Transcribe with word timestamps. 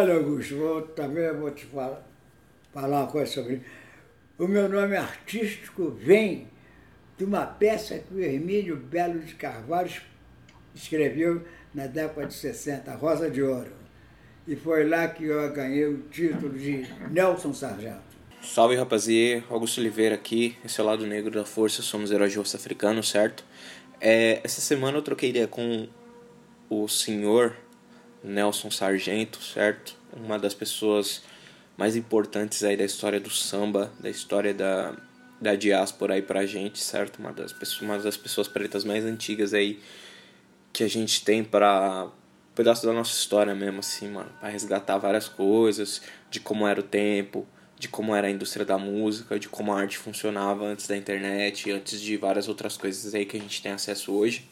Olha, 0.00 0.14
Augusto, 0.14 0.56
vou, 0.56 0.80
também 0.80 1.30
vou 1.34 1.50
te 1.50 1.66
falar, 1.66 2.02
falar 2.72 3.00
uma 3.00 3.06
coisa 3.06 3.30
sobre. 3.30 3.60
O 4.38 4.48
meu 4.48 4.66
nome 4.66 4.96
artístico 4.96 5.90
vem 5.90 6.48
de 7.18 7.24
uma 7.26 7.44
peça 7.44 7.98
que 7.98 8.14
o 8.14 8.18
Hermínio 8.18 8.78
Belo 8.78 9.18
de 9.18 9.34
Carvalho 9.34 9.92
escreveu 10.74 11.42
na 11.74 11.86
década 11.86 12.26
de 12.28 12.32
60, 12.32 12.94
Rosa 12.94 13.30
de 13.30 13.42
Ouro. 13.42 13.72
E 14.48 14.56
foi 14.56 14.88
lá 14.88 15.06
que 15.06 15.26
eu 15.26 15.52
ganhei 15.52 15.84
o 15.84 15.98
título 16.10 16.58
de 16.58 16.86
Nelson 17.10 17.52
Sargento. 17.52 18.00
Salve 18.40 18.76
rapaziê, 18.76 19.42
Augusto 19.50 19.82
Oliveira 19.82 20.14
aqui, 20.14 20.56
esse 20.64 20.80
é 20.80 20.82
o 20.82 20.86
Lado 20.86 21.06
Negro 21.06 21.30
da 21.30 21.44
Força, 21.44 21.82
somos 21.82 22.10
heróis 22.10 22.32
de 22.32 22.38
rosto 22.38 22.56
africano, 22.56 23.02
certo? 23.02 23.44
É, 24.00 24.40
essa 24.42 24.62
semana 24.62 24.96
eu 24.96 25.02
troquei 25.02 25.28
ideia 25.28 25.46
com 25.46 25.86
o 26.70 26.88
senhor 26.88 27.54
Nelson 28.22 28.70
Sargento, 28.70 29.42
certo? 29.42 29.94
Uma 30.12 30.38
das 30.38 30.54
pessoas 30.54 31.22
mais 31.76 31.96
importantes 31.96 32.62
aí 32.62 32.76
da 32.76 32.84
história 32.84 33.18
do 33.18 33.30
samba, 33.30 33.90
da 33.98 34.10
história 34.10 34.52
da, 34.52 34.94
da 35.40 35.54
diáspora 35.54 36.14
aí 36.14 36.22
pra 36.22 36.44
gente, 36.44 36.78
certo? 36.78 37.18
Uma 37.18 37.32
das, 37.32 37.52
pessoas, 37.52 37.80
uma 37.80 37.98
das 37.98 38.16
pessoas 38.16 38.48
pretas 38.48 38.84
mais 38.84 39.04
antigas 39.04 39.54
aí 39.54 39.80
que 40.72 40.84
a 40.84 40.88
gente 40.88 41.24
tem 41.24 41.42
para 41.42 42.04
um 42.04 42.54
pedaço 42.54 42.84
da 42.86 42.92
nossa 42.92 43.12
história 43.12 43.54
mesmo, 43.54 43.80
assim, 43.80 44.08
mano. 44.08 44.30
Pra 44.38 44.48
resgatar 44.50 44.98
várias 44.98 45.28
coisas, 45.28 46.02
de 46.30 46.38
como 46.38 46.66
era 46.66 46.80
o 46.80 46.82
tempo, 46.82 47.46
de 47.78 47.88
como 47.88 48.14
era 48.14 48.26
a 48.26 48.30
indústria 48.30 48.66
da 48.66 48.76
música, 48.76 49.38
de 49.38 49.48
como 49.48 49.72
a 49.72 49.80
arte 49.80 49.96
funcionava 49.96 50.66
antes 50.66 50.86
da 50.86 50.96
internet, 50.96 51.70
antes 51.70 51.98
de 51.98 52.16
várias 52.18 52.46
outras 52.46 52.76
coisas 52.76 53.14
aí 53.14 53.24
que 53.24 53.38
a 53.38 53.40
gente 53.40 53.62
tem 53.62 53.72
acesso 53.72 54.12
hoje. 54.12 54.46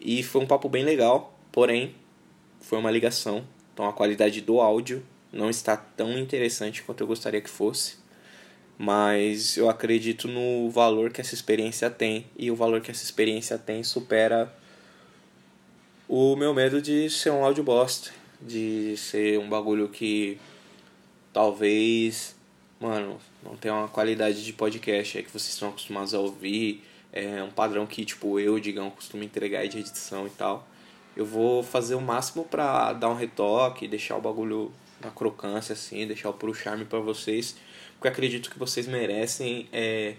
E 0.00 0.22
foi 0.22 0.40
um 0.40 0.46
papo 0.46 0.70
bem 0.70 0.84
legal, 0.84 1.38
porém, 1.52 1.94
foi 2.64 2.78
uma 2.78 2.90
ligação, 2.90 3.44
então 3.72 3.86
a 3.86 3.92
qualidade 3.92 4.40
do 4.40 4.60
áudio 4.60 5.04
não 5.32 5.50
está 5.50 5.76
tão 5.76 6.18
interessante 6.18 6.82
quanto 6.82 7.02
eu 7.02 7.06
gostaria 7.06 7.40
que 7.40 7.50
fosse. 7.50 7.96
Mas 8.76 9.56
eu 9.56 9.68
acredito 9.68 10.26
no 10.26 10.68
valor 10.70 11.12
que 11.12 11.20
essa 11.20 11.34
experiência 11.34 11.88
tem, 11.90 12.26
e 12.36 12.50
o 12.50 12.56
valor 12.56 12.80
que 12.80 12.90
essa 12.90 13.04
experiência 13.04 13.56
tem 13.56 13.82
supera 13.84 14.52
o 16.08 16.34
meu 16.36 16.52
medo 16.52 16.82
de 16.82 17.08
ser 17.10 17.30
um 17.30 17.44
áudio 17.44 17.62
bosta, 17.62 18.10
de 18.40 18.96
ser 18.96 19.38
um 19.38 19.48
bagulho 19.48 19.88
que 19.88 20.38
talvez, 21.32 22.34
mano, 22.80 23.18
não 23.42 23.56
tenha 23.56 23.74
uma 23.74 23.88
qualidade 23.88 24.44
de 24.44 24.52
podcast 24.52 25.18
aí 25.18 25.24
que 25.24 25.30
vocês 25.30 25.52
estão 25.52 25.68
acostumados 25.68 26.14
a 26.14 26.18
ouvir, 26.18 26.82
é 27.12 27.42
um 27.42 27.50
padrão 27.50 27.86
que, 27.86 28.04
tipo, 28.04 28.40
eu, 28.40 28.58
Digão, 28.58 28.90
costumo 28.90 29.22
entregar 29.22 29.66
de 29.68 29.78
edição 29.78 30.26
e 30.26 30.30
tal. 30.30 30.66
Eu 31.16 31.24
vou 31.24 31.62
fazer 31.62 31.94
o 31.94 32.00
máximo 32.00 32.44
pra 32.44 32.92
dar 32.92 33.08
um 33.08 33.14
retoque, 33.14 33.86
deixar 33.86 34.16
o 34.16 34.20
bagulho 34.20 34.72
na 35.00 35.10
crocância, 35.10 35.72
assim, 35.72 36.06
deixar 36.06 36.30
o 36.30 36.34
puro 36.34 36.54
charme 36.54 36.84
para 36.84 36.98
vocês, 36.98 37.56
porque 37.94 38.08
acredito 38.08 38.50
que 38.50 38.58
vocês 38.58 38.86
merecem 38.86 39.68
é, 39.72 40.14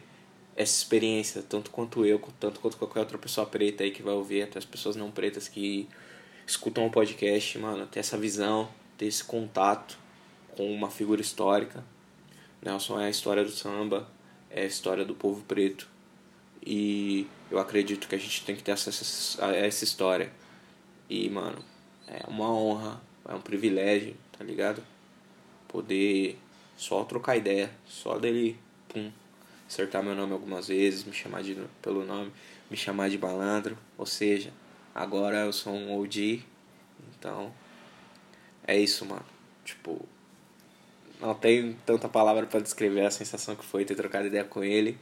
essa 0.55 0.77
experiência, 0.77 1.43
tanto 1.47 1.71
quanto 1.71 2.05
eu, 2.05 2.21
tanto 2.39 2.59
quanto 2.59 2.77
qualquer 2.77 2.99
outra 2.99 3.17
pessoa 3.17 3.45
preta 3.45 3.83
aí 3.83 3.91
que 3.91 4.02
vai 4.02 4.13
ouvir, 4.13 4.43
até 4.43 4.57
as 4.57 4.65
pessoas 4.65 4.95
não 4.95 5.11
pretas 5.11 5.47
que 5.47 5.87
escutam 6.47 6.85
o 6.85 6.91
podcast, 6.91 7.57
mano, 7.57 7.85
ter 7.87 7.99
essa 7.99 8.17
visão, 8.17 8.69
ter 8.97 9.07
esse 9.07 9.23
contato 9.23 9.97
com 10.55 10.71
uma 10.71 10.89
figura 10.89 11.19
histórica. 11.19 11.83
Nelson 12.61 12.99
é 12.99 13.07
a 13.07 13.09
história 13.09 13.43
do 13.43 13.52
samba, 13.52 14.07
é 14.49 14.61
a 14.61 14.65
história 14.65 15.03
do 15.03 15.13
povo 15.13 15.43
preto. 15.43 15.89
E 16.65 17.27
eu 17.52 17.59
acredito 17.59 18.07
que 18.07 18.15
a 18.15 18.17
gente 18.17 18.43
tem 18.43 18.55
que 18.55 18.63
ter 18.63 18.71
acesso 18.71 19.41
a 19.43 19.53
essa 19.53 19.83
história. 19.83 20.31
E, 21.09 21.30
mano, 21.30 21.64
é 22.08 22.23
uma 22.28 22.50
honra, 22.52 23.02
é 23.28 23.34
um 23.34 23.42
privilégio, 23.42 24.16
tá 24.38 24.44
ligado? 24.44 24.81
Poder 25.67 26.38
só 26.78 27.03
trocar 27.03 27.38
ideia, 27.38 27.72
só 27.86 28.17
dele, 28.17 28.58
pum, 28.89 29.11
acertar 29.67 30.03
meu 30.03 30.16
nome 30.16 30.33
algumas 30.33 30.67
vezes, 30.67 31.03
me 31.03 31.14
chamar 31.14 31.44
de, 31.44 31.58
pelo 31.81 32.06
nome, 32.06 32.32
me 32.70 32.77
chamar 32.77 33.10
de 33.10 33.17
balandro. 33.17 33.77
Ou 33.98 34.05
seja, 34.05 34.52
agora 34.94 35.45
eu 35.45 35.54
sou 35.54 35.73
um 35.73 35.99
OG, 35.99 36.44
então 37.17 37.54
é 38.67 38.77
isso, 38.77 39.05
mano. 39.05 39.26
Tipo, 39.64 40.08
não 41.20 41.33
tenho 41.33 41.76
tanta 41.86 42.10
palavra 42.10 42.45
para 42.45 42.60
descrever 42.60 43.05
a 43.05 43.11
sensação 43.11 43.55
que 43.55 43.65
foi 43.65 43.86
ter 43.86 43.95
trocado 43.95 44.27
ideia 44.27 44.44
com 44.44 44.64
ele. 44.64 44.98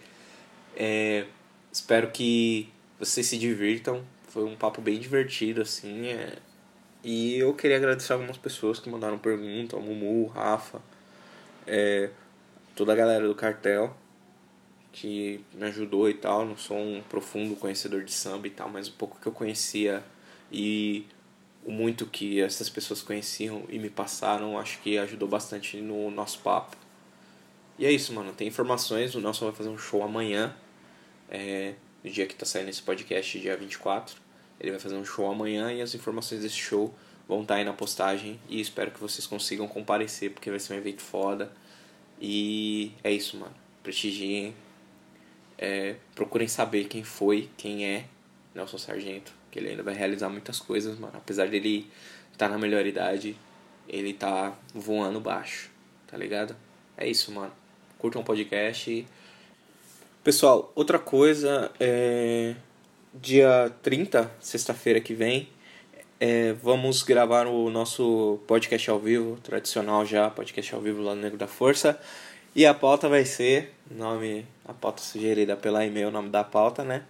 É, 0.76 1.26
espero 1.72 2.12
que 2.12 2.70
vocês 3.00 3.26
se 3.28 3.38
divirtam. 3.38 4.04
Foi 4.34 4.44
um 4.44 4.56
papo 4.56 4.82
bem 4.82 4.98
divertido, 4.98 5.62
assim. 5.62 6.08
É, 6.08 6.40
e 7.04 7.38
eu 7.38 7.54
queria 7.54 7.78
agradecer 7.78 8.14
algumas 8.14 8.36
pessoas 8.36 8.80
que 8.80 8.90
mandaram 8.90 9.20
pergunta, 9.20 9.78
o 9.78 9.80
Mumu, 9.80 10.24
o 10.24 10.26
Rafa, 10.26 10.82
é, 11.68 12.10
toda 12.76 12.94
a 12.94 12.96
galera 12.96 13.28
do 13.28 13.36
cartel 13.36 13.96
que 14.92 15.40
me 15.54 15.66
ajudou 15.66 16.10
e 16.10 16.16
tal. 16.16 16.48
Não 16.48 16.58
sou 16.58 16.76
um 16.76 17.04
profundo 17.04 17.56
conhecedor 17.56 18.04
de 18.04 18.12
samba 18.12 18.48
e 18.48 18.50
tal, 18.50 18.70
mas 18.70 18.90
um 18.90 18.94
pouco 18.94 19.20
que 19.22 19.28
eu 19.28 19.32
conhecia 19.32 20.04
e 20.52 21.06
o 21.64 21.72
muito 21.72 22.08
que 22.08 22.42
essas 22.42 22.72
pessoas 22.72 23.04
conheciam 23.04 23.64
e 23.70 23.78
me 23.78 23.90
passaram, 23.92 24.58
acho 24.58 24.82
que 24.82 24.98
ajudou 24.98 25.30
bastante 25.30 25.78
no 25.78 26.10
nosso 26.10 26.40
papo. 26.40 26.76
E 27.78 27.86
é 27.86 27.92
isso, 27.92 28.12
mano. 28.12 28.34
Tem 28.34 28.48
informações. 28.48 29.14
O 29.14 29.22
Nelson 29.22 29.46
vai 29.46 29.54
fazer 29.54 29.70
um 29.70 29.78
show 29.78 30.02
amanhã, 30.02 30.56
é, 31.30 31.76
no 32.04 32.10
dia 32.10 32.26
que 32.26 32.34
tá 32.34 32.48
saindo 32.48 32.70
esse 32.70 32.82
podcast, 32.82 33.40
dia 33.40 33.56
24. 33.56 34.23
Ele 34.64 34.72
vai 34.72 34.80
fazer 34.80 34.96
um 34.96 35.06
show 35.06 35.30
amanhã 35.30 35.72
e 35.72 35.82
as 35.82 35.94
informações 35.94 36.42
desse 36.42 36.56
show 36.56 36.92
vão 37.28 37.44
estar 37.44 37.54
tá 37.54 37.60
aí 37.60 37.66
na 37.66 37.74
postagem. 37.74 38.40
E 38.50 38.60
espero 38.60 38.90
que 38.90 39.00
vocês 39.00 39.28
consigam 39.28 39.68
comparecer, 39.68 40.32
porque 40.32 40.50
vai 40.50 40.60
ser 40.60 40.74
um 40.74 40.78
evento 40.78 41.04
foda. 41.04 41.52
E 42.20 42.94
é 43.04 43.12
isso, 43.12 43.38
mano. 43.38 43.54
Prestigiem. 43.84 44.56
É, 45.58 45.98
procurem 46.16 46.48
saber 46.48 46.86
quem 46.86 47.04
foi, 47.04 47.50
quem 47.56 47.86
é 47.86 48.06
Nelson 48.56 48.80
Sargento 48.80 49.44
que 49.54 49.60
ele 49.60 49.70
ainda 49.70 49.84
vai 49.84 49.94
realizar 49.94 50.30
muitas 50.30 50.60
coisas, 50.60 50.98
mano. 50.98 51.14
Apesar 51.16 51.48
dele 51.48 51.88
estar 52.32 52.48
tá 52.48 52.52
na 52.52 52.58
melhor 52.58 52.84
idade, 52.88 53.38
ele 53.88 54.12
tá 54.12 54.58
voando 54.74 55.20
baixo, 55.20 55.70
tá 56.08 56.18
ligado? 56.18 56.56
É 56.98 57.08
isso, 57.08 57.32
mano. 57.32 57.52
Curtam 58.00 58.24
o 58.24 58.26
podcast. 58.26 59.06
Pessoal, 60.24 60.72
outra 60.74 60.98
coisa 60.98 61.72
é. 61.80 62.56
Dia 63.16 63.72
30, 63.84 64.32
sexta-feira 64.40 65.00
que 65.00 65.14
vem, 65.14 65.48
é, 66.20 66.54
vamos 66.54 67.04
gravar 67.04 67.46
o 67.46 67.70
nosso 67.70 68.40
podcast 68.48 68.90
ao 68.90 68.98
vivo, 68.98 69.38
tradicional 69.44 70.04
já, 70.04 70.32
podcast 70.32 70.74
ao 70.74 70.82
vivo 70.82 71.00
lá 71.04 71.14
no 71.14 71.22
Negro 71.22 71.38
da 71.38 71.46
Força. 71.46 72.00
E 72.56 72.66
a 72.66 72.74
pauta 72.74 73.08
vai 73.08 73.24
ser, 73.24 73.72
nome, 73.92 74.48
a 74.66 74.74
pauta 74.74 75.04
sugerida 75.04 75.56
pela 75.56 75.86
e-mail, 75.86 76.08
o 76.08 76.12
nome 76.12 76.30
da 76.30 76.44
pauta, 76.44 76.84
né? 76.84 77.04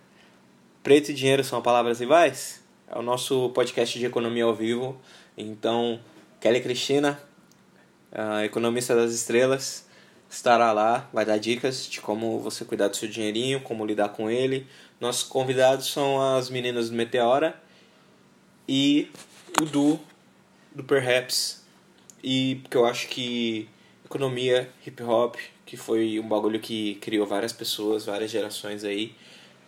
Preto 0.83 1.11
e 1.11 1.13
dinheiro 1.13 1.41
são 1.41 1.61
palavras 1.61 2.01
rivais? 2.01 2.61
É 2.85 2.99
o 2.99 3.01
nosso 3.01 3.51
podcast 3.51 3.97
de 3.97 4.05
economia 4.05 4.43
ao 4.43 4.53
vivo. 4.53 4.99
Então, 5.37 6.01
Kelly 6.41 6.59
Cristina, 6.59 7.17
economista 8.43 8.93
das 8.93 9.13
estrelas, 9.13 9.87
estará 10.35 10.71
lá, 10.71 11.09
vai 11.13 11.25
dar 11.25 11.37
dicas 11.37 11.87
de 11.87 12.01
como 12.01 12.39
você 12.39 12.65
cuidar 12.65 12.87
do 12.87 12.97
seu 12.97 13.07
dinheirinho, 13.07 13.61
como 13.61 13.85
lidar 13.85 14.09
com 14.09 14.29
ele. 14.29 14.67
Nossos 14.99 15.23
convidados 15.23 15.87
são 15.87 16.21
as 16.35 16.49
meninas 16.49 16.89
do 16.89 16.95
Meteora 16.95 17.61
e 18.67 19.11
o 19.61 19.65
Du, 19.65 19.99
do 20.73 20.83
Perhaps. 20.83 21.63
E 22.23 22.55
porque 22.63 22.77
eu 22.77 22.85
acho 22.85 23.07
que 23.09 23.69
economia, 24.03 24.69
hip 24.85 25.03
hop, 25.03 25.35
que 25.65 25.77
foi 25.77 26.19
um 26.19 26.27
bagulho 26.27 26.59
que 26.59 26.95
criou 26.95 27.27
várias 27.27 27.53
pessoas, 27.53 28.05
várias 28.05 28.31
gerações 28.31 28.83
aí, 28.83 29.15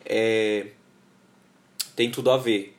é 0.06 0.68
tem 1.96 2.12
tudo 2.12 2.30
a 2.30 2.38
ver. 2.38 2.76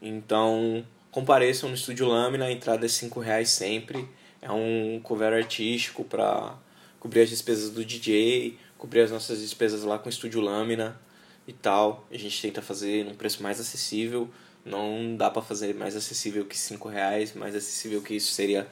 Então, 0.00 0.86
compareçam 1.10 1.68
no 1.68 1.74
Estúdio 1.74 2.06
Lâmina, 2.06 2.46
a 2.46 2.52
entrada 2.52 2.86
é 2.86 2.88
5 2.88 3.20
reais 3.20 3.50
sempre. 3.50 4.08
É 4.40 4.50
um 4.50 4.98
cover 5.02 5.34
artístico 5.34 6.04
para 6.04 6.54
cobrir 7.00 7.22
as 7.22 7.30
despesas 7.30 7.70
do 7.70 7.84
DJ, 7.84 8.58
cobrir 8.78 9.00
as 9.00 9.10
nossas 9.10 9.40
despesas 9.40 9.82
lá 9.82 9.98
com 9.98 10.06
o 10.06 10.10
Estúdio 10.10 10.40
Lâmina 10.40 11.00
e 11.48 11.52
tal. 11.52 12.06
A 12.10 12.16
gente 12.16 12.40
tenta 12.40 12.62
fazer 12.62 13.04
num 13.04 13.14
preço 13.14 13.42
mais 13.42 13.58
acessível. 13.58 14.28
Não 14.64 15.16
dá 15.16 15.30
para 15.30 15.40
fazer 15.40 15.74
mais 15.74 15.96
acessível 15.96 16.44
que 16.44 16.56
5 16.56 16.88
reais, 16.88 17.34
mais 17.34 17.56
acessível 17.56 18.02
que 18.02 18.14
isso 18.14 18.32
seria 18.32 18.68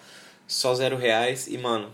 só 0.46 0.74
0 0.74 0.96
reais. 0.96 1.48
E, 1.48 1.56
mano, 1.56 1.92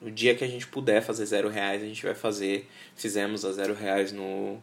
no 0.00 0.10
dia 0.10 0.34
que 0.34 0.44
a 0.44 0.48
gente 0.48 0.66
puder 0.66 1.02
fazer 1.02 1.24
0 1.24 1.48
reais, 1.48 1.82
a 1.82 1.86
gente 1.86 2.02
vai 2.04 2.14
fazer. 2.14 2.68
Fizemos 2.94 3.44
a 3.44 3.52
0 3.52 3.74
reais 3.74 4.12
no, 4.12 4.62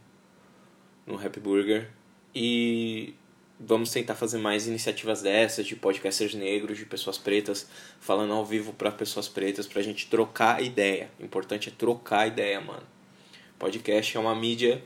no 1.06 1.16
Happy 1.16 1.40
Burger 1.40 1.90
e 2.34 3.16
vamos 3.60 3.92
tentar 3.92 4.16
fazer 4.16 4.38
mais 4.38 4.68
iniciativas 4.68 5.22
dessas, 5.22 5.66
de 5.66 5.76
podcasters 5.76 6.34
negros, 6.34 6.78
de 6.78 6.86
pessoas 6.86 7.18
pretas, 7.18 7.68
falando 8.00 8.34
ao 8.34 8.46
vivo 8.46 8.72
para 8.74 8.92
pessoas 8.92 9.28
pretas, 9.28 9.68
pra 9.68 9.82
gente 9.82 10.08
trocar 10.08 10.64
ideia. 10.64 11.10
O 11.20 11.24
importante 11.26 11.70
é 11.70 11.72
trocar 11.72 12.28
ideia, 12.28 12.62
mano. 12.62 12.88
Podcast 13.58 14.16
é 14.16 14.20
uma 14.20 14.34
mídia 14.36 14.82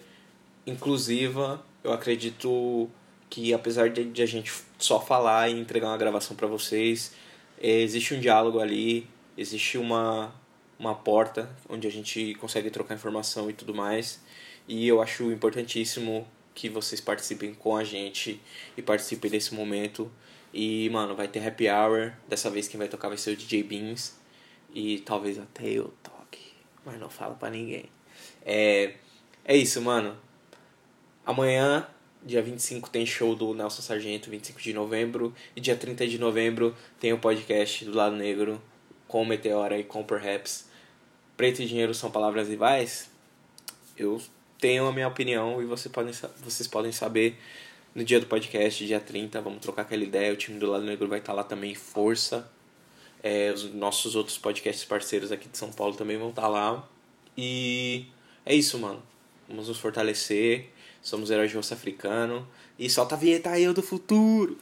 inclusiva, 0.66 1.64
eu 1.84 1.94
acredito 1.94 2.90
que 3.30 3.54
apesar 3.54 3.90
de, 3.90 4.06
de 4.06 4.22
a 4.22 4.26
gente 4.26 4.52
só 4.80 5.00
falar 5.00 5.50
e 5.50 5.60
entregar 5.60 5.88
uma 5.88 5.98
gravação 5.98 6.36
para 6.36 6.48
vocês, 6.48 7.14
É, 7.62 7.82
existe 7.82 8.14
um 8.14 8.20
diálogo 8.20 8.60
ali, 8.60 9.08
existe 9.38 9.78
uma, 9.78 10.34
uma 10.78 10.94
porta 10.94 11.50
onde 11.70 11.88
a 11.88 11.92
gente 11.92 12.36
consegue 12.36 12.70
trocar 12.70 12.94
informação 12.96 13.50
e 13.50 13.54
tudo 13.54 13.74
mais. 13.74 14.20
E 14.68 14.86
eu 14.86 15.02
acho 15.02 15.32
importantíssimo 15.32 16.28
que 16.54 16.70
vocês 16.70 17.02
participem 17.02 17.54
com 17.54 17.76
a 17.76 17.84
gente 17.84 18.42
e 18.78 18.82
participem 18.82 19.30
desse 19.30 19.54
momento. 19.54 20.12
E, 20.54 20.90
mano, 20.90 21.16
vai 21.16 21.28
ter 21.28 21.46
happy 21.46 21.68
hour. 21.70 22.14
Dessa 22.28 22.50
vez 22.50 22.68
quem 22.68 22.78
vai 22.78 22.88
tocar 22.88 23.08
vai 23.08 23.18
ser 23.18 23.32
o 23.32 23.36
DJ 23.36 23.64
Beans. 23.64 24.16
E 24.74 25.00
talvez 25.00 25.40
até 25.40 25.68
eu 25.68 25.94
toque. 26.04 26.54
Mas 26.86 27.00
não 27.00 27.10
falo 27.10 27.36
pra 27.36 27.50
ninguém. 27.50 27.86
É, 28.46 28.94
é 29.44 29.56
isso, 29.56 29.82
mano. 29.82 30.16
Amanhã, 31.26 31.88
dia 32.24 32.42
25, 32.42 32.90
tem 32.90 33.06
show 33.06 33.36
do 33.36 33.54
Nelson 33.54 33.82
Sargento, 33.82 34.30
25 34.30 34.62
de 34.62 34.74
novembro. 34.74 35.34
E 35.56 35.62
dia 35.62 35.76
30 35.76 36.08
de 36.08 36.20
novembro 36.20 36.76
tem 37.00 37.14
o 37.14 37.20
podcast 37.20 37.86
do 37.86 37.96
Lado 37.96 38.16
Negro 38.16 38.62
com 39.08 39.26
Meteora 39.26 39.78
e 39.78 39.84
com 39.84 40.04
Perhaps. 40.04 40.68
Preto 41.36 41.62
e 41.62 41.66
dinheiro 41.66 41.94
são 41.94 42.12
palavras 42.12 42.48
rivais? 42.48 43.10
Eu 43.98 44.22
tenho 44.64 44.88
a 44.88 44.94
minha 44.94 45.10
opinião 45.10 45.62
e 45.62 45.66
vocês 45.66 45.92
podem, 45.92 46.14
vocês 46.42 46.70
podem 46.70 46.94
saber 46.94 47.38
no 47.94 48.02
dia 48.02 48.18
do 48.18 48.28
podcast, 48.28 48.88
dia 48.88 48.98
30. 48.98 49.42
Vamos 49.42 49.60
trocar 49.60 49.82
aquela 49.82 50.02
ideia. 50.02 50.32
O 50.32 50.38
time 50.38 50.58
do 50.58 50.72
Lado 50.72 50.86
Negro 50.86 51.06
vai 51.10 51.20
estar 51.20 51.34
lá 51.34 51.44
também, 51.44 51.76
força. 51.76 52.50
É, 53.22 53.52
os 53.52 53.74
nossos 53.74 54.16
outros 54.16 54.38
podcasts 54.38 54.86
parceiros 54.86 55.34
aqui 55.34 55.50
de 55.50 55.58
São 55.58 55.70
Paulo 55.70 55.96
também 55.96 56.18
vão 56.18 56.30
estar 56.30 56.48
lá. 56.48 56.88
E 57.38 58.06
é 58.46 58.56
isso, 58.56 58.80
mano. 58.80 59.04
Vamos 59.50 59.68
nos 59.68 59.80
fortalecer. 59.80 60.70
Somos 61.02 61.30
heróis 61.30 61.50
de 61.50 61.58
rosto 61.58 61.74
africano. 61.74 62.48
E 62.80 62.90
solta 62.90 63.16
a 63.16 63.18
vinheta 63.18 63.60
eu 63.60 63.74
do 63.74 63.84
futuro. 63.84 64.58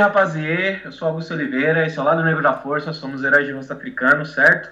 Salve 0.00 0.16
rapaziê, 0.16 0.80
eu 0.82 0.92
sou 0.92 1.08
Augusto 1.08 1.34
Oliveira, 1.34 1.86
esse 1.86 1.98
é 1.98 2.00
o 2.00 2.04
Lado 2.04 2.24
Negro 2.24 2.42
da 2.42 2.54
Força, 2.54 2.90
somos 2.90 3.22
heróis 3.22 3.46
de 3.46 3.52
rosto 3.52 3.74
africano, 3.74 4.24
certo? 4.24 4.70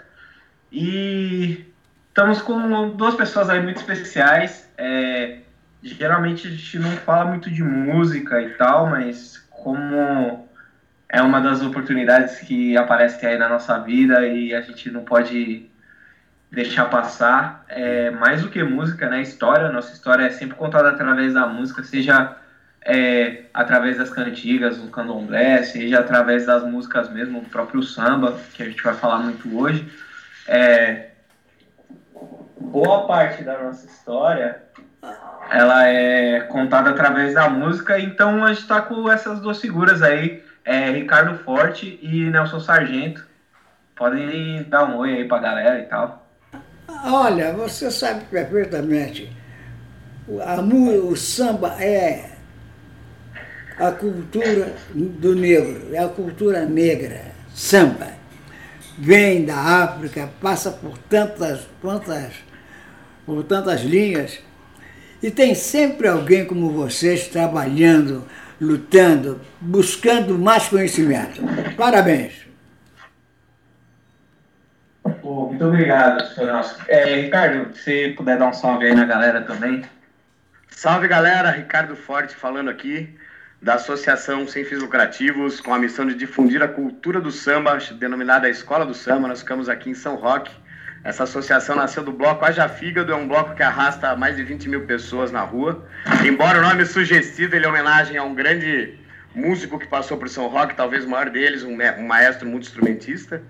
E 0.73 1.67
estamos 2.09 2.41
com 2.41 2.97
duas 2.97 3.15
pessoas 3.15 3.51
aí 3.51 3.63
muito 3.63 3.77
especiais. 3.77 4.71
É, 4.79 5.41
geralmente 5.83 6.49
a 6.49 6.51
gente 6.51 6.79
não 6.79 6.91
fala 6.93 7.27
muito 7.27 7.51
de 7.51 7.63
música 7.63 8.41
e 8.41 8.55
tal, 8.55 8.87
mas 8.87 9.37
como 9.51 10.49
é 11.11 11.21
uma 11.21 11.41
das 11.41 11.61
oportunidades 11.61 12.39
que 12.41 12.75
aparece 12.79 13.27
aí 13.27 13.37
na 13.37 13.51
nossa 13.51 13.79
vida 13.81 14.27
e 14.27 14.55
a 14.55 14.63
gente 14.63 14.91
não 14.91 15.05
pode 15.05 15.69
deixar 16.51 16.87
passar, 16.87 17.67
é, 17.69 18.11
mais 18.11 18.41
do 18.41 18.49
que 18.49 18.63
música, 18.65 19.11
né? 19.11 19.21
História, 19.21 19.71
nossa 19.71 19.93
história 19.93 20.25
é 20.25 20.31
sempre 20.31 20.57
contada 20.57 20.89
através 20.89 21.35
da 21.35 21.47
música, 21.47 21.83
seja 21.83 22.35
é, 22.89 23.43
através 23.53 23.99
das 23.99 24.09
cantigas, 24.09 24.79
do 24.79 24.89
candomblé, 24.89 25.63
seja 25.63 25.99
através 25.99 26.47
das 26.47 26.65
músicas 26.65 27.11
mesmo, 27.11 27.43
do 27.43 27.51
próprio 27.51 27.83
samba, 27.83 28.41
que 28.55 28.63
a 28.63 28.67
gente 28.67 28.83
vai 28.83 28.95
falar 28.95 29.19
muito 29.19 29.55
hoje. 29.55 29.87
É, 30.47 31.11
boa 32.59 33.07
parte 33.07 33.45
da 33.45 33.63
nossa 33.63 33.85
história 33.85 34.63
ela 35.51 35.87
é 35.87 36.41
contada 36.41 36.91
através 36.91 37.35
da 37.35 37.49
música, 37.49 37.99
então 38.01 38.43
a 38.43 38.49
gente 38.49 38.63
está 38.63 38.81
com 38.81 39.11
essas 39.11 39.39
duas 39.41 39.61
figuras 39.61 40.03
aí, 40.03 40.43
é, 40.65 40.91
Ricardo 40.91 41.39
Forte 41.45 41.99
e 42.03 42.31
Nelson 42.31 42.61
Sargento. 42.61 43.27
Podem 43.95 44.63
dar 44.65 44.85
um 44.85 44.97
oi 44.97 45.15
aí 45.15 45.25
pra 45.29 45.39
galera 45.39 45.79
e 45.79 45.85
tal. 45.85 46.27
Olha, 47.05 47.53
você 47.53 47.91
sabe 47.91 48.25
perfeitamente, 48.31 49.31
a, 50.43 50.61
o 50.61 51.17
samba 51.17 51.77
é 51.83 52.38
a 53.79 53.93
cultura 53.93 54.75
do 54.93 55.35
negro, 55.35 55.95
é 55.95 55.99
a 55.99 56.09
cultura 56.09 56.65
negra, 56.65 57.23
samba. 57.55 58.19
Vem 58.99 59.45
da 59.45 59.57
África, 59.57 60.29
passa 60.41 60.73
por 60.73 60.99
tantas, 60.99 61.61
tantas, 61.81 62.33
por 63.25 63.45
tantas 63.45 63.83
linhas, 63.83 64.41
e 65.23 65.31
tem 65.31 65.55
sempre 65.55 66.09
alguém 66.09 66.45
como 66.45 66.71
vocês 66.71 67.29
trabalhando, 67.29 68.27
lutando, 68.61 69.41
buscando 69.61 70.37
mais 70.37 70.67
conhecimento. 70.67 71.41
Parabéns. 71.77 72.49
muito 75.05 75.65
obrigado, 75.65 76.27
senhor 76.35 76.53
Nelson. 76.53 76.77
É, 76.89 77.21
Ricardo, 77.21 77.77
se 77.77 78.15
puder 78.17 78.39
dar 78.39 78.49
um 78.49 78.53
salve 78.53 78.87
aí 78.87 78.95
na 78.95 79.05
galera 79.05 79.43
também. 79.43 79.85
Salve 80.69 81.07
galera, 81.07 81.51
Ricardo 81.51 81.95
Forte 81.95 82.35
falando 82.35 82.71
aqui 82.71 83.17
da 83.61 83.75
Associação 83.75 84.47
Sem 84.47 84.65
Fins 84.65 84.79
Lucrativos, 84.79 85.61
com 85.61 85.75
a 85.75 85.79
missão 85.79 86.07
de 86.07 86.15
difundir 86.15 86.63
a 86.63 86.69
cultura 86.69 87.21
do 87.21 87.31
samba, 87.31 87.77
denominada 87.99 88.49
Escola 88.49 88.87
do 88.87 88.95
Samba. 88.95 89.29
Nós 89.29 89.41
ficamos 89.41 89.69
aqui 89.69 89.91
em 89.91 89.95
São 89.95 90.15
Roque. 90.15 90.53
Essa 91.03 91.25
associação 91.25 91.77
nasceu 91.77 92.03
do 92.03 92.13
bloco 92.13 92.45
Haja 92.45 92.69
Fígado, 92.69 93.13
é 93.13 93.17
um 93.17 93.27
bloco 93.27 93.55
que 93.55 93.63
arrasta 93.63 94.15
mais 94.17 94.37
de 94.37 94.45
20 94.45 94.69
mil 94.69 94.85
pessoas 94.85 95.31
na 95.31 95.43
rua. 95.43 95.87
Embora 96.25 96.59
o 96.59 96.63
nome 96.63 96.85
sugestivo, 96.85 97.55
ele 97.55 97.67
é 97.67 97.69
homenagem 97.69 98.17
a 98.17 98.23
um 98.23 98.35
grande 98.35 98.99
músico 99.35 99.79
que 99.79 99.87
passou 99.87 100.19
por 100.19 100.29
São 100.29 100.49
Roque, 100.49 100.75
talvez 100.75 101.05
o 101.05 101.09
maior 101.09 101.31
deles, 101.31 101.63
um, 101.63 101.77
maestro 102.07 102.49
muito 102.49 102.65
instrumentista. 102.65 103.43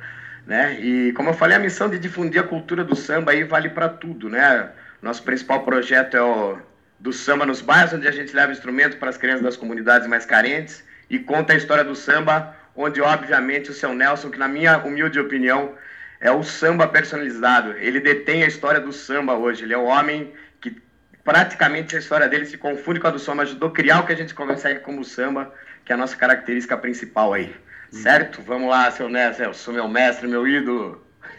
Né? 0.47 0.79
E 0.81 1.13
como 1.13 1.31
eu 1.31 1.35
falei, 1.35 1.57
a 1.57 1.61
missão 1.61 1.89
de 1.89 1.99
difundir 1.99 2.41
a 2.41 2.45
cultura 2.45 2.83
do 2.83 2.97
samba 2.97 3.33
aí 3.33 3.45
vale 3.45 3.69
para 3.69 3.89
tudo, 3.89 4.31
né? 4.31 4.71
Nosso 5.03 5.23
principal 5.23 5.63
projeto 5.63 6.17
é 6.17 6.23
o 6.23 6.59
do 6.99 7.13
samba 7.13 7.47
nos 7.47 7.61
bairros, 7.61 7.93
onde 7.93 8.09
a 8.09 8.13
gente 8.13 8.35
leva 8.35 8.53
instrumento 8.53 8.97
para 8.97 9.09
as 9.09 9.17
crianças 9.17 9.43
das 9.43 9.57
comunidades 9.57 10.09
mais 10.09 10.27
carentes 10.27 10.85
e 11.09 11.19
conta 11.19 11.53
a 11.53 11.57
história 11.57 11.85
do 11.85 11.95
samba, 11.95 12.57
onde 12.75 13.01
obviamente 13.01 13.71
o 13.71 13.75
seu 13.75 13.95
Nelson, 13.95 14.31
que 14.31 14.39
na 14.39 14.49
minha 14.49 14.79
humilde 14.79 15.19
opinião 15.19 15.75
é 16.21 16.31
o 16.31 16.43
samba 16.43 16.87
personalizado, 16.89 17.73
ele 17.79 18.01
detém 18.01 18.43
a 18.43 18.47
história 18.47 18.81
do 18.81 18.93
samba 18.93 19.35
hoje, 19.35 19.65
ele 19.65 19.75
é 19.75 19.79
o 19.79 19.85
homem 19.85 20.33
que 20.61 20.77
praticamente 21.25 21.95
a 21.95 21.99
história 21.99 22.29
dele 22.29 22.47
se 22.47 22.59
confunde 22.59 22.99
com 22.99 23.07
a 23.07 23.11
do 23.11 23.19
samba, 23.19 23.43
ajudou 23.43 23.69
a 23.69 23.73
criar 23.73 24.01
o 24.01 24.07
que 24.07 24.13
a 24.13 24.17
gente 24.17 24.35
consegue 24.35 24.81
como 24.81 25.05
samba, 25.05 25.53
que 25.85 25.93
é 25.93 25.95
a 25.95 25.99
nossa 25.99 26.17
característica 26.17 26.77
principal 26.77 27.33
aí. 27.33 27.55
Hum. 27.93 27.97
Certo? 27.97 28.43
Vamos 28.43 28.69
lá, 28.69 28.91
seu 28.91 29.09
Nelson, 29.09 29.45
eu 29.45 29.55
sou 29.55 29.73
meu 29.73 29.89
mestre, 29.89 30.27
meu 30.27 30.47
ídolo. 30.47 31.07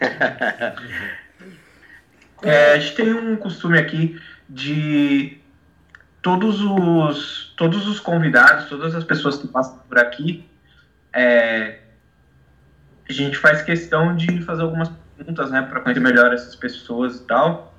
é, 2.42 2.72
a 2.72 2.78
gente 2.78 2.96
tem 2.96 3.12
um 3.12 3.36
costume 3.36 3.78
aqui 3.78 4.20
de 4.48 5.39
todos 6.22 6.60
os, 6.60 7.54
todos 7.56 7.86
os 7.88 7.98
convidados, 7.98 8.66
todas 8.66 8.94
as 8.94 9.04
pessoas 9.04 9.36
que 9.38 9.48
passam 9.48 9.78
por 9.88 9.98
aqui, 9.98 10.48
é, 11.12 11.78
a 13.08 13.12
gente 13.12 13.36
faz 13.36 13.62
questão 13.62 14.14
de 14.14 14.42
fazer 14.42 14.62
algumas 14.62 14.90
perguntas, 15.16 15.50
né, 15.50 15.62
para 15.62 15.80
conhecer 15.80 16.00
melhor 16.00 16.32
essas 16.32 16.54
pessoas 16.56 17.16
e 17.16 17.26
tal. 17.26 17.74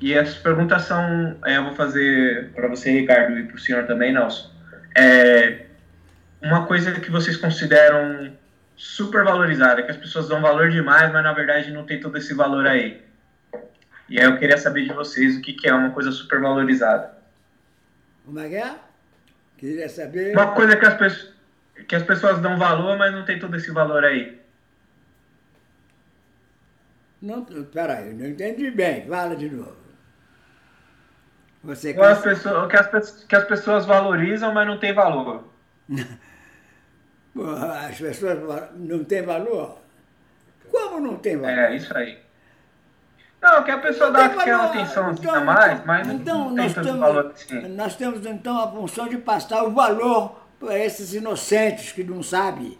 E 0.00 0.12
essas 0.12 0.36
perguntas 0.36 0.82
são, 0.82 1.36
é, 1.44 1.56
eu 1.56 1.64
vou 1.64 1.74
fazer 1.74 2.52
para 2.54 2.68
você, 2.68 2.90
Ricardo, 2.90 3.38
e 3.38 3.44
para 3.44 3.56
o 3.56 3.58
senhor 3.58 3.84
também, 3.86 4.12
Nelson. 4.12 4.50
É, 4.94 5.66
uma 6.42 6.66
coisa 6.66 6.92
que 6.92 7.10
vocês 7.10 7.36
consideram 7.36 8.32
super 8.76 9.24
valorizada, 9.24 9.82
que 9.82 9.90
as 9.90 9.96
pessoas 9.96 10.28
dão 10.28 10.40
valor 10.42 10.70
demais, 10.70 11.10
mas 11.10 11.22
na 11.22 11.32
verdade 11.32 11.70
não 11.70 11.84
tem 11.84 11.98
todo 11.98 12.18
esse 12.18 12.34
valor 12.34 12.66
aí. 12.66 13.02
E 14.08 14.20
aí 14.20 14.26
eu 14.26 14.36
queria 14.38 14.58
saber 14.58 14.84
de 14.84 14.92
vocês 14.92 15.36
o 15.36 15.40
que, 15.40 15.54
que 15.54 15.66
é 15.66 15.74
uma 15.74 15.90
coisa 15.90 16.12
super 16.12 16.40
valorizada. 16.40 17.15
Como 18.26 18.40
é 18.40 18.48
que 18.48 18.56
é? 18.56 18.74
Queria 19.56 19.88
saber. 19.88 20.32
Uma 20.32 20.52
coisa 20.52 20.76
que 20.76 20.84
as, 20.84 20.94
pessoas, 20.94 21.34
que 21.88 21.94
as 21.94 22.02
pessoas 22.02 22.40
dão 22.40 22.58
valor, 22.58 22.98
mas 22.98 23.12
não 23.12 23.24
tem 23.24 23.38
todo 23.38 23.56
esse 23.56 23.70
valor 23.70 24.04
aí. 24.04 24.38
Não, 27.22 27.44
peraí, 27.44 28.12
não 28.12 28.26
entendi 28.26 28.70
bem. 28.70 29.06
Fala 29.06 29.36
de 29.36 29.48
novo. 29.48 29.76
Você 31.62 31.90
as 31.98 32.20
pessoas, 32.20 32.68
que, 32.68 32.76
as, 32.76 33.24
que 33.24 33.36
as 33.36 33.44
pessoas 33.44 33.86
valorizam, 33.86 34.52
mas 34.52 34.66
não 34.66 34.78
tem 34.78 34.92
valor. 34.92 35.48
as 37.88 37.98
pessoas 37.98 38.70
não 38.74 39.04
têm 39.04 39.22
valor? 39.22 39.78
Como 40.70 41.00
não 41.00 41.16
tem 41.16 41.36
valor? 41.36 41.58
É, 41.58 41.76
isso 41.76 41.96
aí. 41.96 42.25
Não, 43.40 43.62
que 43.62 43.70
a 43.70 43.78
pessoa 43.78 44.10
dá 44.10 44.26
aquela 44.26 44.66
atenção 44.66 45.12
então, 45.12 45.34
a 45.34 45.40
mais, 45.40 45.84
mas 45.84 46.08
então, 46.08 46.48
não 46.48 46.54
tem 46.56 46.72
tanto 46.72 46.86
temos, 46.86 47.00
valor 47.00 47.32
assim. 47.34 47.68
Nós 47.68 47.96
temos 47.96 48.26
então 48.26 48.60
a 48.60 48.70
função 48.70 49.08
de 49.08 49.18
passar 49.18 49.62
o 49.64 49.72
valor 49.72 50.40
para 50.58 50.78
esses 50.78 51.14
inocentes 51.14 51.92
que 51.92 52.02
não 52.02 52.22
sabem. 52.22 52.78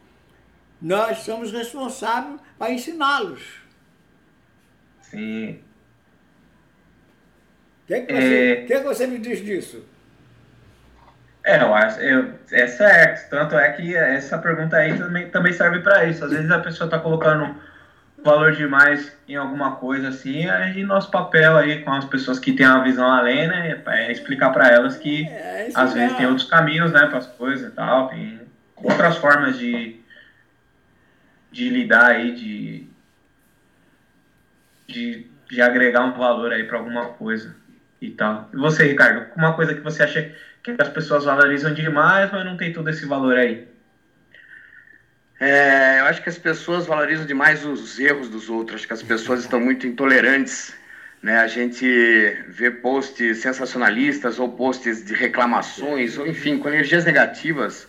nós 0.81 1.19
somos 1.19 1.53
responsáveis 1.53 2.41
para 2.59 2.73
ensiná-los. 2.73 3.61
Sim. 5.03 5.61
O 7.83 7.87
que, 7.87 8.01
que, 8.01 8.13
você, 8.13 8.53
é... 8.53 8.57
que, 8.67 8.79
que 8.79 8.85
você 8.85 9.07
me 9.07 9.19
diz 9.19 9.45
disso? 9.45 9.85
É, 11.45 11.63
eu 11.63 11.73
acho, 11.73 12.01
eu, 12.01 12.35
é 12.51 12.67
certo. 12.67 13.31
Tanto 13.31 13.57
é 13.57 13.71
que 13.73 13.95
essa 13.95 14.37
pergunta 14.37 14.77
aí 14.77 14.99
também, 14.99 15.31
também 15.31 15.53
serve 15.53 15.79
para 15.79 16.05
isso. 16.05 16.25
Às 16.25 16.33
vezes 16.33 16.51
a 16.51 16.59
pessoa 16.59 16.87
está 16.87 16.99
colocando 16.99 17.55
valor 18.26 18.52
demais 18.52 19.16
em 19.26 19.37
alguma 19.37 19.76
coisa 19.76 20.09
assim, 20.09 20.47
aí 20.49 20.83
nosso 20.83 21.11
papel 21.11 21.56
aí 21.56 21.83
com 21.83 21.92
as 21.92 22.04
pessoas 22.04 22.38
que 22.38 22.52
têm 22.52 22.66
uma 22.66 22.85
visão 22.85 23.06
além, 23.06 23.49
né, 23.49 23.83
é 23.87 24.12
explicar 24.12 24.50
para 24.50 24.68
elas 24.68 24.97
que 24.97 25.26
é, 25.26 25.71
às 25.75 25.95
vezes 25.95 26.16
tem 26.16 26.26
outros 26.26 26.49
caminhos, 26.49 26.92
né, 26.92 27.06
para 27.06 27.18
as 27.18 27.26
coisas 27.26 27.73
e 27.73 27.75
tal, 27.75 28.09
tem 28.09 28.40
outras 28.76 29.16
formas 29.16 29.59
de 29.59 30.00
de 31.50 31.71
lidar 31.71 32.11
aí, 32.11 32.35
de 32.35 32.87
de, 34.87 35.26
de 35.49 35.62
agregar 35.62 36.04
um 36.04 36.12
valor 36.12 36.52
aí 36.52 36.64
para 36.64 36.78
alguma 36.78 37.06
coisa 37.06 37.56
e 38.00 38.11
tal. 38.11 38.49
E 38.52 38.56
você, 38.56 38.87
Ricardo, 38.87 39.26
uma 39.37 39.54
coisa 39.54 39.75
que 39.75 39.80
você 39.80 40.02
acha 40.02 40.33
que 40.62 40.75
as 40.78 40.88
pessoas 40.88 41.25
valorizam 41.25 41.73
demais, 41.73 42.30
mas 42.30 42.45
não 42.45 42.56
tem 42.56 42.73
todo 42.73 42.90
esse 42.90 43.06
valor 43.06 43.37
aí? 43.37 43.66
É, 45.38 46.00
eu 46.00 46.07
acho 46.07 46.23
que 46.23 46.28
as 46.28 46.38
pessoas 46.38 46.87
valorizam 46.87 47.26
demais 47.26 47.64
os 47.64 47.99
erros 47.99 48.28
dos 48.28 48.49
outros, 48.49 48.76
acho 48.76 48.87
que 48.87 48.93
as 48.93 49.02
pessoas 49.02 49.40
estão 49.40 49.61
muito 49.61 49.87
intolerantes. 49.87 50.75
Né? 51.23 51.38
A 51.38 51.47
gente 51.47 51.87
vê 52.49 52.71
posts 52.71 53.38
sensacionalistas 53.38 54.38
ou 54.38 54.50
posts 54.50 55.05
de 55.05 55.14
reclamações, 55.14 56.16
ou 56.16 56.26
enfim, 56.26 56.59
com 56.59 56.69
energias 56.69 57.05
negativas 57.05 57.88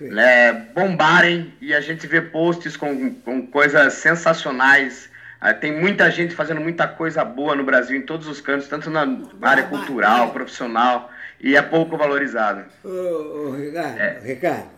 né, 0.00 0.52
bombarem 0.74 1.52
e 1.60 1.74
a 1.74 1.80
gente 1.80 2.06
vê 2.06 2.20
posts 2.20 2.76
com, 2.76 3.14
com 3.14 3.46
coisas 3.46 3.94
sensacionais. 3.94 5.10
Ah, 5.40 5.52
tem 5.52 5.72
muita 5.72 6.10
gente 6.10 6.34
fazendo 6.34 6.60
muita 6.60 6.86
coisa 6.86 7.24
boa 7.24 7.56
no 7.56 7.64
Brasil, 7.64 7.96
em 7.96 8.02
todos 8.02 8.28
os 8.28 8.40
cantos, 8.40 8.68
tanto 8.68 8.90
na 8.90 9.06
área 9.42 9.64
cultural, 9.64 10.30
profissional, 10.30 11.10
e 11.40 11.56
é 11.56 11.62
pouco 11.62 11.96
valorizado. 11.96 12.64
Ô, 12.84 12.88
ô 12.88 13.56
Ricardo, 13.56 13.98
é. 13.98 14.20
Ricardo, 14.22 14.70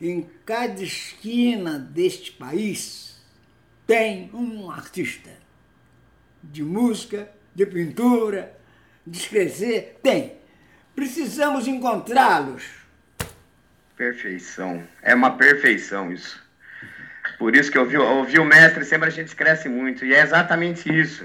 em 0.00 0.28
cada 0.44 0.82
esquina 0.82 1.78
deste 1.78 2.32
país 2.32 3.20
tem 3.86 4.30
um 4.32 4.70
artista 4.70 5.30
de 6.42 6.62
música, 6.62 7.28
de 7.54 7.66
pintura, 7.66 8.56
de 9.06 9.18
escrever, 9.18 9.98
tem. 10.02 10.36
Precisamos 10.94 11.66
encontrá-los. 11.66 12.64
Perfeição. 13.96 14.86
É 15.02 15.14
uma 15.14 15.36
perfeição 15.36 16.12
isso. 16.12 16.40
Por 17.38 17.54
isso 17.56 17.70
que 17.70 17.78
eu 17.78 17.82
ouvi, 17.82 17.96
ouvi 17.96 18.38
o 18.38 18.44
mestre, 18.44 18.84
sempre 18.84 19.08
a 19.08 19.10
gente 19.10 19.34
cresce 19.34 19.68
muito. 19.68 20.04
E 20.04 20.14
é 20.14 20.20
exatamente 20.20 20.92
isso. 20.92 21.24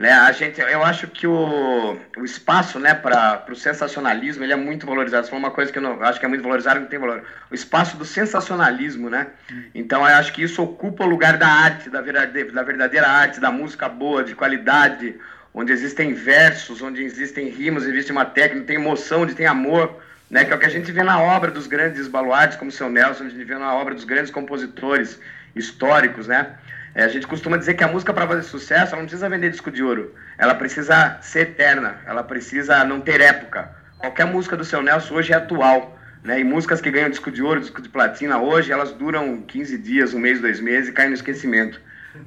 Né? 0.00 0.10
A 0.12 0.32
gente, 0.32 0.58
eu 0.58 0.82
acho 0.82 1.08
que 1.08 1.26
o, 1.26 1.94
o 2.16 2.24
espaço 2.24 2.78
né, 2.78 2.94
para 2.94 3.44
o 3.50 3.54
sensacionalismo 3.54 4.42
ele 4.42 4.54
é 4.54 4.56
muito 4.56 4.86
valorizado. 4.86 5.24
Isso 5.24 5.30
foi 5.30 5.38
uma 5.38 5.50
coisa 5.50 5.70
que 5.70 5.76
eu 5.76 5.82
não, 5.82 6.02
acho 6.02 6.18
que 6.18 6.24
é 6.24 6.28
muito 6.28 6.42
valorizado 6.42 6.80
não 6.80 6.86
tem 6.86 6.98
valor. 6.98 7.22
O 7.50 7.54
espaço 7.54 7.98
do 7.98 8.04
sensacionalismo, 8.06 9.10
né? 9.10 9.26
Então 9.74 10.00
eu 10.00 10.16
acho 10.16 10.32
que 10.32 10.42
isso 10.42 10.62
ocupa 10.62 11.04
o 11.04 11.06
lugar 11.06 11.36
da 11.36 11.46
arte, 11.46 11.90
da 11.90 12.00
verdadeira, 12.00 12.50
da 12.50 12.62
verdadeira 12.62 13.06
arte, 13.06 13.40
da 13.40 13.50
música 13.50 13.90
boa, 13.90 14.24
de 14.24 14.34
qualidade, 14.34 15.16
onde 15.52 15.70
existem 15.70 16.14
versos, 16.14 16.80
onde 16.80 17.02
existem 17.02 17.50
rimas, 17.50 17.84
existe 17.84 18.10
uma 18.10 18.24
técnica, 18.24 18.68
tem 18.68 18.76
emoção, 18.76 19.24
onde 19.24 19.34
tem 19.34 19.44
amor. 19.44 20.00
Né, 20.30 20.44
que 20.44 20.52
é 20.52 20.56
o 20.56 20.58
que 20.58 20.64
a 20.66 20.70
gente 20.70 20.90
vê 20.92 21.02
na 21.02 21.20
obra 21.20 21.50
dos 21.50 21.66
grandes 21.66 22.06
baluartes, 22.06 22.56
como 22.56 22.70
o 22.70 22.72
seu 22.72 22.88
Nelson, 22.88 23.24
a 23.24 23.28
gente 23.28 23.44
vê 23.44 23.58
na 23.58 23.74
obra 23.74 23.94
dos 23.94 24.04
grandes 24.04 24.30
compositores 24.30 25.20
históricos, 25.56 26.28
né? 26.28 26.54
É, 26.94 27.04
a 27.04 27.08
gente 27.08 27.26
costuma 27.26 27.56
dizer 27.56 27.74
que 27.74 27.84
a 27.84 27.88
música 27.88 28.12
para 28.12 28.26
fazer 28.26 28.42
sucesso, 28.42 28.92
ela 28.92 29.02
não 29.02 29.08
precisa 29.08 29.28
vender 29.28 29.50
disco 29.50 29.70
de 29.70 29.82
ouro. 29.82 30.14
Ela 30.36 30.54
precisa 30.54 31.18
ser 31.20 31.40
eterna, 31.40 32.00
ela 32.06 32.22
precisa 32.22 32.84
não 32.84 33.00
ter 33.00 33.20
época. 33.20 33.70
Qualquer 33.98 34.26
música 34.26 34.56
do 34.56 34.64
seu 34.64 34.82
Nelson 34.82 35.14
hoje 35.14 35.32
é 35.32 35.36
atual. 35.36 35.98
Né? 36.22 36.40
E 36.40 36.44
músicas 36.44 36.80
que 36.80 36.90
ganham 36.90 37.08
disco 37.08 37.30
de 37.30 37.42
ouro, 37.42 37.60
disco 37.60 37.80
de 37.80 37.88
platina 37.88 38.38
hoje, 38.38 38.72
elas 38.72 38.92
duram 38.92 39.40
15 39.42 39.78
dias, 39.78 40.12
um 40.12 40.18
mês, 40.18 40.40
dois 40.40 40.60
meses 40.60 40.88
e 40.88 40.92
caem 40.92 41.08
no 41.08 41.14
esquecimento. 41.14 41.80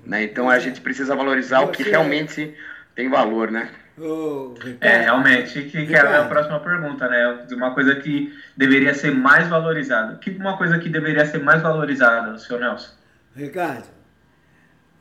Né? 0.05 0.23
Então 0.23 0.49
a 0.49 0.57
gente 0.59 0.81
precisa 0.81 1.15
valorizar 1.15 1.61
o 1.61 1.67
que 1.69 1.83
realmente 1.83 2.55
tem 2.95 3.09
valor, 3.09 3.51
né? 3.51 3.69
é, 4.81 5.01
realmente, 5.01 5.63
que, 5.63 5.85
que 5.85 5.95
era 5.95 6.21
a 6.21 6.27
próxima 6.27 6.59
pergunta, 6.59 7.07
né? 7.07 7.45
Uma 7.51 7.75
coisa 7.75 7.95
que 7.95 8.33
deveria 8.57 8.93
ser 8.93 9.11
mais 9.11 9.47
valorizada. 9.47 10.15
Que 10.15 10.31
uma 10.31 10.57
coisa 10.57 10.79
que 10.79 10.89
deveria 10.89 11.25
ser 11.25 11.39
mais 11.43 11.61
valorizada, 11.61 12.35
senhor 12.39 12.59
Nelson? 12.59 12.91
Ricardo, 13.35 13.87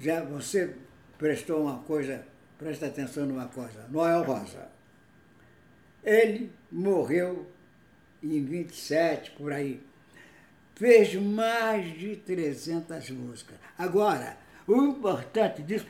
já 0.02 0.20
você 0.20 0.74
prestou 1.16 1.62
uma 1.62 1.78
coisa, 1.78 2.26
presta 2.58 2.86
atenção 2.86 3.24
numa 3.24 3.46
coisa, 3.46 3.86
Noel 3.88 4.24
Rosa. 4.24 4.68
Ele 6.02 6.52
morreu 6.70 7.48
em 8.20 8.44
27, 8.44 9.30
por 9.30 9.52
aí. 9.52 9.80
Fez 10.74 11.14
mais 11.14 11.96
de 11.96 12.16
300 12.16 13.10
músicas. 13.10 13.56
Agora, 13.78 14.36
o 14.66 14.82
importante 14.82 15.62
disso, 15.62 15.86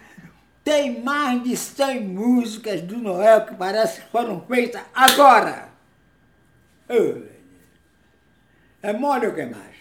tem 0.62 1.02
mais 1.02 1.42
de 1.42 1.56
100 1.56 2.02
músicas 2.02 2.82
do 2.82 2.98
Noel 2.98 3.46
que 3.46 3.54
parece 3.54 4.02
que 4.02 4.10
foram 4.10 4.44
feitas 4.46 4.82
agora. 4.94 5.70
É 8.82 8.92
mole 8.92 9.28
o 9.28 9.34
que 9.34 9.46
mais? 9.46 9.76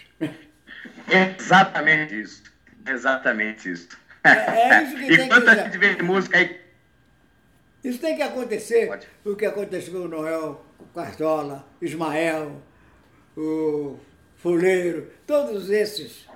Exatamente 1.38 2.22
isso. 2.22 2.44
Exatamente 2.88 3.70
isso. 3.70 3.90
É, 4.24 4.30
é 4.80 4.84
isso 4.84 4.96
que 4.96 5.14
e 5.14 5.18
tem 5.18 5.30
que... 5.30 5.50
a 5.50 5.56
gente 5.56 5.78
vê 5.78 5.96
de 5.96 6.04
música 6.04 6.38
aí? 6.38 6.62
Isso 7.84 8.00
tem 8.00 8.16
que 8.16 8.22
acontecer. 8.22 8.88
Pode. 8.88 9.08
O 9.26 9.36
que 9.36 9.46
aconteceu 9.46 9.94
com 9.94 10.00
o 10.00 10.08
Noel, 10.08 10.64
o 10.80 10.86
Cartola, 10.94 11.66
Ismael, 11.82 12.62
o 13.36 13.98
Fuleiro, 14.38 15.12
todos 15.26 15.70
esses 15.70 16.28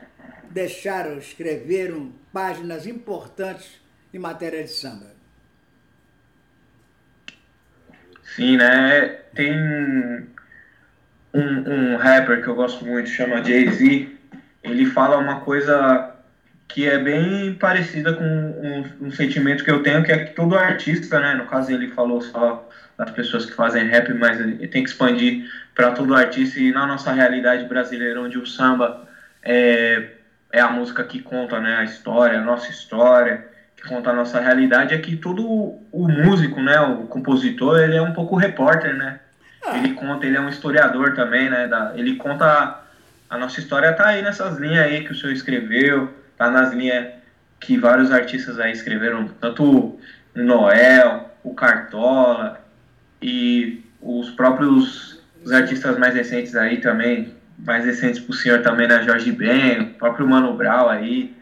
deixaram, 0.50 1.18
escreveram 1.18 2.12
páginas 2.32 2.88
importantes 2.88 3.82
em 4.14 4.20
matéria 4.20 4.64
de 4.64 4.72
samba. 4.72 5.14
Sim, 8.36 8.58
né? 8.58 9.08
Tem 9.36 9.52
um, 11.34 11.94
um 11.94 11.96
rapper 11.98 12.42
que 12.42 12.48
eu 12.48 12.56
gosto 12.56 12.86
muito, 12.86 13.10
chama 13.10 13.44
Jay-Z. 13.44 14.10
Ele 14.64 14.86
fala 14.88 15.18
uma 15.18 15.42
coisa 15.42 16.15
que 16.68 16.88
é 16.88 16.98
bem 16.98 17.54
parecida 17.54 18.14
com 18.14 18.24
um, 18.24 19.08
um, 19.08 19.12
sentimento 19.12 19.64
que 19.64 19.72
eu 19.72 19.84
tenho, 19.84 20.04
que 20.04 20.12
é 20.12 20.26
que 20.26 20.34
todo 20.34 20.58
artista, 20.58 21.20
né, 21.20 21.34
no 21.36 21.46
caso 21.46 21.72
ele 21.72 21.90
falou 21.90 22.22
só 22.22 22.68
das 22.98 23.12
pessoas 23.12 23.46
que 23.46 23.54
fazem 23.54 23.88
rap, 23.88 24.14
mas 24.14 24.40
ele 24.40 24.68
tem 24.68 24.84
que 24.84 24.90
expandir 24.90 25.46
para 25.74 25.92
todo 25.92 26.16
artista 26.16 26.60
e 26.60 26.72
na 26.72 26.88
nossa 26.88 27.12
realidade 27.12 27.66
brasileira, 27.66 28.22
onde 28.22 28.38
o 28.38 28.46
samba 28.46 29.08
é, 29.44 30.12
é 30.52 30.60
a 30.60 30.70
música 30.70 31.04
que 31.04 31.22
conta 31.22 31.60
né, 31.60 31.78
a 31.78 31.84
história, 31.84 32.40
a 32.40 32.44
nossa 32.44 32.72
história, 32.72 33.46
que 33.76 33.88
conta 33.88 34.10
a 34.10 34.14
nossa 34.14 34.40
realidade, 34.40 34.94
é 34.94 34.98
que 34.98 35.16
todo 35.18 35.46
o 35.92 36.08
músico, 36.08 36.62
né, 36.62 36.80
o 36.80 37.04
compositor, 37.08 37.80
ele 37.80 37.96
é 37.96 38.02
um 38.02 38.14
pouco 38.14 38.36
repórter, 38.36 38.96
né? 38.96 39.20
Ah. 39.66 39.78
Ele 39.78 39.94
conta, 39.94 40.26
ele 40.26 40.38
é 40.38 40.42
um 40.42 40.50
historiador 40.50 41.14
também, 41.14 41.50
né? 41.50 41.68
Da, 41.68 41.94
ele 41.96 42.16
conta 42.16 42.82
a 43.30 43.38
nossa 43.38 43.60
história 43.60 43.92
tá 43.94 44.08
aí 44.08 44.22
nessas 44.22 44.58
linhas 44.58 44.86
aí 44.86 45.04
que 45.04 45.12
o 45.12 45.16
senhor 45.16 45.34
escreveu, 45.34 46.14
tá 46.38 46.50
nas 46.50 46.74
linhas 46.74 47.14
que 47.60 47.78
vários 47.78 48.12
artistas 48.12 48.60
aí 48.60 48.72
escreveram, 48.72 49.28
tanto 49.40 49.64
o 49.64 50.00
Noel, 50.36 51.32
o 51.44 51.54
Cartola 51.54 52.62
e 53.22 53.84
os 54.02 54.30
próprios 54.32 55.16
os 55.46 55.52
artistas 55.52 55.98
mais 56.00 56.16
recentes 56.16 56.56
aí 56.56 56.78
também, 56.78 57.36
mais 57.60 57.86
recentes 57.86 58.20
pro 58.20 58.34
senhor 58.34 58.64
também, 58.64 58.88
né, 58.88 59.04
Jorge 59.04 59.32
Ben, 59.32 59.82
o 59.82 59.94
próprio 59.94 60.28
Mano 60.28 60.58
Brown 60.58 60.90
aí, 60.90 61.36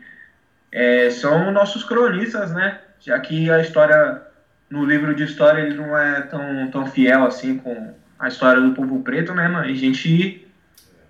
é, 0.71 1.09
são 1.09 1.51
nossos 1.51 1.85
cronistas, 1.85 2.51
né, 2.51 2.79
já 2.99 3.17
que 3.19 3.49
a 3.49 3.61
história, 3.61 4.21
no 4.69 4.85
livro 4.85 5.15
de 5.15 5.23
história 5.23 5.61
ele 5.61 5.75
não 5.75 5.97
é 5.97 6.21
tão, 6.21 6.69
tão 6.69 6.85
fiel 6.85 7.23
assim 7.25 7.57
com 7.57 7.93
a 8.19 8.27
história 8.27 8.61
do 8.61 8.73
povo 8.73 9.01
preto, 9.01 9.33
né, 9.33 9.47
mas 9.47 9.71
a 9.71 9.73
gente 9.73 10.42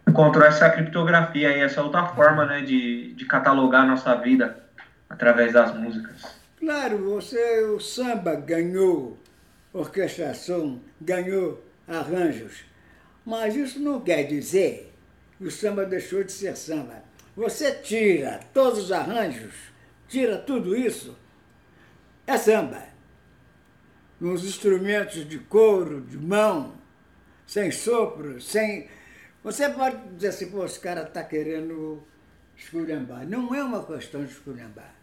encontrou 0.08 0.46
essa 0.46 0.70
criptografia 0.70 1.58
e 1.58 1.62
essa 1.62 1.82
outra 1.82 2.08
forma 2.08 2.46
né, 2.46 2.62
de, 2.62 3.14
de 3.14 3.26
catalogar 3.26 3.84
a 3.84 3.88
nossa 3.88 4.16
vida 4.16 4.64
através 5.10 5.54
das 5.54 5.74
músicas. 5.76 6.24
Claro, 6.60 6.98
você, 6.98 7.64
o 7.64 7.80
samba 7.80 8.36
ganhou 8.36 9.18
orquestração, 9.72 10.80
ganhou 11.02 11.64
arranjos, 11.88 12.64
mas 13.26 13.56
isso 13.56 13.80
não 13.80 14.00
quer 14.00 14.24
dizer 14.24 14.94
que 15.38 15.46
o 15.46 15.52
samba 15.52 15.86
deixou 15.86 16.24
de 16.24 16.32
ser 16.32 16.56
samba. 16.56 17.04
Você 17.36 17.72
tira 17.72 18.40
todos 18.54 18.80
os 18.80 18.92
arranjos, 18.92 19.54
tira 20.08 20.38
tudo 20.38 20.76
isso, 20.76 21.18
é 22.28 22.38
samba. 22.38 22.84
Com 24.20 24.32
os 24.32 24.46
instrumentos 24.46 25.28
de 25.28 25.40
couro, 25.40 26.02
de 26.02 26.18
mão, 26.18 26.76
sem 27.46 27.72
sopro, 27.72 28.40
sem 28.40 28.88
você 29.44 29.70
pode 29.70 29.98
dizer 30.16 30.30
assim, 30.30 30.50
pô, 30.50 30.66
esse 30.66 30.80
cara 30.80 31.04
está 31.04 31.24
querendo 31.24 32.02
esculhambar. 32.56 33.28
Não 33.28 33.54
é 33.54 33.64
uma 33.64 33.86
questão 33.86 34.24
de 34.24 34.32
esculhambar. 34.32 34.94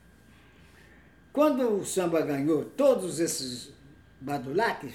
Quando 1.32 1.76
o 1.76 1.84
samba 1.84 2.22
ganhou 2.22 2.64
todos 2.64 3.20
esses 3.20 3.72
badulaques, 4.20 4.94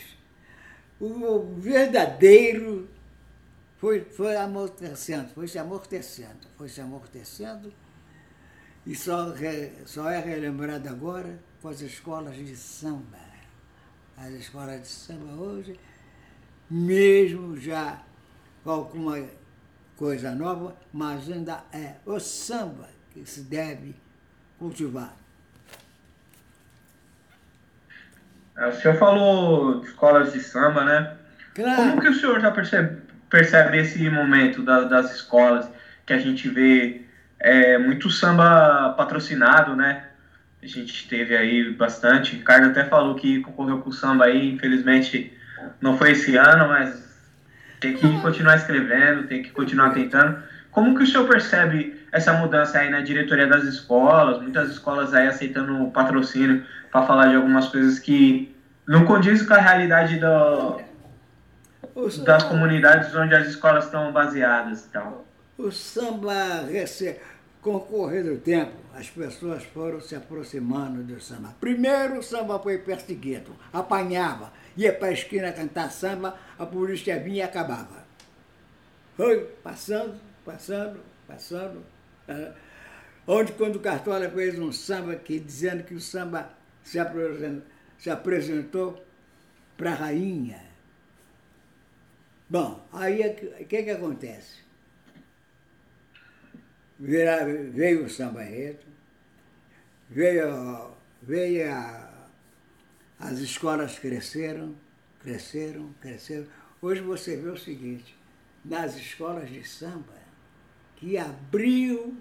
o 1.00 1.56
verdadeiro 1.58 2.90
foi, 3.78 4.02
foi 4.02 4.36
amortecendo, 4.36 5.30
foi 5.30 5.48
se 5.48 5.60
amortecendo, 5.60 6.48
foi 6.58 6.68
se 6.68 6.82
amortecendo, 6.82 7.72
e 8.86 8.96
só, 8.96 9.34
só 9.86 10.10
é 10.10 10.20
relembrado 10.20 10.88
agora 10.88 11.40
com 11.62 11.70
as 11.70 11.82
escolas 11.82 12.36
de 12.36 12.56
samba. 12.56 13.26
As 14.18 14.32
escolas 14.34 14.82
de 14.82 14.88
samba 14.88 15.34
hoje, 15.34 15.80
mesmo 16.70 17.58
já 17.58 18.04
alguma 18.72 19.24
coisa 19.98 20.32
nova, 20.32 20.76
mas 20.92 21.32
ainda 21.32 21.64
é 21.72 21.96
o 22.06 22.20
samba 22.20 22.90
que 23.12 23.26
se 23.26 23.42
deve 23.42 23.96
cultivar. 24.60 25.14
É, 28.58 28.68
o 28.68 28.74
senhor 28.74 28.98
falou 28.98 29.82
de 29.82 29.88
escolas 29.88 30.34
de 30.34 30.40
samba, 30.40 30.84
né? 30.86 31.18
Claro. 31.54 31.76
Como 31.76 32.02
que 32.02 32.10
o 32.10 32.14
senhor 32.14 32.40
já 32.40 32.52
percebe, 32.52 33.02
percebe 33.30 33.78
esse 33.78 34.10
momento 34.10 34.62
da, 34.62 34.82
das 34.82 35.14
escolas 35.14 35.70
que 36.06 36.14
a 36.14 36.18
gente 36.18 36.48
vê 36.50 37.06
é, 37.40 37.78
muito 37.78 38.10
samba 38.10 38.94
patrocinado, 38.98 39.76
né? 39.76 40.08
A 40.64 40.68
gente 40.68 41.08
teve 41.08 41.36
aí 41.36 41.72
bastante. 41.74 42.34
O 42.34 42.38
Ricardo 42.38 42.68
até 42.68 42.86
falou 42.86 43.16
que 43.16 43.42
concorreu 43.42 43.82
com 43.82 43.90
o 43.90 43.94
samba 43.94 44.26
aí, 44.26 44.54
infelizmente 44.54 45.32
não 45.82 45.98
foi 45.98 46.12
esse 46.12 46.36
ano, 46.38 46.68
mas 46.70 47.05
tem 47.80 47.96
que 47.96 48.22
continuar 48.22 48.56
escrevendo, 48.56 49.28
tem 49.28 49.44
que 49.44 49.52
continuar 49.52 49.94
tentando. 49.94 50.42
Como 50.72 50.96
que 50.96 51.04
o 51.04 51.08
senhor 51.08 51.28
percebe 51.28 52.06
essa 52.12 52.34
mudança 52.34 52.80
aí 52.80 52.90
na 52.90 53.02
diretoria 53.02 53.48
das 53.48 53.64
escolas, 53.64 54.42
muitas 54.42 54.70
escolas 54.72 55.14
aí 55.14 55.28
aceitando 55.28 55.90
patrocínio 55.92 56.66
para 56.92 57.06
falar 57.06 57.28
de 57.28 57.36
algumas 57.36 57.68
coisas 57.70 58.00
que 58.00 58.54
não 58.88 59.06
condizem 59.06 59.48
com 59.48 59.54
a 59.54 59.58
realidade 59.58 60.20
do, 60.20 60.82
das 62.24 62.44
comunidades 62.44 63.14
onde 63.16 63.34
as 63.34 63.48
escolas 63.48 63.86
estão 63.86 64.12
baseadas 64.12 64.86
e 64.86 64.90
tal. 64.90 65.26
O 65.58 65.72
samba, 65.72 66.68
com 67.62 67.76
o 67.76 67.80
correr 67.80 68.24
do 68.24 68.38
tempo, 68.38 68.74
as 68.94 69.10
pessoas 69.10 69.64
foram 69.64 70.02
se 70.02 70.16
aproximando 70.16 71.04
do 71.04 71.20
samba. 71.20 71.56
Primeiro 71.60 72.20
o 72.20 72.24
samba 72.24 72.60
foi 72.60 72.78
perseguido, 72.78 73.56
apanhava, 73.72 74.52
ia 74.76 74.94
para 74.94 75.10
a 75.10 75.14
esquina 75.14 75.52
cantar 75.52 75.92
samba, 75.92 76.38
a 76.58 76.66
polícia 76.66 77.20
vinha 77.20 77.38
e 77.38 77.42
acabava. 77.42 78.06
Foi 79.16 79.46
passando, 79.64 80.20
passando, 80.44 81.00
passando, 81.28 81.84
onde 83.26 83.54
quando 83.54 83.78
o 83.78 83.80
Cartola 83.80 84.30
fez 84.30 84.60
um 84.60 84.72
samba 84.72 85.16
que, 85.16 85.40
dizendo 85.40 85.84
que 85.84 85.94
o 85.94 86.02
samba 86.02 86.52
se 86.84 87.00
apresentou, 87.00 87.64
se 87.98 88.10
apresentou 88.10 89.06
para 89.78 89.92
a 89.92 89.96
rainha. 89.96 90.64
Bom, 92.50 92.86
aí 92.92 93.22
o 93.62 93.66
que, 93.66 93.84
que 93.84 93.90
acontece? 93.90 94.66
veio 96.98 98.06
o 98.06 98.10
samba 98.10 98.44
enredo, 98.44 98.86
veio, 100.10 100.92
veio 101.22 101.72
a, 101.72 102.05
as 103.20 103.40
escolas 103.40 103.98
cresceram, 103.98 104.76
cresceram, 105.20 105.94
cresceram. 106.02 106.48
Hoje 106.82 107.02
você 107.02 107.36
vê 107.36 107.50
o 107.50 107.58
seguinte, 107.58 108.18
nas 108.64 108.96
escolas 108.96 109.50
de 109.50 109.68
samba, 109.68 110.14
que 110.96 111.18
abriu 111.18 112.18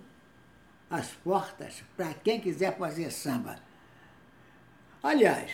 as 0.90 1.08
portas 1.08 1.82
para 1.96 2.14
quem 2.14 2.40
quiser 2.40 2.76
fazer 2.76 3.10
samba. 3.10 3.58
Aliás, 5.02 5.52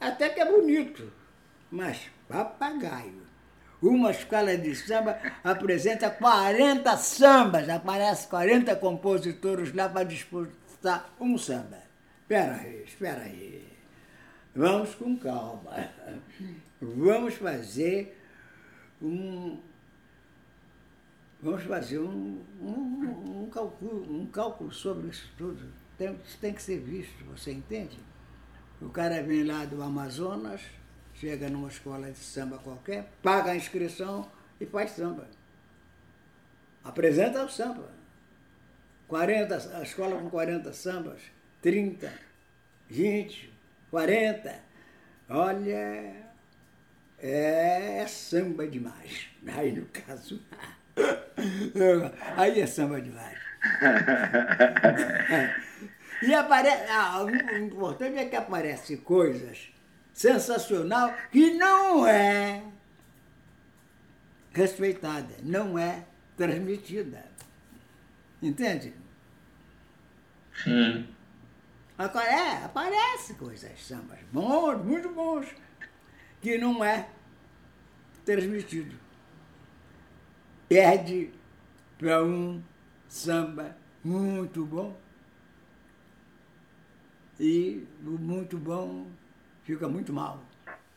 até 0.00 0.28
que 0.28 0.40
é 0.40 0.50
bonito, 0.50 1.12
mas 1.70 2.10
papagaio. 2.28 3.22
Uma 3.80 4.10
escola 4.12 4.56
de 4.56 4.74
samba 4.74 5.18
apresenta 5.42 6.10
40 6.10 6.96
sambas, 6.96 7.68
aparece 7.68 8.26
40 8.28 8.74
compositores 8.76 9.74
lá 9.74 9.88
para 9.88 10.04
disputar 10.04 11.14
um 11.20 11.36
samba. 11.36 11.82
Espera 12.22 12.56
aí, 12.56 12.84
espera 12.84 13.22
aí. 13.22 13.73
Vamos 14.54 14.94
com 14.94 15.16
calma. 15.16 15.90
Vamos 16.80 17.34
fazer 17.34 18.16
um, 19.02 19.58
vamos 21.42 21.64
fazer 21.64 21.98
um, 21.98 22.40
um, 22.60 23.42
um, 23.42 23.50
cálculo, 23.50 24.20
um 24.20 24.26
cálculo 24.26 24.72
sobre 24.72 25.08
isso 25.08 25.32
tudo. 25.36 25.72
Tem, 25.98 26.14
isso 26.24 26.38
tem 26.38 26.52
que 26.52 26.62
ser 26.62 26.78
visto, 26.78 27.24
você 27.24 27.52
entende? 27.52 27.98
O 28.80 28.90
cara 28.90 29.22
vem 29.22 29.44
lá 29.44 29.64
do 29.64 29.82
Amazonas, 29.82 30.60
chega 31.14 31.48
numa 31.48 31.68
escola 31.68 32.10
de 32.10 32.18
samba 32.18 32.58
qualquer, 32.58 33.10
paga 33.22 33.52
a 33.52 33.56
inscrição 33.56 34.30
e 34.60 34.66
faz 34.66 34.92
samba. 34.92 35.28
Apresenta 36.84 37.44
o 37.44 37.48
samba. 37.48 37.90
40, 39.08 39.78
a 39.78 39.82
escola 39.82 40.20
com 40.20 40.30
40 40.30 40.72
sambas, 40.72 41.20
30, 41.60 42.12
20, 42.88 43.53
40. 43.94 44.52
Olha, 45.28 46.16
é 47.16 48.04
samba 48.08 48.66
demais. 48.66 49.28
Aí 49.46 49.70
no 49.70 49.86
caso. 49.86 50.42
Aí 52.36 52.60
é 52.60 52.66
samba 52.66 53.00
demais. 53.00 53.38
E 56.20 56.34
aparece. 56.34 56.90
Ah, 56.90 57.22
o 57.22 57.30
importante 57.56 58.18
é 58.18 58.24
que 58.24 58.34
aparecem 58.34 58.96
coisas 58.96 59.72
sensacional 60.12 61.14
que 61.30 61.52
não 61.52 62.04
é 62.04 62.64
respeitada, 64.52 65.36
não 65.44 65.78
é 65.78 66.04
transmitida. 66.36 67.24
Entende? 68.42 68.92
Sim. 70.64 71.13
É, 71.96 72.64
aparece 72.64 73.34
coisas 73.34 73.70
sambas 73.80 74.18
bons, 74.32 74.84
muito 74.84 75.08
bons, 75.10 75.46
que 76.40 76.58
não 76.58 76.84
é 76.84 77.08
transmitido. 78.24 78.96
Perde 80.68 81.30
para 81.96 82.24
um 82.24 82.60
samba 83.08 83.76
muito 84.02 84.64
bom 84.64 84.96
e 87.38 87.86
o 88.04 88.10
muito 88.10 88.58
bom 88.58 89.06
fica 89.62 89.88
muito 89.88 90.12
mal 90.12 90.42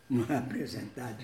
apresentado. 0.35 1.23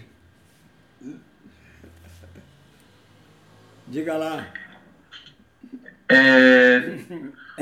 Diga 3.88 4.18
lá. 4.18 4.54
É, 6.10 6.80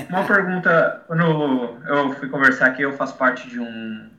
uma 0.09 0.23
pergunta, 0.25 1.03
quando 1.07 1.77
eu 1.85 2.13
fui 2.13 2.29
conversar 2.29 2.67
aqui, 2.67 2.81
eu 2.81 2.93
faço 2.93 3.15
parte 3.17 3.49
de 3.49 3.59
um. 3.59 4.09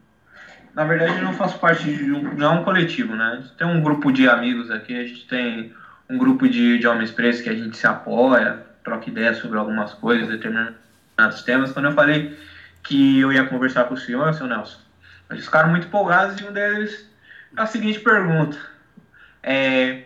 Na 0.74 0.84
verdade, 0.84 1.18
eu 1.18 1.24
não 1.24 1.34
faço 1.34 1.58
parte 1.58 1.84
de 1.84 2.12
um, 2.12 2.34
não 2.34 2.46
é 2.52 2.60
um 2.60 2.64
coletivo, 2.64 3.14
né? 3.14 3.42
Tem 3.56 3.66
um 3.66 3.80
grupo 3.80 4.10
de 4.10 4.28
amigos 4.28 4.70
aqui, 4.70 4.98
a 4.98 5.04
gente 5.04 5.26
tem 5.26 5.74
um 6.08 6.18
grupo 6.18 6.48
de, 6.48 6.78
de 6.78 6.86
homens 6.86 7.10
presos 7.10 7.42
que 7.42 7.48
a 7.48 7.54
gente 7.54 7.76
se 7.76 7.86
apoia, 7.86 8.66
troca 8.82 9.08
ideias 9.08 9.38
sobre 9.38 9.58
algumas 9.58 9.94
coisas, 9.94 10.28
determinados 10.28 11.42
temas. 11.44 11.72
Quando 11.72 11.86
eu 11.86 11.92
falei 11.92 12.38
que 12.82 13.20
eu 13.20 13.32
ia 13.32 13.44
conversar 13.44 13.84
com 13.84 13.94
o 13.94 13.98
senhor, 13.98 14.32
seu 14.34 14.46
Nelson, 14.46 14.78
eles 15.30 15.44
ficaram 15.44 15.70
muito 15.70 15.86
empolgados 15.86 16.40
e 16.40 16.44
um 16.44 16.52
deles 16.52 17.10
a 17.56 17.66
seguinte 17.66 18.00
pergunta. 18.00 18.58
É, 19.42 20.04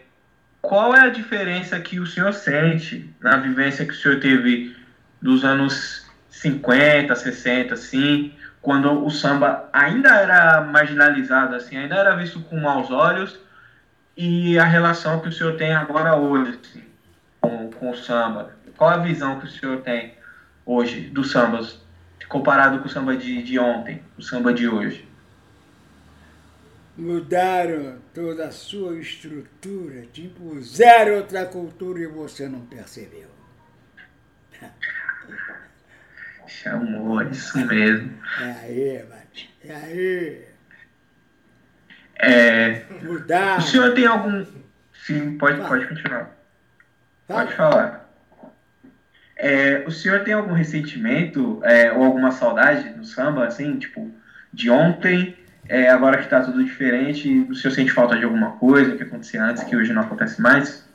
qual 0.61 0.95
é 0.95 1.01
a 1.01 1.09
diferença 1.09 1.79
que 1.81 2.01
o 2.01 2.07
senhor 2.07 2.33
sente 2.33 3.09
na 3.21 3.37
vivência 3.37 3.85
que 3.85 3.93
o 3.93 3.97
senhor 3.97 4.19
teve 4.21 4.77
dos 5.21 5.45
anos 5.45 6.07
50, 6.31 7.15
60, 7.15 7.75
assim, 7.75 8.35
quando 8.61 9.05
o 9.05 9.11
samba 9.11 9.69
ainda 9.73 10.15
era 10.15 10.61
marginalizado, 10.61 11.55
assim, 11.55 11.77
ainda 11.77 11.97
era 11.97 12.17
visto 12.17 12.41
com 12.41 12.61
maus 12.61 12.91
olhos, 12.91 13.39
e 14.17 14.59
a 14.59 14.65
relação 14.65 15.21
que 15.21 15.29
o 15.29 15.33
senhor 15.33 15.57
tem 15.57 15.75
agora 15.75 16.17
hoje, 16.17 16.59
assim, 16.63 16.85
com, 17.41 17.71
com 17.71 17.91
o 17.91 17.97
samba? 17.97 18.55
Qual 18.77 18.91
a 18.91 18.99
visão 18.99 19.39
que 19.39 19.47
o 19.47 19.51
senhor 19.51 19.79
tem 19.83 20.15
hoje 20.65 21.03
dos 21.09 21.31
sambas, 21.31 21.81
comparado 22.29 22.79
com 22.81 22.87
o 22.87 22.91
samba 22.91 23.17
de, 23.17 23.43
de 23.43 23.59
ontem, 23.59 24.03
o 24.19 24.23
samba 24.23 24.53
de 24.53 24.69
hoje? 24.69 25.07
mudaram 26.97 27.99
toda 28.15 28.47
a 28.47 28.51
sua 28.51 28.99
estrutura, 28.99 30.07
te 30.07 30.23
impuseram 30.23 31.17
outra 31.17 31.45
cultura 31.45 32.01
e 32.01 32.07
você 32.07 32.49
não 32.49 32.61
percebeu. 32.61 33.29
Chamou, 36.47 37.23
isso 37.23 37.59
mesmo. 37.67 38.13
É 38.41 38.45
aí, 38.45 39.05
Mati. 39.09 39.55
É 39.65 39.75
aí. 39.75 40.47
É, 42.19 42.85
Mudaram. 43.03 43.59
o 43.59 43.63
senhor 43.63 43.95
tem 43.95 44.07
algum. 44.07 44.45
Sim, 45.05 45.37
pode, 45.39 45.61
pode 45.67 45.87
continuar. 45.87 46.31
Pode 47.27 47.53
falar. 47.55 48.07
É, 49.37 49.85
o 49.87 49.91
senhor 49.91 50.25
tem 50.25 50.33
algum 50.33 50.55
ressentimento 50.55 51.61
é, 51.63 51.93
ou 51.93 52.05
alguma 52.05 52.31
saudade 52.31 52.89
no 52.91 53.05
samba, 53.05 53.47
assim, 53.47 53.79
tipo, 53.79 54.11
de 54.51 54.71
ontem, 54.71 55.37
é, 55.69 55.91
agora 55.91 56.17
que 56.17 56.25
está 56.25 56.41
tudo 56.41 56.65
diferente, 56.65 57.47
o 57.51 57.55
senhor 57.55 57.75
sente 57.75 57.93
falta 57.93 58.17
de 58.17 58.25
alguma 58.25 58.53
coisa 58.53 58.97
que 58.97 59.03
acontecia 59.03 59.45
antes 59.45 59.63
que 59.65 59.77
hoje 59.77 59.93
não 59.93 60.03
acontece 60.03 60.41
mais? 60.41 60.89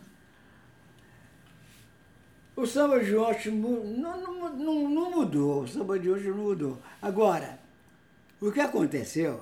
O 2.62 2.68
samba 2.68 3.00
de 3.00 3.16
hoje 3.16 3.50
não, 3.50 3.84
não, 3.84 4.56
não, 4.56 4.88
não 4.88 5.10
mudou, 5.10 5.64
o 5.64 5.68
samba 5.68 5.98
de 5.98 6.12
hoje 6.12 6.30
não 6.30 6.38
mudou. 6.38 6.80
Agora, 7.02 7.58
o 8.40 8.52
que 8.52 8.60
aconteceu 8.60 9.42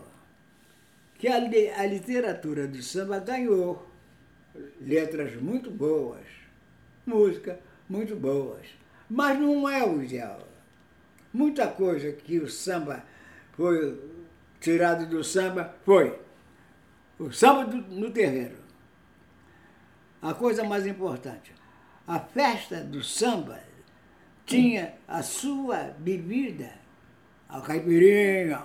que 1.16 1.28
a, 1.28 1.36
a 1.36 1.86
literatura 1.86 2.66
do 2.66 2.82
samba 2.82 3.20
ganhou 3.20 3.86
letras 4.80 5.36
muito 5.36 5.70
boas, 5.70 6.26
música 7.06 7.60
muito 7.90 8.16
boas, 8.16 8.66
mas 9.10 9.38
não 9.38 9.68
é 9.68 9.84
o 9.86 10.02
ideal. 10.02 10.48
Muita 11.34 11.68
coisa 11.68 12.14
que 12.14 12.40
o 12.40 12.48
samba 12.48 13.04
foi 13.52 14.00
tirado 14.62 15.06
do 15.08 15.26
samba 15.26 15.76
foi 15.84 16.18
o 17.20 17.34
samba 17.34 17.66
do, 17.66 17.82
no 17.94 18.12
terreiro. 18.12 18.56
A 20.22 20.34
coisa 20.34 20.64
mais 20.64 20.88
importante, 20.88 21.59
a 22.10 22.19
festa 22.19 22.78
do 22.78 23.04
samba 23.04 23.60
tinha 24.43 24.95
a 25.08 25.22
sua 25.22 25.93
bebida, 26.00 26.72
a 27.48 27.62
caipirinha, 27.62 28.63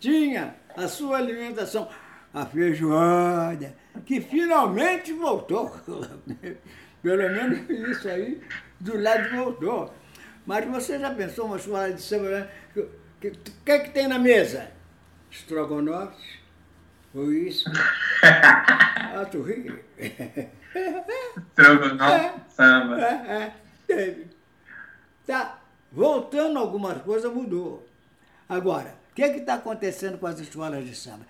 tinha 0.00 0.56
a 0.76 0.88
sua 0.88 1.18
alimentação, 1.18 1.88
a 2.34 2.44
feijoada, 2.44 3.76
que 4.04 4.20
finalmente 4.20 5.12
voltou. 5.12 5.70
Pelo 7.00 7.30
menos 7.30 7.70
isso 7.70 8.08
aí 8.08 8.42
do 8.80 9.00
lado 9.00 9.30
voltou. 9.36 9.94
Mas 10.44 10.66
você 10.66 10.98
já 10.98 11.14
pensou 11.14 11.46
uma 11.46 11.58
escola 11.58 11.92
de 11.92 12.02
samba? 12.02 12.28
Né? 12.28 12.48
O 12.74 12.88
que, 13.20 13.30
que, 13.64 13.70
é 13.70 13.78
que 13.78 13.90
tem 13.90 14.08
na 14.08 14.18
mesa? 14.18 14.72
Estrogonofe, 15.30 16.40
foi 17.12 17.52
isso. 19.22 19.22
ah, 19.22 19.26
tu 19.26 19.42
ri? 19.42 19.84
Estrogonofe, 21.48 22.12
é, 22.12 22.34
samba. 22.48 23.00
É, 23.00 23.42
é, 23.42 23.54
teve. 23.86 24.26
Tá, 25.26 25.58
voltando 25.90 26.58
algumas 26.58 27.02
coisas, 27.02 27.32
mudou. 27.32 27.86
Agora, 28.48 28.94
que 29.16 29.22
é 29.22 29.36
está 29.38 29.54
acontecendo 29.54 30.18
com 30.18 30.26
as 30.26 30.38
escolas 30.38 30.84
de 30.84 30.94
samba? 30.94 31.26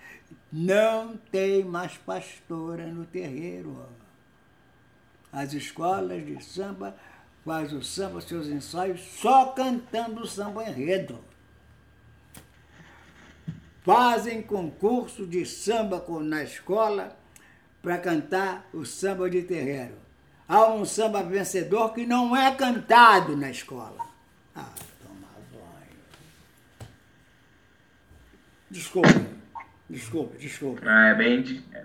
Não 0.53 1.17
tem 1.17 1.65
mais 1.65 1.97
pastora 1.97 2.85
no 2.87 3.07
terreiro. 3.07 3.87
As 5.33 5.53
escolas 5.53 6.27
de 6.27 6.43
samba 6.43 6.97
fazem 7.45 7.79
o 7.79 7.83
samba, 7.83 8.21
seus 8.21 8.49
ensaios, 8.49 9.01
só 9.01 9.53
cantando 9.53 10.23
o 10.23 10.27
samba 10.27 10.65
enredo. 10.65 11.21
Fazem 13.85 14.43
concurso 14.43 15.25
de 15.25 15.47
samba 15.47 16.05
na 16.21 16.43
escola 16.43 17.17
para 17.87 17.99
cantar 17.99 18.67
o 18.75 18.85
samba 18.85 19.31
de 19.31 19.43
terreiro. 19.43 19.95
Há 20.49 20.67
um 20.73 20.85
samba 20.85 21.23
vencedor 21.23 21.95
que 21.95 22.05
não 22.05 22.37
é 22.37 22.53
cantado 22.53 23.37
na 23.37 23.49
escola. 23.49 24.05
Ah, 24.57 24.65
Desculpa. 28.69 29.09
Desculpa, 29.89 30.37
desculpa. 30.37 30.83
Ah, 30.85 31.11
é 31.11 31.15
bem. 31.15 31.43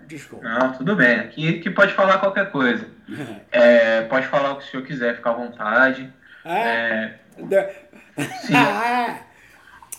Desculpa. 0.08 0.44
Não, 0.44 0.72
tudo 0.72 0.96
bem. 0.96 1.20
Aqui, 1.20 1.60
aqui 1.60 1.70
pode 1.70 1.94
falar 1.94 2.18
qualquer 2.18 2.50
coisa. 2.50 2.84
é, 3.52 4.02
pode 4.02 4.26
falar 4.26 4.54
o 4.54 4.56
que 4.56 4.64
o 4.64 4.70
senhor 4.72 4.84
quiser, 4.84 5.14
ficar 5.14 5.30
à 5.30 5.34
vontade. 5.34 6.12
Ah, 6.44 6.58
é... 6.58 7.20
Sim. 7.36 8.54
Ah, 8.56 9.20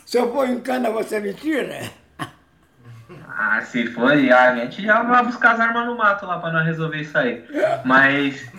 se 0.06 0.18
eu 0.18 0.30
for 0.34 0.50
em 0.50 0.60
cana, 0.60 0.90
você 0.90 1.22
me 1.22 1.34
tira? 1.34 2.03
Ah, 3.36 3.62
se 3.62 3.88
for, 3.88 4.12
a 4.12 4.56
gente 4.56 4.84
já 4.84 5.02
vai 5.02 5.26
buscar 5.26 5.54
as 5.54 5.60
armas 5.60 5.88
no 5.88 5.98
mato 5.98 6.28
lá 6.28 6.40
pra 6.40 6.52
não 6.52 6.64
resolver 6.64 7.02
isso 7.02 7.18
aí. 7.18 7.44
Mas. 7.84 8.48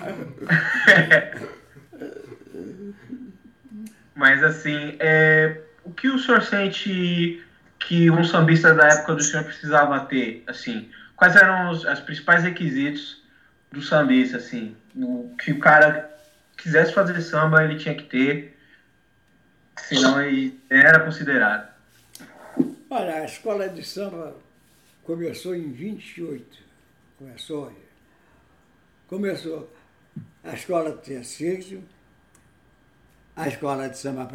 Mas 4.16 4.42
assim, 4.42 4.96
é... 4.98 5.60
o 5.84 5.92
que 5.92 6.08
o 6.08 6.18
senhor 6.18 6.42
sente 6.42 7.42
que 7.78 8.10
um 8.10 8.24
sambista 8.24 8.74
da 8.74 8.88
época 8.88 9.14
do 9.14 9.22
senhor 9.22 9.44
precisava 9.44 10.00
ter, 10.00 10.42
assim, 10.46 10.88
quais 11.16 11.36
eram 11.36 11.70
os, 11.70 11.84
os 11.84 12.00
principais 12.00 12.42
requisitos 12.42 13.22
do 13.72 13.82
sambista, 13.82 14.38
assim, 14.38 14.76
o 14.94 15.34
que 15.38 15.52
o 15.52 15.58
cara 15.58 16.10
quisesse 16.56 16.92
fazer 16.92 17.20
samba, 17.20 17.64
ele 17.64 17.76
tinha 17.76 17.94
que 17.94 18.04
ter, 18.04 18.56
senão 19.76 20.20
ele 20.22 20.60
era 20.70 21.00
considerado. 21.00 21.68
Olha, 22.88 23.16
a 23.16 23.24
escola 23.24 23.68
de 23.68 23.82
samba 23.82 24.43
começou 25.04 25.54
em 25.54 25.70
28, 25.70 26.58
começou, 27.18 27.72
começou, 29.06 29.70
a 30.42 30.54
escola 30.54 30.98
tinha 31.02 31.22
sítio, 31.22 31.84
a 33.36 33.46
escola 33.46 33.88
de 33.88 33.98
samba 33.98 34.26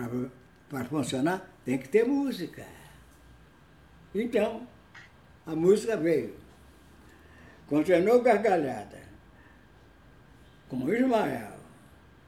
para 0.70 0.86
funcionar 0.86 1.50
tem 1.66 1.78
que 1.78 1.90
ter 1.90 2.06
música. 2.06 2.66
Então, 4.14 4.68
a 5.46 5.56
música 5.56 5.98
veio. 5.98 6.36
Continuou 7.68 8.22
gargalhada. 8.22 9.00
Com 10.68 10.78
o 10.78 10.94
Ismael, 10.94 11.58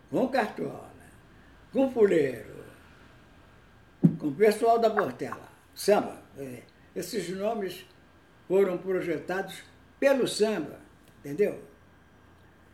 com 0.10 0.26
o 0.26 0.30
Cartola, 0.30 0.92
com 1.72 1.86
o 1.86 1.92
Fuleiro, 1.92 2.64
com 4.18 4.28
o 4.28 4.36
pessoal 4.36 4.80
da 4.80 4.90
Portela. 4.90 5.48
Samba. 5.76 6.22
É, 6.38 6.64
esses 6.96 7.30
nomes 7.30 7.86
foram 8.52 8.78
projetados 8.78 9.64
pelo 9.98 10.28
samba, 10.28 10.78
entendeu? 11.20 11.64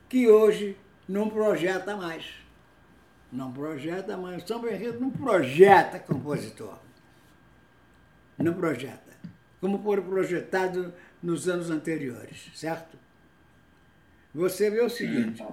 Que 0.10 0.28
hoje 0.28 0.76
não 1.08 1.30
projeta 1.30 1.96
mais. 1.96 2.26
Não 3.32 3.54
projeta 3.54 4.18
mais. 4.18 4.42
O 4.42 4.48
samba 4.48 4.72
enredo 4.72 5.00
não 5.00 5.12
projeta 5.12 6.00
compositor 6.00 6.80
não 8.44 8.54
projeta, 8.54 9.14
como 9.60 9.82
foi 9.84 10.02
projetado 10.02 10.92
nos 11.22 11.48
anos 11.48 11.70
anteriores, 11.70 12.52
certo? 12.56 12.98
Você 14.34 14.72
vê 14.72 14.82
o 14.82 14.90
seguinte, 14.90 15.44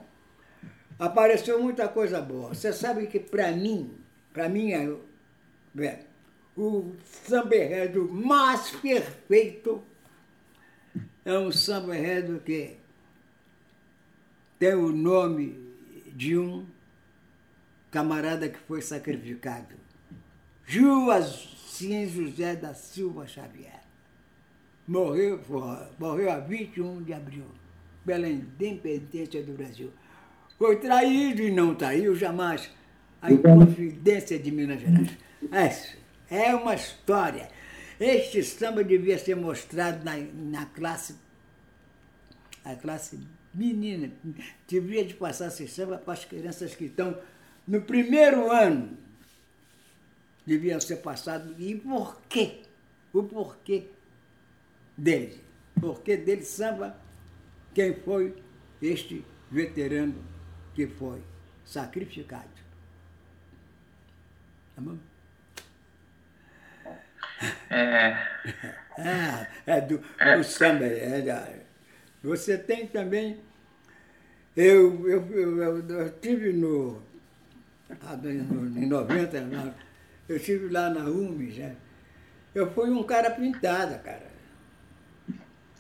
apareceu 0.99 1.63
muita 1.63 1.89
coisa 1.89 2.21
boa. 2.21 2.55
Você 2.55 2.73
sabe 2.73 3.07
que 3.07 3.19
para 3.19 3.51
mim, 3.53 3.99
para 4.33 4.49
mim 4.49 4.73
é, 4.73 5.85
é, 5.85 6.01
o 6.57 6.93
samba 7.05 7.57
enredo 7.57 8.09
mais 8.11 8.71
perfeito 8.71 9.83
é 11.25 11.39
um 11.39 11.51
samba 11.51 11.97
enredo 11.97 12.41
que 12.45 12.77
tem 14.59 14.75
o 14.75 14.91
nome 14.91 15.59
de 16.15 16.39
um 16.39 16.67
camarada 17.91 18.49
que 18.49 18.59
foi 18.59 18.83
sacrificado. 18.83 19.75
Juas 20.67 21.55
Sim 21.75 22.09
José 22.09 22.55
da 22.55 22.73
Silva 22.73 23.27
Xavier. 23.27 23.81
Morreu, 24.87 25.41
morreu 25.99 26.31
a 26.31 26.39
21 26.39 27.03
de 27.03 27.13
abril, 27.13 27.47
pela 28.05 28.29
independência 28.29 29.43
do 29.43 29.53
Brasil. 29.53 29.91
Foi 30.57 30.77
traído 30.77 31.43
e 31.43 31.51
não 31.51 31.75
traiu 31.75 32.15
jamais 32.15 32.71
a 33.21 33.33
Inconfidência 33.33 34.39
de 34.39 34.53
Minas 34.53 34.81
Gerais. 34.81 35.19
Essa 35.51 35.97
é 36.31 36.55
uma 36.55 36.75
história. 36.75 37.49
Este 38.05 38.43
samba 38.43 38.85
devia 38.85 39.19
ser 39.19 39.35
mostrado 39.35 40.05
na, 40.05 40.14
na 40.19 40.67
classe, 40.67 41.17
a 42.62 42.75
classe 42.75 43.19
menina. 43.55 44.12
Devia 44.69 45.07
de 45.07 45.14
passar 45.14 45.49
esse 45.49 45.67
samba 45.67 45.97
para 45.97 46.12
as 46.12 46.23
crianças 46.27 46.75
que 46.75 46.85
estão 46.85 47.19
no 47.67 47.81
primeiro 47.81 48.53
ano 48.53 48.99
deviam 50.45 50.79
ser 50.79 50.97
passados. 50.97 51.57
E 51.59 51.77
por 51.77 52.21
quê? 52.29 52.61
O 53.11 53.23
porquê 53.23 53.88
dele. 54.95 55.40
Porquê 55.81 56.19
dele 56.19 56.45
samba 56.45 57.01
quem 57.73 57.95
foi 58.03 58.37
este 58.83 59.25
veterano 59.51 60.23
que 60.75 60.87
foi 60.87 61.23
sacrificado. 61.64 62.51
Tá 64.77 64.83
bom? 64.83 64.99
É. 67.70 68.16
Ah, 68.98 69.46
é 69.66 69.80
do 69.80 70.00
é. 70.18 70.42
samba. 70.42 70.85
É, 70.85 71.61
você 72.22 72.57
tem 72.57 72.87
também. 72.87 73.38
Eu, 74.57 75.09
eu, 75.09 75.26
eu, 75.33 75.62
eu, 75.62 75.88
eu 75.88 76.11
tive 76.20 76.52
no, 76.52 77.02
no, 77.90 78.78
em 78.78 78.87
90, 78.87 79.74
eu 80.28 80.37
estive 80.37 80.68
lá 80.68 80.88
na 80.90 81.04
UMES, 81.04 81.59
né? 81.59 81.76
Eu 82.54 82.70
fui 82.70 82.88
um 82.88 83.02
cara 83.02 83.30
pintada, 83.33 83.98
cara. 83.98 84.30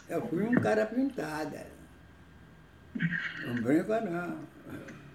Eu 0.08 0.26
fui 0.26 0.42
um 0.42 0.54
cara 0.54 0.84
pintada. 0.86 1.66
Não 3.46 3.62
brinca 3.62 4.00
não. 4.00 4.38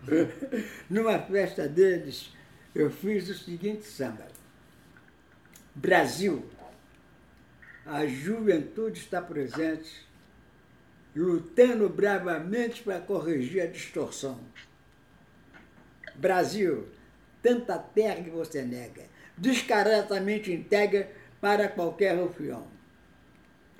Numa 0.90 1.20
festa 1.20 1.68
deles, 1.68 2.32
eu 2.74 2.90
fiz 2.90 3.30
o 3.30 3.34
seguinte 3.34 3.84
samba. 3.84 4.28
Brasil, 5.82 6.44
a 7.86 8.06
juventude 8.06 9.00
está 9.00 9.22
presente, 9.22 10.06
lutando 11.16 11.88
bravamente 11.88 12.84
para 12.84 13.00
corrigir 13.00 13.62
a 13.62 13.66
distorção. 13.66 14.42
Brasil, 16.16 16.90
tanta 17.42 17.78
terra 17.78 18.22
que 18.22 18.30
você 18.30 18.62
nega, 18.62 19.06
descaradamente 19.38 20.52
integra 20.52 21.10
para 21.40 21.70
qualquer 21.70 22.18
rufião. 22.18 22.68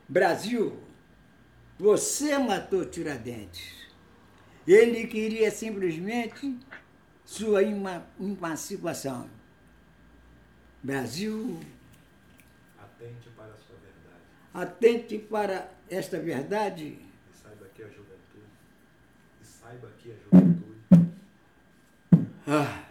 Brasil, 0.08 0.80
você 1.78 2.38
matou 2.38 2.86
Tiradentes. 2.86 3.90
Ele 4.66 5.06
queria 5.06 5.52
simplesmente 5.52 6.58
sua 7.26 7.62
emancipação. 7.62 9.30
Brasil. 10.82 11.60
Atente 13.00 13.30
para 13.30 13.46
a 13.46 13.58
sua 13.58 13.78
verdade. 13.78 14.20
Atente 14.54 15.18
para 15.20 15.72
esta 15.90 16.20
verdade. 16.20 16.86
E 16.86 17.10
saiba 17.34 17.66
que 17.74 17.82
a 17.82 17.88
juventude. 17.88 18.44
E 19.42 19.46
saiba 19.46 19.90
que 19.98 20.12
a 20.12 20.16
juventude. 20.16 20.82
Ah, 22.46 22.84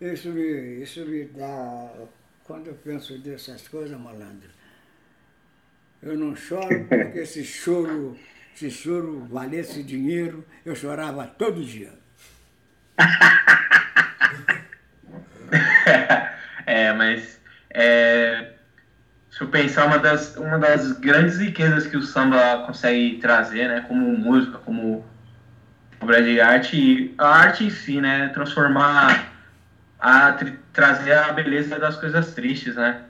isso 0.00 0.30
me, 0.30 0.82
isso 0.82 1.06
me 1.06 1.26
dá. 1.26 2.08
Quando 2.42 2.66
eu 2.66 2.74
penso 2.74 3.16
dessas 3.18 3.68
coisas, 3.68 3.96
malandro, 3.98 4.50
eu 6.02 6.18
não 6.18 6.34
choro 6.34 6.84
porque 6.88 7.20
esse 7.20 7.44
choro, 7.44 8.18
esse 8.54 8.72
choro 8.72 9.24
valesse 9.26 9.84
dinheiro, 9.84 10.44
eu 10.64 10.74
chorava 10.74 11.28
todo 11.28 11.64
dia. 11.64 11.92
é, 16.66 16.92
mas 16.92 17.40
é, 17.70 18.53
se 19.34 19.40
eu 19.40 19.48
pensar 19.48 19.86
uma 19.86 19.98
das, 19.98 20.36
uma 20.36 20.60
das 20.60 20.92
grandes 20.92 21.38
riquezas 21.38 21.88
que 21.88 21.96
o 21.96 22.02
samba 22.02 22.62
consegue 22.68 23.18
trazer, 23.20 23.66
né, 23.66 23.80
como 23.80 24.16
música, 24.16 24.58
como 24.58 25.04
obra 26.00 26.22
de 26.22 26.40
arte, 26.40 27.12
a 27.18 27.26
arte 27.26 27.64
em 27.64 27.70
si, 27.70 28.00
né, 28.00 28.28
transformar, 28.28 29.32
a, 29.98 30.36
trazer 30.72 31.14
a 31.14 31.32
beleza 31.32 31.80
das 31.80 31.96
coisas 31.96 32.32
tristes, 32.32 32.76
né, 32.76 33.00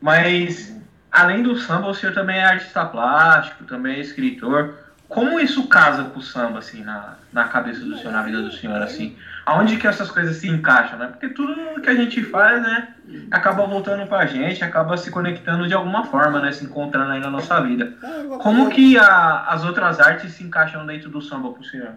mas 0.00 0.76
além 1.12 1.44
do 1.44 1.56
samba, 1.56 1.90
o 1.90 1.94
senhor 1.94 2.12
também 2.12 2.38
é 2.38 2.44
artista 2.44 2.84
plástico, 2.84 3.62
também 3.62 3.98
é 3.98 4.00
escritor. 4.00 4.74
Como 5.12 5.38
isso 5.38 5.68
casa 5.68 6.04
com 6.04 6.20
o 6.20 6.22
samba, 6.22 6.60
assim, 6.60 6.82
na, 6.82 7.18
na 7.30 7.46
cabeça 7.46 7.80
do 7.80 7.98
senhor, 7.98 8.12
na 8.12 8.22
vida 8.22 8.40
do 8.40 8.50
senhor, 8.50 8.80
assim? 8.80 9.14
Aonde 9.44 9.76
que 9.76 9.86
essas 9.86 10.10
coisas 10.10 10.38
se 10.38 10.48
encaixam, 10.48 10.98
né? 10.98 11.08
Porque 11.08 11.28
tudo 11.28 11.82
que 11.82 11.90
a 11.90 11.94
gente 11.94 12.24
faz, 12.24 12.62
né, 12.62 12.94
acaba 13.30 13.66
voltando 13.66 14.06
pra 14.06 14.24
gente, 14.24 14.64
acaba 14.64 14.96
se 14.96 15.10
conectando 15.10 15.68
de 15.68 15.74
alguma 15.74 16.06
forma, 16.06 16.40
né, 16.40 16.50
se 16.50 16.64
encontrando 16.64 17.12
aí 17.12 17.20
na 17.20 17.28
nossa 17.28 17.60
vida. 17.60 17.94
Como 18.40 18.70
que 18.70 18.96
a, 18.96 19.48
as 19.48 19.66
outras 19.66 20.00
artes 20.00 20.32
se 20.32 20.44
encaixam 20.44 20.86
dentro 20.86 21.10
do 21.10 21.20
samba 21.20 21.52
pro 21.52 21.62
senhor? 21.62 21.92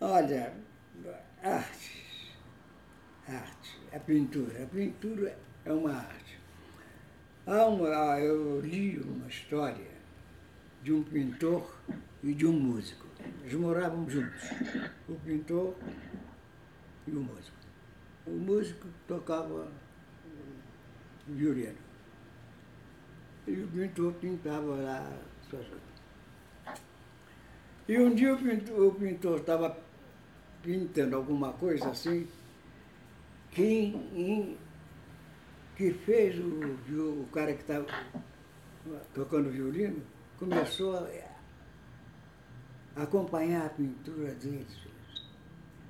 Olha, 0.00 0.52
arte, 1.42 2.36
arte, 3.28 3.80
a 3.92 3.98
pintura. 3.98 4.62
A 4.62 4.66
pintura 4.66 5.36
é 5.64 5.72
uma 5.72 5.90
arte. 5.90 6.38
Há 7.44 7.66
uma, 7.66 8.20
eu 8.20 8.60
li 8.60 9.00
uma 9.00 9.26
história 9.26 9.91
de 10.82 10.92
um 10.92 11.02
pintor 11.02 11.74
e 12.22 12.34
de 12.34 12.46
um 12.46 12.52
músico. 12.52 13.06
Eles 13.42 13.54
moravam 13.54 14.08
juntos, 14.08 14.50
o 15.08 15.14
pintor 15.14 15.74
e 17.06 17.10
o 17.10 17.20
músico. 17.20 17.56
O 18.26 18.30
músico 18.30 18.88
tocava 19.06 19.68
violino 21.26 21.92
e 23.46 23.52
o 23.52 23.68
pintor 23.68 24.12
pintava 24.14 24.76
lá 24.76 25.18
suas 25.48 25.66
E 27.88 27.98
um 27.98 28.14
dia 28.14 28.34
o 28.34 28.94
pintor 28.94 29.40
estava 29.40 29.76
pintando 30.62 31.16
alguma 31.16 31.52
coisa 31.54 31.90
assim, 31.90 32.28
que 33.50 33.62
em, 33.62 34.56
que 35.76 35.92
fez 35.92 36.38
o, 36.38 37.22
o 37.22 37.28
cara 37.32 37.52
que 37.52 37.62
estava 37.62 37.86
tocando 39.12 39.50
violino, 39.50 40.00
começou 40.42 40.96
a 42.96 43.02
acompanhar 43.02 43.66
a 43.66 43.70
pintura 43.70 44.34
deles. 44.34 44.76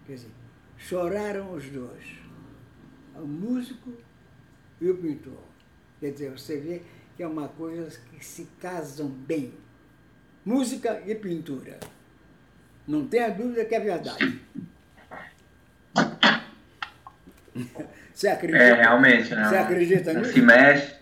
Quer 0.07 0.15
dizer, 0.15 0.31
choraram 0.77 1.55
os 1.55 1.65
dois, 1.71 2.05
o 3.15 3.27
músico 3.27 3.95
e 4.79 4.91
o 4.91 4.99
pintor. 4.99 5.43
Quer 6.01 6.11
dizer, 6.11 6.33
você 6.33 6.59
vê 6.59 6.83
que 7.17 7.23
é 7.23 7.27
uma 7.27 7.49
coisa 7.49 7.99
que 8.11 8.23
se 8.23 8.47
casam 8.61 9.09
bem. 9.09 9.55
Música 10.45 11.03
e 11.07 11.15
pintura. 11.15 11.81
Não 12.87 13.07
tenha 13.07 13.31
dúvida 13.31 13.65
que 13.65 13.75
é 13.75 13.81
verdade. 13.81 14.43
Você 18.12 18.29
acredita? 18.29 18.62
É, 18.62 18.83
realmente, 18.83 19.35
né? 19.35 19.49
Você 19.49 19.57
acredita 19.57 20.12
nisso? 20.12 20.33
Se 20.33 20.43
mexe. 20.43 20.95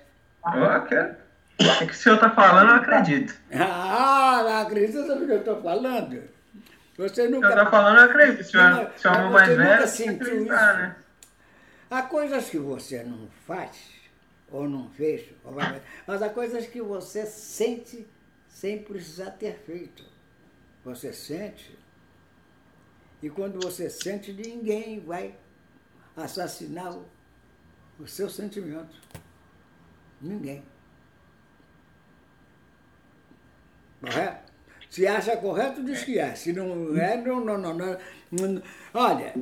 Eu 0.55 0.85
quero. 0.87 1.30
O 1.61 1.87
que 1.87 1.93
o 1.93 1.95
senhor 1.95 2.15
está 2.15 2.31
falando, 2.31 2.71
eu 2.71 2.75
acredito. 2.77 3.35
Ah, 3.53 4.43
não 4.45 4.57
acredita 4.63 5.15
no 5.15 5.27
que 5.27 5.33
eu 5.33 5.39
estou 5.41 5.61
falando? 5.63 6.23
Você 6.97 7.27
O 7.27 7.31
nunca. 7.31 7.49
senhor 7.49 7.59
está 7.59 7.71
falando, 7.71 7.99
eu 7.99 8.05
acredito. 8.05 8.41
O 8.41 8.45
senhor, 8.45 8.71
Não, 8.71 8.85
o 8.85 8.99
senhor 8.99 9.17
é 9.17 9.25
o 9.25 9.31
mais 9.33 9.57
velho, 9.57 9.89
sentiu 9.89 10.37
isso? 10.43 10.53
né? 10.53 10.97
Há 11.91 12.03
coisas 12.03 12.49
que 12.49 12.59
você 12.59 13.03
não 13.03 13.29
faz, 13.47 13.77
ou 14.51 14.69
não 14.69 14.89
fez, 14.91 15.27
ou 15.45 15.53
vai 15.53 15.83
mas 16.07 16.23
há 16.23 16.29
coisas 16.29 16.67
que 16.67 16.81
você 16.81 17.27
sente 17.27 18.07
sem 18.49 18.83
precisar 18.83 19.33
ter 19.33 19.55
feito. 19.67 20.05
Você 20.85 21.13
sente. 21.13 21.79
E 23.23 23.29
quando 23.29 23.61
você 23.61 23.91
sente, 23.91 24.33
ninguém 24.33 25.01
vai 25.01 25.35
assassinar 26.17 26.93
o, 26.93 27.05
o 27.99 28.07
seu 28.07 28.31
sentimento. 28.31 28.97
Ninguém. 30.21 30.63
Correto? 34.01 34.51
Se 34.89 35.07
acha 35.07 35.37
correto, 35.37 35.85
diz 35.85 36.03
que 36.03 36.19
é. 36.19 36.35
Se 36.35 36.53
não 36.53 36.97
é, 36.97 37.17
não, 37.17 37.45
não, 37.45 37.59
não. 37.59 37.75
não, 37.75 37.99
não. 38.31 38.63
Olha, 38.93 39.35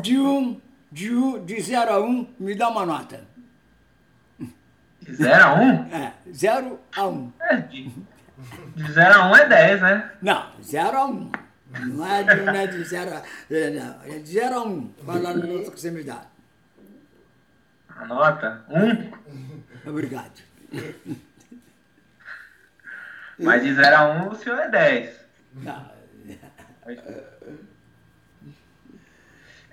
de 0.00 0.18
um, 0.18 0.60
de 0.90 1.14
um, 1.14 1.44
de 1.44 1.60
zero 1.60 1.92
a 1.92 2.00
um, 2.00 2.26
me 2.38 2.54
dá 2.54 2.68
uma 2.68 2.86
nota. 2.86 3.24
De 5.04 5.14
0 5.16 5.44
a 5.44 5.54
1? 5.54 5.62
Um? 5.62 5.94
É, 5.94 6.12
zero 6.32 6.80
a 6.96 7.06
um. 7.06 7.32
É, 7.40 7.56
de, 7.58 7.90
de 8.74 8.92
0 8.92 9.14
a 9.14 9.26
1 9.26 9.30
um 9.30 9.36
é 9.36 9.48
10, 9.48 9.82
né? 9.82 10.10
Não, 10.22 10.46
zero 10.62 10.96
a 10.96 11.06
um. 11.06 11.30
Não 11.70 12.06
é 12.06 12.22
de, 12.22 12.40
não 12.40 12.54
é 12.54 12.66
de 12.66 12.84
zero 12.84 13.10
a... 13.14 13.22
é, 13.54 13.70
Não, 13.70 14.02
é 14.04 14.18
de 14.18 14.30
zero 14.30 14.54
a 14.54 14.62
um. 14.64 14.90
Fala 15.04 15.34
no 15.34 15.46
nota 15.46 15.70
que 15.70 15.80
você 15.80 15.90
me 15.90 16.02
dá. 16.04 16.22
A 17.88 18.06
nota? 18.06 18.64
1? 18.70 18.82
Um. 18.82 19.90
Obrigado. 19.90 20.40
Mas 23.38 23.62
de 23.62 23.74
0 23.74 23.96
a 23.96 24.04
1 24.04 24.22
um, 24.22 24.28
o 24.28 24.34
senhor 24.34 24.58
é 24.58 24.68
10. 24.68 25.24
Não, 25.54 25.90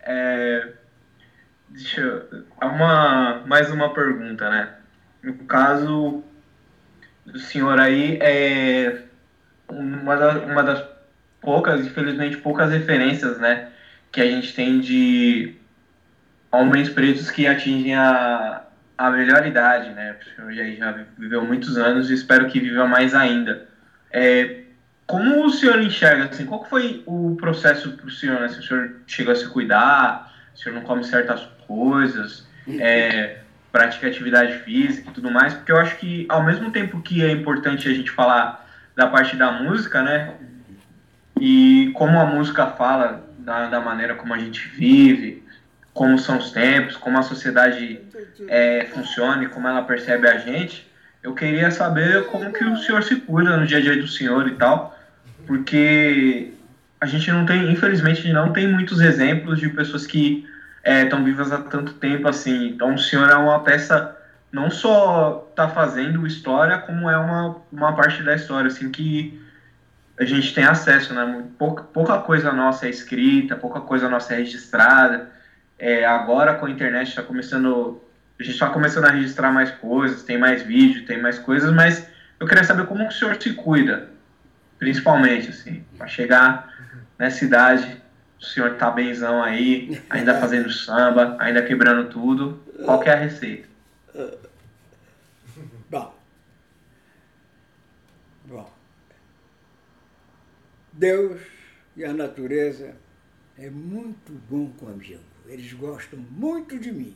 É, 0.04 0.74
deixa 1.69 2.02
eu. 2.02 2.45
há 2.60 2.67
Uma, 2.67 3.43
mais 3.45 3.69
uma 3.71 3.93
pergunta, 3.93 4.50
né? 4.50 4.76
No 5.21 5.36
caso 5.45 6.24
do 7.26 7.39
senhor 7.39 7.80
aí, 7.80 8.17
é 8.21 9.04
uma, 9.69 10.15
da, 10.15 10.32
uma 10.39 10.63
das 10.63 10.84
poucas, 11.39 11.86
infelizmente, 11.86 12.38
poucas 12.38 12.71
referências, 12.71 13.38
né? 13.38 13.71
Que 14.12 14.21
a 14.21 14.26
gente 14.26 14.54
tem 14.56 14.80
de 14.80 15.56
homens 16.52 16.89
pretos 16.89 17.30
que 17.30 17.47
atingem 17.47 17.95
a, 17.95 18.63
a 19.08 19.12
melhor 19.12 19.46
idade, 19.46 19.90
né? 19.90 20.16
O 20.20 20.36
senhor 20.52 20.76
já, 20.76 20.96
viveu 21.18 21.44
muitos 21.44 21.78
anos 21.78 22.10
e 22.10 22.14
espero 22.14 22.48
que 22.48 22.60
viva 22.60 22.88
mais 22.88 23.14
ainda. 23.16 23.68
É, 24.12 24.62
como 25.08 25.46
o 25.46 25.50
senhor 25.50 25.82
enxerga, 25.82 26.26
assim, 26.26 26.46
qual 26.46 26.64
foi 26.66 27.04
o 27.06 27.36
processo 27.40 27.92
para 27.92 28.06
o 28.06 28.12
senhor, 28.12 28.40
né? 28.40 28.50
Se 28.50 28.60
o 28.60 28.64
senhor 28.64 28.96
chegou 29.08 29.34
a 29.34 29.36
se 29.36 29.48
cuidar, 29.48 30.34
se 30.54 30.62
o 30.62 30.64
senhor 30.64 30.76
não 30.76 30.84
come 30.84 31.04
certas 31.04 31.42
coisas, 31.68 32.48
é, 32.80 33.40
pratica 33.72 34.08
atividade 34.08 34.60
física 34.60 35.10
e 35.10 35.14
tudo 35.14 35.32
mais, 35.32 35.54
porque 35.54 35.72
eu 35.72 35.78
acho 35.78 35.98
que 35.98 36.26
ao 36.30 36.44
mesmo 36.44 36.72
tempo 36.72 37.02
que 37.02 37.24
é 37.24 37.32
importante 37.32 37.88
a 37.88 37.94
gente 37.94 38.12
falar 38.12 38.68
da 38.96 39.08
parte 39.08 39.36
da 39.36 39.52
música, 39.52 40.02
né? 40.02 40.34
E 41.40 41.92
como 41.96 42.20
a 42.20 42.26
música 42.26 42.68
fala 42.68 43.28
da, 43.40 43.68
da 43.68 43.80
maneira 43.80 44.16
como 44.16 44.34
a 44.34 44.38
gente 44.38 44.68
vive, 44.68 45.40
como 45.93 46.17
são 46.17 46.38
os 46.38 46.51
tempos, 46.51 46.95
como 46.95 47.17
a 47.17 47.23
sociedade 47.23 47.99
é, 48.47 48.86
funciona 48.93 49.43
e 49.43 49.49
como 49.49 49.67
ela 49.67 49.84
percebe 49.84 50.27
a 50.27 50.38
gente, 50.38 50.89
eu 51.21 51.34
queria 51.36 51.69
saber 51.69 52.25
como 52.27 52.51
que 52.51 52.63
o 52.63 52.77
senhor 52.77 53.04
se 53.04 53.17
cuida 53.17 53.58
no 53.58 53.67
dia 53.67 53.77
a 53.77 53.82
dia 53.82 53.97
do 53.97 54.08
senhor 54.08 54.47
e 54.47 54.56
tal, 54.56 54.97
porque 55.45 56.54
a 56.99 57.06
gente 57.06 57.32
não 57.32 57.45
tem, 57.45 57.71
infelizmente, 57.71 58.32
não 58.32 58.54
tem 58.54 58.67
muitos 58.67 59.01
exemplos 59.01 59.60
de 59.60 59.69
pessoas 59.69 60.08
que 60.08 60.47
estão 60.84 61.19
é, 61.19 61.23
vivas 61.23 61.51
há 61.51 61.60
tanto 61.60 61.93
tempo 61.93 62.27
assim. 62.27 62.69
Então, 62.69 62.95
o 62.95 62.99
senhor 62.99 63.30
é 63.30 63.36
uma 63.36 63.63
peça, 63.63 64.15
não 64.51 64.71
só 64.71 65.47
está 65.49 65.67
fazendo 65.67 66.25
história, 66.25 66.77
como 66.80 67.10
é 67.10 67.17
uma, 67.17 67.58
uma 67.71 67.95
parte 67.95 68.23
da 68.23 68.36
história, 68.36 68.67
assim, 68.67 68.89
que 68.89 69.39
a 70.19 70.25
gente 70.25 70.54
tem 70.54 70.63
acesso, 70.63 71.13
né? 71.13 71.43
Pouca, 71.58 71.84
pouca 71.84 72.19
coisa 72.19 72.51
nossa 72.51 72.86
é 72.86 72.89
escrita, 72.89 73.56
pouca 73.56 73.82
coisa 73.82 74.08
nossa 74.08 74.34
é 74.34 74.38
registrada. 74.38 75.32
É, 75.82 76.06
agora, 76.06 76.54
com 76.54 76.67
a 76.67 76.70
internet, 76.70 77.08
está 77.08 77.24
começando... 77.24 78.00
A 78.39 78.44
gente 78.44 78.54
está 78.54 78.70
começando 78.70 79.06
a 79.06 79.12
registrar 79.12 79.52
mais 79.52 79.72
coisas, 79.72 80.22
tem 80.22 80.38
mais 80.38 80.62
vídeo, 80.62 81.08
tem 81.08 81.20
mais 81.20 81.39
coisas, 81.39 81.74
mas 81.74 82.08
eu 82.39 82.46
queria 82.46 82.63
saber 82.63 82.86
como 82.86 83.08
o 83.08 83.12
senhor 83.12 83.41
se 83.41 83.54
cuida, 83.54 84.10
principalmente, 84.78 85.50
assim, 85.50 85.84
para 85.98 86.08
chegar 86.08 86.72
nessa 87.17 87.44
idade, 87.44 88.00
o 88.39 88.46
senhor 88.46 88.76
tá 88.76 88.91
benzão 88.91 89.44
aí, 89.44 90.00
ainda 90.08 90.39
fazendo 90.39 90.70
samba, 90.74 91.36
ainda 91.39 91.63
quebrando 91.63 92.10
tudo. 92.10 92.62
Qual 92.86 93.00
que 93.00 93.10
é 93.10 93.13
a 93.13 93.17
receita? 93.17 93.67
Bom. 95.89 96.15
Bom. 98.46 98.72
Deus 100.94 101.41
e 101.96 102.06
a 102.06 102.13
natureza 102.13 102.96
é 103.58 103.70
muito 103.70 104.32
bom 104.48 104.70
comigo. 104.74 105.31
Eles 105.45 105.73
gostam 105.73 106.19
muito 106.19 106.80
de 106.80 106.91
mim. 106.91 107.15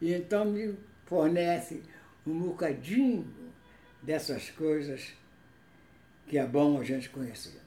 E 0.00 0.12
então 0.12 0.44
me 0.44 0.74
fornece 1.06 1.82
um 2.26 2.38
bocadinho 2.38 3.26
dessas 4.02 4.50
coisas 4.50 5.12
que 6.26 6.38
é 6.38 6.46
bom 6.46 6.80
a 6.80 6.84
gente 6.84 7.08
conhecer. 7.08 7.60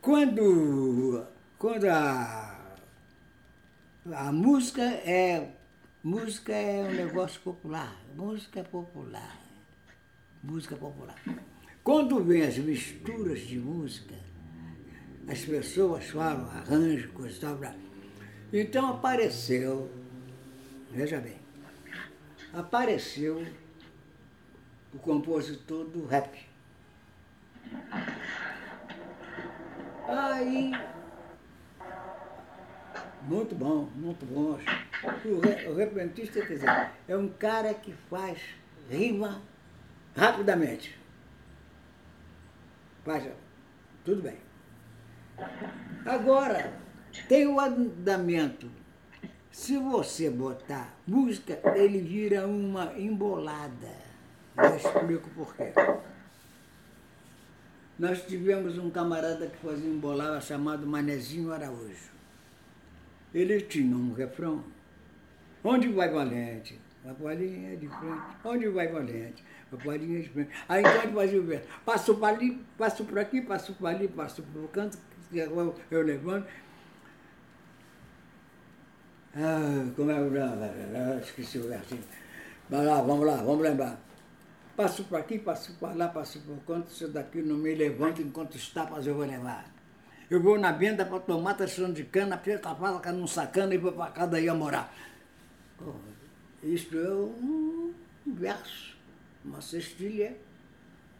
Quando, 0.00 1.26
quando 1.58 1.84
a, 1.86 2.76
a 4.12 4.32
música 4.32 4.82
é 4.82 5.50
música 6.02 6.54
é 6.54 6.82
um 6.82 6.94
negócio 6.94 7.40
popular, 7.42 7.94
música 8.16 8.64
popular, 8.64 9.38
música 10.42 10.76
popular. 10.76 11.16
Quando 11.84 12.24
vem 12.24 12.42
as 12.42 12.56
misturas 12.56 13.40
de 13.40 13.58
música, 13.58 14.14
as 15.28 15.44
pessoas 15.44 16.06
falam 16.08 16.48
arranjo, 16.50 17.10
coisa 17.12 17.36
e 17.36 17.40
tal. 17.40 17.58
Então 18.52 18.90
apareceu, 18.90 19.88
veja 20.90 21.20
bem, 21.20 21.36
apareceu 22.52 23.46
o 24.92 24.98
compositor 24.98 25.84
do 25.84 26.04
rap. 26.04 26.48
Aí, 30.08 30.72
muito 33.22 33.54
bom, 33.54 33.88
muito 33.94 34.26
bom. 34.26 34.58
O, 35.24 35.70
o 35.70 35.76
repentista, 35.76 36.44
quer 36.44 36.54
dizer, 36.54 36.90
é 37.06 37.16
um 37.16 37.28
cara 37.28 37.72
que 37.72 37.92
faz 38.10 38.40
rima 38.90 39.40
rapidamente. 40.16 40.98
Faz, 43.04 43.30
tudo 44.04 44.22
bem. 44.22 44.38
Agora, 46.04 46.89
tem 47.28 47.46
o 47.46 47.60
andamento. 47.60 48.70
Se 49.50 49.76
você 49.76 50.30
botar 50.30 50.96
música, 51.06 51.60
ele 51.74 52.00
vira 52.00 52.46
uma 52.46 52.98
embolada. 52.98 53.94
Eu 54.56 54.76
explico 54.76 55.28
por 55.30 55.54
quê. 55.54 55.72
Nós 57.98 58.22
tivemos 58.24 58.78
um 58.78 58.90
camarada 58.90 59.46
que 59.46 59.56
fazia 59.58 59.92
bolava 59.94 60.40
chamado 60.40 60.86
Manezinho 60.86 61.52
Araújo. 61.52 62.10
Ele 63.34 63.60
tinha 63.60 63.94
um 63.94 64.12
refrão. 64.12 64.64
Onde 65.62 65.88
vai 65.88 66.08
Valente? 66.08 66.80
A 67.04 67.12
bolinha 67.12 67.76
de 67.76 67.88
frente. 67.88 68.22
Onde 68.44 68.68
vai 68.68 68.88
Valente? 68.88 69.44
A 69.72 69.76
bolinha 69.76 70.22
de 70.22 70.28
frente. 70.30 70.50
Aí 70.68 70.82
ele 70.82 71.12
fazia 71.12 71.40
o 71.40 71.44
verso. 71.44 71.68
Passo 71.84 72.14
para 72.14 72.36
ali, 72.36 72.64
passo 72.78 73.04
por 73.04 73.18
aqui, 73.18 73.40
passo 73.42 73.74
para 73.74 73.90
ali, 73.90 74.08
passo 74.08 74.42
para 74.42 74.62
o 74.62 74.68
canto, 74.68 74.98
eu, 75.32 75.74
eu 75.90 76.02
levanto. 76.02 76.48
Ah, 79.34 79.90
como 79.94 80.10
é 80.10 80.20
o. 80.20 81.20
Esqueci 81.20 81.58
o 81.58 81.68
versinho. 81.68 82.02
Vai 82.68 82.84
lá, 82.84 83.00
vamos 83.00 83.26
lá, 83.26 83.36
vamos 83.36 83.62
lembrar. 83.62 83.98
Passo 84.76 85.04
por 85.04 85.18
aqui, 85.18 85.38
passo 85.38 85.72
por 85.74 85.96
lá, 85.96 86.08
passo 86.08 86.40
por 86.40 86.56
canto, 86.66 86.90
isso 86.90 87.08
daqui 87.08 87.42
não 87.42 87.56
me 87.56 87.74
levanta 87.74 88.22
enquanto 88.22 88.54
os 88.54 88.68
tapas 88.70 89.06
eu 89.06 89.14
vou 89.14 89.26
levar. 89.26 89.66
Eu 90.30 90.40
vou 90.40 90.58
na 90.58 90.72
venda 90.72 91.04
para 91.04 91.18
tomar 91.18 91.54
tração 91.54 91.92
de 91.92 92.04
cana, 92.04 92.36
preta 92.36 92.74
faca 92.74 93.12
num 93.12 93.26
sacana 93.26 93.74
e 93.74 93.78
vou 93.78 93.92
para 93.92 94.12
casa 94.12 94.30
daí 94.30 94.48
a 94.48 94.54
morar. 94.54 94.94
Pô, 95.76 95.92
isso 96.62 96.96
é 96.96 97.10
um 97.10 97.92
verso, 98.24 98.96
uma 99.44 99.60
cestilha 99.60 100.36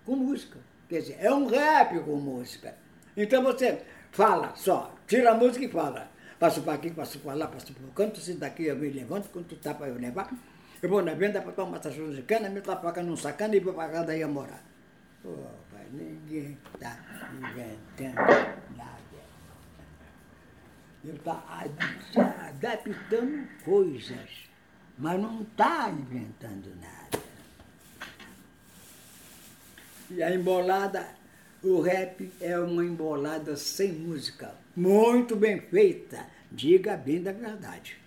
com 0.06 0.16
música. 0.16 0.58
Quer 0.88 1.00
dizer, 1.00 1.18
é 1.20 1.32
um 1.32 1.46
rap 1.46 1.98
com 2.00 2.16
música. 2.16 2.74
Então 3.16 3.42
você 3.42 3.82
fala 4.12 4.54
só, 4.56 4.94
tira 5.06 5.32
a 5.32 5.34
música 5.34 5.64
e 5.64 5.68
fala. 5.68 6.08
Passo 6.40 6.62
para 6.62 6.72
aqui, 6.72 6.90
passo 6.90 7.18
para 7.18 7.34
lá, 7.34 7.46
passo 7.48 7.74
por 7.74 7.92
canto, 7.92 8.18
se 8.18 8.32
daqui 8.32 8.64
eu 8.64 8.74
me 8.74 8.88
levanto, 8.88 9.28
quanto 9.28 9.56
tapa 9.56 9.86
eu 9.86 9.96
levar. 9.96 10.32
Eu 10.80 10.88
vou 10.88 11.02
na 11.02 11.12
venda 11.12 11.42
para 11.42 11.52
tomar 11.52 11.76
essa 11.76 11.90
de 11.90 12.22
cana, 12.22 12.48
me 12.48 12.62
tapaca 12.62 13.02
num 13.02 13.14
sacana 13.14 13.54
e 13.54 13.60
vou 13.60 13.74
para 13.74 13.92
casa 13.92 14.06
daí 14.06 14.22
a 14.22 14.28
morar. 14.28 14.64
Pô, 15.22 15.36
pai, 15.70 15.86
ninguém 15.92 16.56
está 16.74 16.96
inventando 17.36 18.14
nada. 18.74 19.00
Ele 21.04 21.16
está 21.18 21.44
adaptando 22.48 23.46
coisas, 23.62 24.48
mas 24.96 25.20
não 25.20 25.42
está 25.42 25.90
inventando 25.90 26.74
nada. 26.80 27.22
E 30.08 30.22
a 30.22 30.34
embolada, 30.34 31.06
o 31.62 31.80
rap 31.80 32.32
é 32.40 32.58
uma 32.58 32.84
embolada 32.84 33.56
sem 33.56 33.92
música, 33.92 34.54
muito 34.74 35.36
bem 35.36 35.60
feita, 35.60 36.26
diga 36.50 36.96
bem 36.96 37.22
da 37.22 37.32
verdade. 37.32 37.98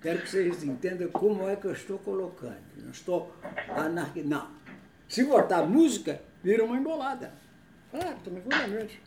Quero 0.00 0.20
que 0.22 0.30
vocês 0.30 0.64
entendam 0.64 1.08
como 1.10 1.48
é 1.48 1.54
que 1.54 1.66
eu 1.66 1.72
estou 1.72 1.96
colocando. 1.98 2.58
Não 2.76 2.90
estou 2.90 3.32
anarquizando. 3.68 4.34
Não. 4.34 4.50
Se 5.08 5.22
botar 5.24 5.62
música, 5.62 6.20
vira 6.42 6.64
uma 6.64 6.76
embolada. 6.76 7.32
Claro, 7.90 8.16
também 8.24 8.42
fundamente. 8.42 9.00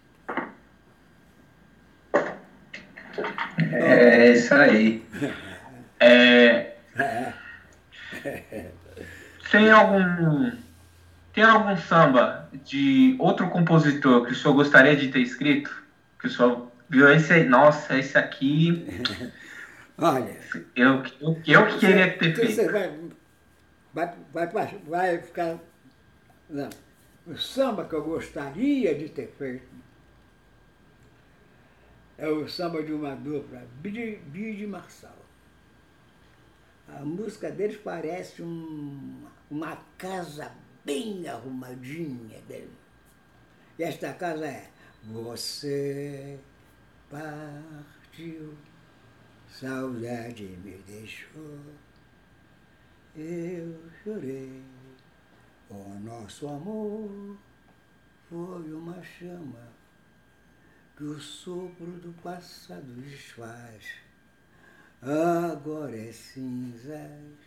É 3.74 4.32
isso 4.32 4.54
aí. 4.54 5.06
É, 5.98 6.76
tem 9.50 9.72
algum 9.72 10.52
tem 11.36 11.44
algum 11.44 11.78
samba 11.78 12.50
de 12.64 13.16
outro 13.20 13.50
compositor 13.50 14.26
que 14.26 14.32
o 14.32 14.36
senhor 14.36 14.56
gostaria 14.56 14.96
de 14.96 15.10
ter 15.10 15.20
escrito? 15.20 15.84
Que 16.20 16.28
o 16.28 16.30
senhor 16.30 16.72
viu 16.90 17.12
esse, 17.12 17.44
nossa, 17.44 17.98
esse 17.98 18.18
aqui 18.18 18.88
Olha. 19.98 20.38
Eu, 20.76 21.04
eu, 21.22 21.42
eu 21.46 21.68
que 21.68 21.80
queria 21.80 22.18
ter 22.18 22.36
feito. 22.36 22.52
Você 22.52 22.70
vai, 22.70 24.14
vai, 24.34 24.48
vai, 24.48 24.80
vai 24.86 25.18
ficar. 25.20 25.58
Não. 26.50 26.70
O 27.26 27.38
samba 27.38 27.86
que 27.86 27.96
eu 27.96 28.04
gostaria 28.04 28.94
de 28.94 29.10
ter 29.10 29.34
feito 29.38 29.68
é 32.18 32.28
o 32.28 32.48
samba 32.48 32.84
de 32.84 32.94
uma 32.94 33.16
dupla, 33.16 33.64
Bide 33.82 34.68
Marçal. 34.68 35.18
A 36.88 37.00
música 37.00 37.50
deles 37.50 37.78
parece 37.78 38.44
um, 38.44 39.26
uma 39.50 39.78
casa 39.98 40.52
bem 40.86 41.28
arrumadinha 41.28 42.40
dele. 42.48 42.72
E 43.78 43.84
esta 43.84 44.14
casa 44.14 44.46
é 44.46 44.70
Você 45.04 46.40
partiu 47.10 48.56
saudade 49.60 50.44
me 50.44 50.78
deixou, 50.86 51.60
eu 53.16 53.90
chorei. 54.04 54.62
O 55.70 56.00
nosso 56.00 56.48
amor 56.48 57.38
foi 58.30 58.74
uma 58.74 59.02
chama 59.02 59.70
que 60.98 61.04
o 61.04 61.20
sopro 61.20 61.92
do 62.00 62.14
passado 62.22 62.86
desfaz. 63.02 63.96
Agora 65.02 65.96
é 65.96 66.12
cinzas, 66.12 67.38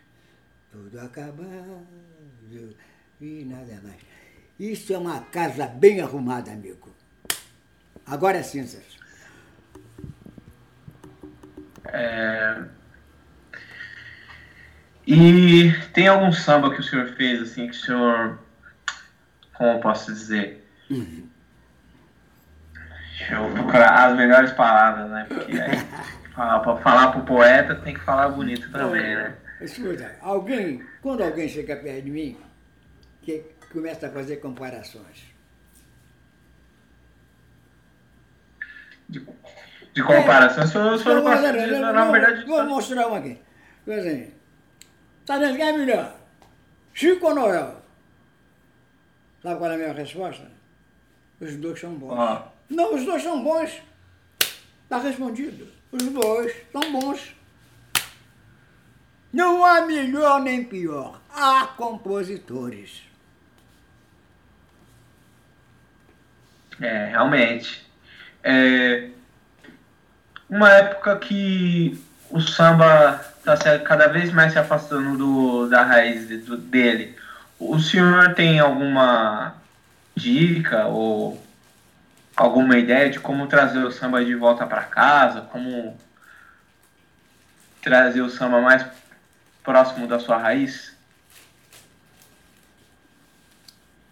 tudo 0.70 0.98
acabado 1.00 2.76
e 3.20 3.44
nada 3.44 3.80
mais. 3.82 3.96
Isso 4.58 4.92
é 4.92 4.98
uma 4.98 5.20
casa 5.20 5.66
bem 5.66 6.00
arrumada, 6.00 6.50
amigo. 6.50 6.94
Agora 8.06 8.38
é 8.38 8.42
cinzas. 8.42 8.98
É... 11.86 12.62
E 15.06 15.72
tem 15.92 16.06
algum 16.06 16.32
samba 16.32 16.74
que 16.74 16.80
o 16.80 16.82
senhor 16.82 17.06
fez, 17.14 17.40
assim, 17.40 17.68
que 17.68 17.76
o 17.76 17.80
senhor. 17.80 18.38
Como 19.54 19.70
eu 19.70 19.80
posso 19.80 20.12
dizer? 20.12 20.64
Uhum. 20.90 21.28
eu 23.30 23.42
vou 23.42 23.50
procurar 23.52 24.06
as 24.06 24.16
melhores 24.16 24.52
palavras, 24.52 25.10
né? 25.10 25.26
Porque 25.28 25.60
aí, 25.60 25.78
falar, 26.34 26.60
pra 26.60 26.76
falar 26.76 27.12
pro 27.12 27.22
poeta 27.22 27.74
tem 27.74 27.94
que 27.94 28.00
falar 28.00 28.28
bonito 28.28 28.70
também, 28.70 29.16
né? 29.16 29.34
Escuta, 29.60 30.14
alguém, 30.20 30.82
quando 31.02 31.22
alguém 31.22 31.48
chega 31.48 31.74
perto 31.74 32.04
de 32.04 32.10
mim, 32.10 32.38
que 33.28 33.44
começa 33.70 34.06
a 34.06 34.10
fazer 34.10 34.36
comparações. 34.36 35.24
De, 39.06 39.20
de 39.94 40.02
comparação, 40.02 40.66
se 40.66 40.76
eu, 40.76 40.98
se 40.98 41.06
eu 41.06 41.22
não 41.22 41.92
na 41.92 42.10
verdade. 42.10 42.46
Vou 42.46 42.64
mostrar 42.64 43.06
uma 43.06 43.18
aqui. 43.18 43.38
Exemplo, 43.86 44.32
tá 45.26 45.38
vendo 45.38 45.56
quem 45.56 45.68
é 45.68 45.72
melhor? 45.72 46.16
Chico 46.94 47.26
ou 47.26 47.34
Noel? 47.34 47.82
Sabe 49.42 49.58
qual 49.58 49.70
é 49.70 49.74
a 49.74 49.78
minha 49.78 49.92
resposta? 49.92 50.50
Os 51.40 51.56
dois 51.56 51.78
são 51.78 51.94
bons. 51.94 52.12
Ó, 52.12 52.48
Não, 52.70 52.94
os 52.94 53.04
dois 53.04 53.22
são 53.22 53.42
bons. 53.42 53.82
Está 54.84 54.98
respondido. 54.98 55.68
Os 55.92 56.02
dois 56.02 56.54
são 56.72 56.92
bons. 56.92 57.34
Não 59.32 59.64
há 59.64 59.82
melhor 59.82 60.40
nem 60.40 60.64
pior. 60.64 61.20
Há 61.30 61.66
compositores. 61.76 63.07
É, 66.80 67.06
realmente. 67.06 67.84
É, 68.42 69.08
uma 70.48 70.70
época 70.72 71.16
que 71.18 71.98
o 72.30 72.40
samba 72.40 73.20
está 73.38 73.78
cada 73.80 74.08
vez 74.08 74.32
mais 74.32 74.52
se 74.52 74.58
afastando 74.58 75.16
do, 75.16 75.68
da 75.68 75.82
raiz 75.82 76.28
do- 76.44 76.56
dele. 76.56 77.16
O 77.58 77.78
senhor 77.78 78.34
tem 78.34 78.60
alguma 78.60 79.56
dica 80.14 80.86
ou 80.86 81.42
alguma 82.36 82.78
ideia 82.78 83.10
de 83.10 83.18
como 83.18 83.46
trazer 83.48 83.78
o 83.80 83.90
samba 83.90 84.24
de 84.24 84.34
volta 84.34 84.66
para 84.66 84.82
casa? 84.84 85.40
Como 85.42 85.96
trazer 87.82 88.20
o 88.20 88.30
samba 88.30 88.60
mais 88.60 88.84
próximo 89.64 90.06
da 90.06 90.18
sua 90.18 90.38
raiz? 90.38 90.96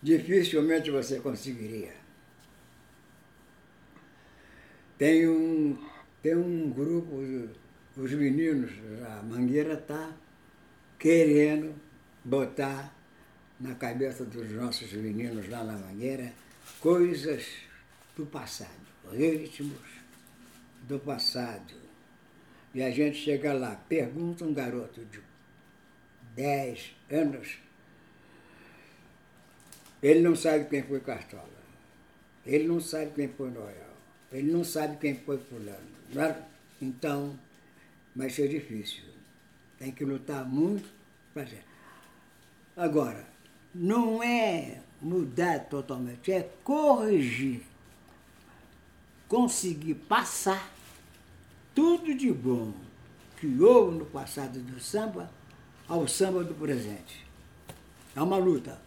Dificilmente 0.02 0.90
você 0.90 1.18
conseguiria. 1.20 1.95
Tem 4.98 5.28
um, 5.28 5.76
tem 6.22 6.34
um 6.34 6.70
grupo, 6.70 7.16
os 7.96 8.12
meninos, 8.12 8.70
a 9.06 9.22
Mangueira 9.22 9.74
está 9.74 10.12
querendo 10.98 11.74
botar 12.24 12.94
na 13.60 13.74
cabeça 13.74 14.24
dos 14.24 14.50
nossos 14.52 14.92
meninos 14.92 15.48
lá 15.48 15.62
na 15.64 15.74
Mangueira 15.74 16.32
coisas 16.80 17.46
do 18.16 18.26
passado, 18.26 18.70
ritmos 19.12 19.96
do 20.82 20.98
passado. 20.98 21.74
E 22.74 22.82
a 22.82 22.90
gente 22.90 23.16
chega 23.18 23.52
lá, 23.52 23.74
pergunta 23.88 24.44
um 24.44 24.52
garoto 24.52 25.04
de 25.06 25.20
10 26.34 26.94
anos, 27.10 27.58
ele 30.02 30.20
não 30.20 30.36
sabe 30.36 30.66
quem 30.66 30.82
foi 30.82 31.00
Cartola. 31.00 31.56
Ele 32.44 32.68
não 32.68 32.80
sabe 32.80 33.12
quem 33.14 33.28
foi 33.28 33.50
Noel. 33.50 33.85
Ele 34.32 34.52
não 34.52 34.64
sabe 34.64 34.96
quem 34.96 35.14
foi 35.14 35.38
fulano. 35.38 35.96
é? 36.14 36.42
Então, 36.80 37.38
vai 38.14 38.28
ser 38.30 38.48
difícil. 38.48 39.04
Tem 39.78 39.92
que 39.92 40.04
lutar 40.04 40.44
muito 40.44 40.88
para 41.32 41.46
ser. 41.46 41.64
Agora, 42.76 43.26
não 43.74 44.22
é 44.22 44.80
mudar 45.00 45.60
totalmente, 45.66 46.32
é 46.32 46.50
corrigir. 46.64 47.62
Conseguir 49.28 49.94
passar 49.94 50.70
tudo 51.74 52.14
de 52.14 52.32
bom 52.32 52.72
que 53.38 53.60
houve 53.60 53.98
no 53.98 54.06
passado 54.06 54.58
do 54.60 54.80
samba 54.80 55.30
ao 55.88 56.06
samba 56.08 56.42
do 56.42 56.54
presente. 56.54 57.26
É 58.14 58.22
uma 58.22 58.38
luta. 58.38 58.80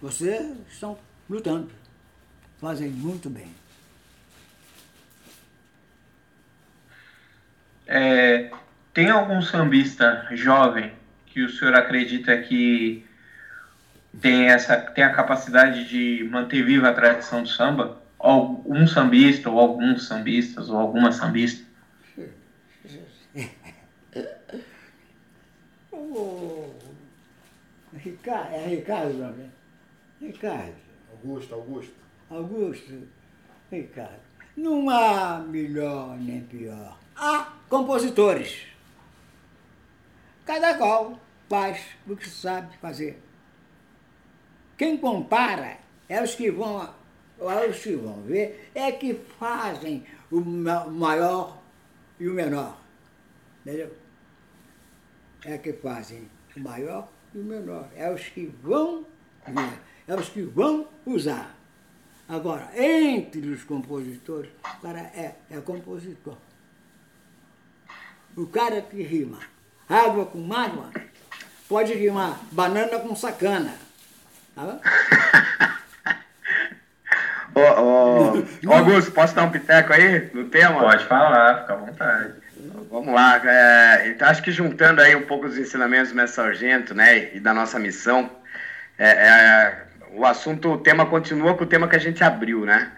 Vocês 0.00 0.56
estão 0.68 0.98
lutando. 1.28 1.70
Fazem 2.58 2.90
muito 2.90 3.30
bem. 3.30 3.48
É, 7.86 8.50
tem 8.92 9.10
algum 9.10 9.40
sambista 9.40 10.26
jovem 10.32 10.92
que 11.26 11.42
o 11.42 11.50
senhor 11.50 11.74
acredita 11.74 12.36
que 12.38 13.04
tem, 14.20 14.48
essa, 14.48 14.76
tem 14.76 15.04
a 15.04 15.12
capacidade 15.12 15.88
de 15.88 16.24
manter 16.30 16.64
viva 16.64 16.88
a 16.88 16.92
tradição 16.92 17.42
do 17.42 17.48
samba? 17.48 18.00
Algum 18.18 18.86
sambista, 18.86 19.50
ou 19.50 19.58
alguns 19.58 20.06
sambistas, 20.06 20.68
ou 20.68 20.78
alguma 20.78 21.12
sambista? 21.12 21.64
O 25.92 26.72
Ricardo, 27.94 28.54
é 28.54 28.66
Ricardo, 28.68 29.14
não 29.14 29.28
é? 29.28 29.48
Ricardo, 30.20 30.74
Augusto, 31.10 31.54
Augusto. 31.54 31.94
Augusto, 32.30 33.08
Ricardo. 33.70 34.20
Não 34.56 34.88
há 34.90 35.38
melhor 35.38 36.16
nem 36.18 36.42
pior. 36.42 36.98
Há 37.16 37.52
compositores. 37.68 38.66
Cada 40.44 40.76
qual 40.76 41.18
faz 41.48 41.82
o 42.06 42.14
que 42.14 42.28
sabe 42.28 42.76
fazer. 42.76 43.22
Quem 44.76 44.98
compara 44.98 45.78
é 46.08 46.22
os 46.22 46.34
que 46.34 46.50
vão, 46.50 46.94
é 47.40 47.66
os 47.68 47.78
que 47.78 47.96
vão 47.96 48.20
ver, 48.22 48.70
é 48.74 48.92
que 48.92 49.14
fazem 49.38 50.04
o 50.30 50.40
maior 50.40 51.58
e 52.20 52.28
o 52.28 52.34
menor. 52.34 52.78
Entendeu? 53.64 53.96
É 55.44 55.56
que 55.56 55.72
fazem 55.72 56.28
o 56.54 56.60
maior 56.60 57.08
e 57.34 57.38
o 57.38 57.44
menor. 57.44 57.88
É 57.96 58.12
os 58.12 58.28
que 58.28 58.46
vão 58.62 59.06
ver, 59.46 59.80
é 60.06 60.14
os 60.14 60.28
que 60.28 60.42
vão 60.42 60.86
usar. 61.06 61.56
Agora, 62.28 62.70
entre 62.76 63.48
os 63.48 63.64
compositores, 63.64 64.50
o 64.62 64.80
cara 64.82 65.00
é, 65.00 65.36
é 65.48 65.60
compositor. 65.60 66.36
O 68.36 68.46
cara 68.46 68.82
que 68.82 69.02
rima 69.02 69.38
água 69.88 70.26
com 70.26 70.38
mágoa, 70.38 70.90
pode 71.68 71.94
rimar 71.94 72.38
banana 72.50 72.98
com 72.98 73.14
sacana. 73.14 73.72
Tá? 74.54 74.78
Ô, 77.54 77.60
ô, 77.60 78.32
ô, 78.68 78.72
Augusto, 78.74 79.12
posso 79.12 79.34
dar 79.34 79.44
um 79.44 79.50
piteco 79.50 79.90
aí 79.90 80.30
no 80.34 80.44
tema? 80.50 80.78
Pode 80.78 81.06
falar, 81.06 81.62
fica 81.62 81.72
à 81.72 81.76
vontade. 81.76 82.34
Vamos 82.90 83.14
lá. 83.14 83.40
É, 83.42 84.08
então, 84.08 84.28
acho 84.28 84.42
que 84.42 84.52
juntando 84.52 85.00
aí 85.00 85.16
um 85.16 85.26
pouco 85.26 85.48
dos 85.48 85.56
ensinamentos 85.56 86.10
do 86.10 86.16
Mestre 86.16 86.36
Sargento, 86.36 86.94
né, 86.94 87.34
e 87.34 87.40
da 87.40 87.54
nossa 87.54 87.78
missão, 87.78 88.30
é, 88.98 89.08
é, 89.08 89.85
o 90.16 90.24
assunto, 90.24 90.72
o 90.72 90.78
tema 90.78 91.04
continua 91.04 91.54
com 91.54 91.64
o 91.64 91.66
tema 91.66 91.86
que 91.86 91.94
a 91.94 92.00
gente 92.00 92.24
abriu, 92.24 92.64
né? 92.64 92.90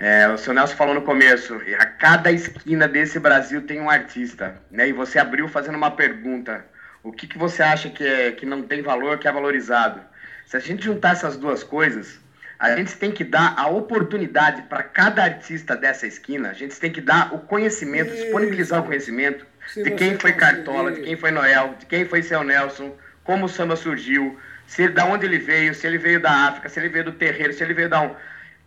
É, 0.00 0.26
o 0.28 0.38
seu 0.38 0.54
Nelson 0.54 0.74
falou 0.74 0.94
no 0.94 1.02
começo, 1.02 1.60
a 1.78 1.84
cada 1.84 2.32
esquina 2.32 2.88
desse 2.88 3.20
Brasil 3.20 3.62
tem 3.62 3.78
um 3.78 3.90
artista, 3.90 4.56
né? 4.70 4.88
E 4.88 4.92
você 4.92 5.18
abriu 5.18 5.46
fazendo 5.48 5.76
uma 5.76 5.90
pergunta, 5.90 6.64
o 7.02 7.12
que, 7.12 7.26
que 7.26 7.36
você 7.36 7.62
acha 7.62 7.90
que, 7.90 8.02
é, 8.02 8.32
que 8.32 8.46
não 8.46 8.62
tem 8.62 8.80
valor, 8.80 9.18
que 9.18 9.28
é 9.28 9.32
valorizado? 9.32 10.00
Se 10.46 10.56
a 10.56 10.60
gente 10.60 10.82
juntar 10.82 11.12
essas 11.12 11.36
duas 11.36 11.62
coisas, 11.62 12.18
a 12.58 12.74
gente 12.74 12.96
tem 12.96 13.10
que 13.10 13.24
dar 13.24 13.54
a 13.58 13.66
oportunidade 13.66 14.62
para 14.62 14.82
cada 14.82 15.24
artista 15.24 15.76
dessa 15.76 16.06
esquina, 16.06 16.50
a 16.50 16.54
gente 16.54 16.80
tem 16.80 16.90
que 16.90 17.02
dar 17.02 17.34
o 17.34 17.40
conhecimento, 17.40 18.14
Isso. 18.14 18.22
disponibilizar 18.22 18.80
o 18.80 18.84
conhecimento 18.84 19.44
Se 19.66 19.82
de 19.82 19.90
quem 19.90 20.18
foi 20.18 20.32
Cartola, 20.32 20.90
de 20.92 21.02
quem 21.02 21.16
foi 21.16 21.30
Noel, 21.30 21.74
de 21.78 21.84
quem 21.84 22.06
foi 22.06 22.22
seu 22.22 22.42
Nelson, 22.42 22.96
como 23.24 23.44
o 23.44 23.48
samba 23.48 23.76
surgiu, 23.76 24.38
se 24.72 24.88
da 24.88 25.04
onde 25.04 25.26
ele 25.26 25.38
veio, 25.38 25.74
se 25.74 25.86
ele 25.86 25.98
veio 25.98 26.18
da 26.18 26.30
África, 26.48 26.66
se 26.68 26.80
ele 26.80 26.88
veio 26.88 27.04
do 27.04 27.12
terreiro, 27.12 27.52
se 27.52 27.62
ele 27.62 27.74
veio 27.74 27.90
da 27.90 28.00
um, 28.00 28.14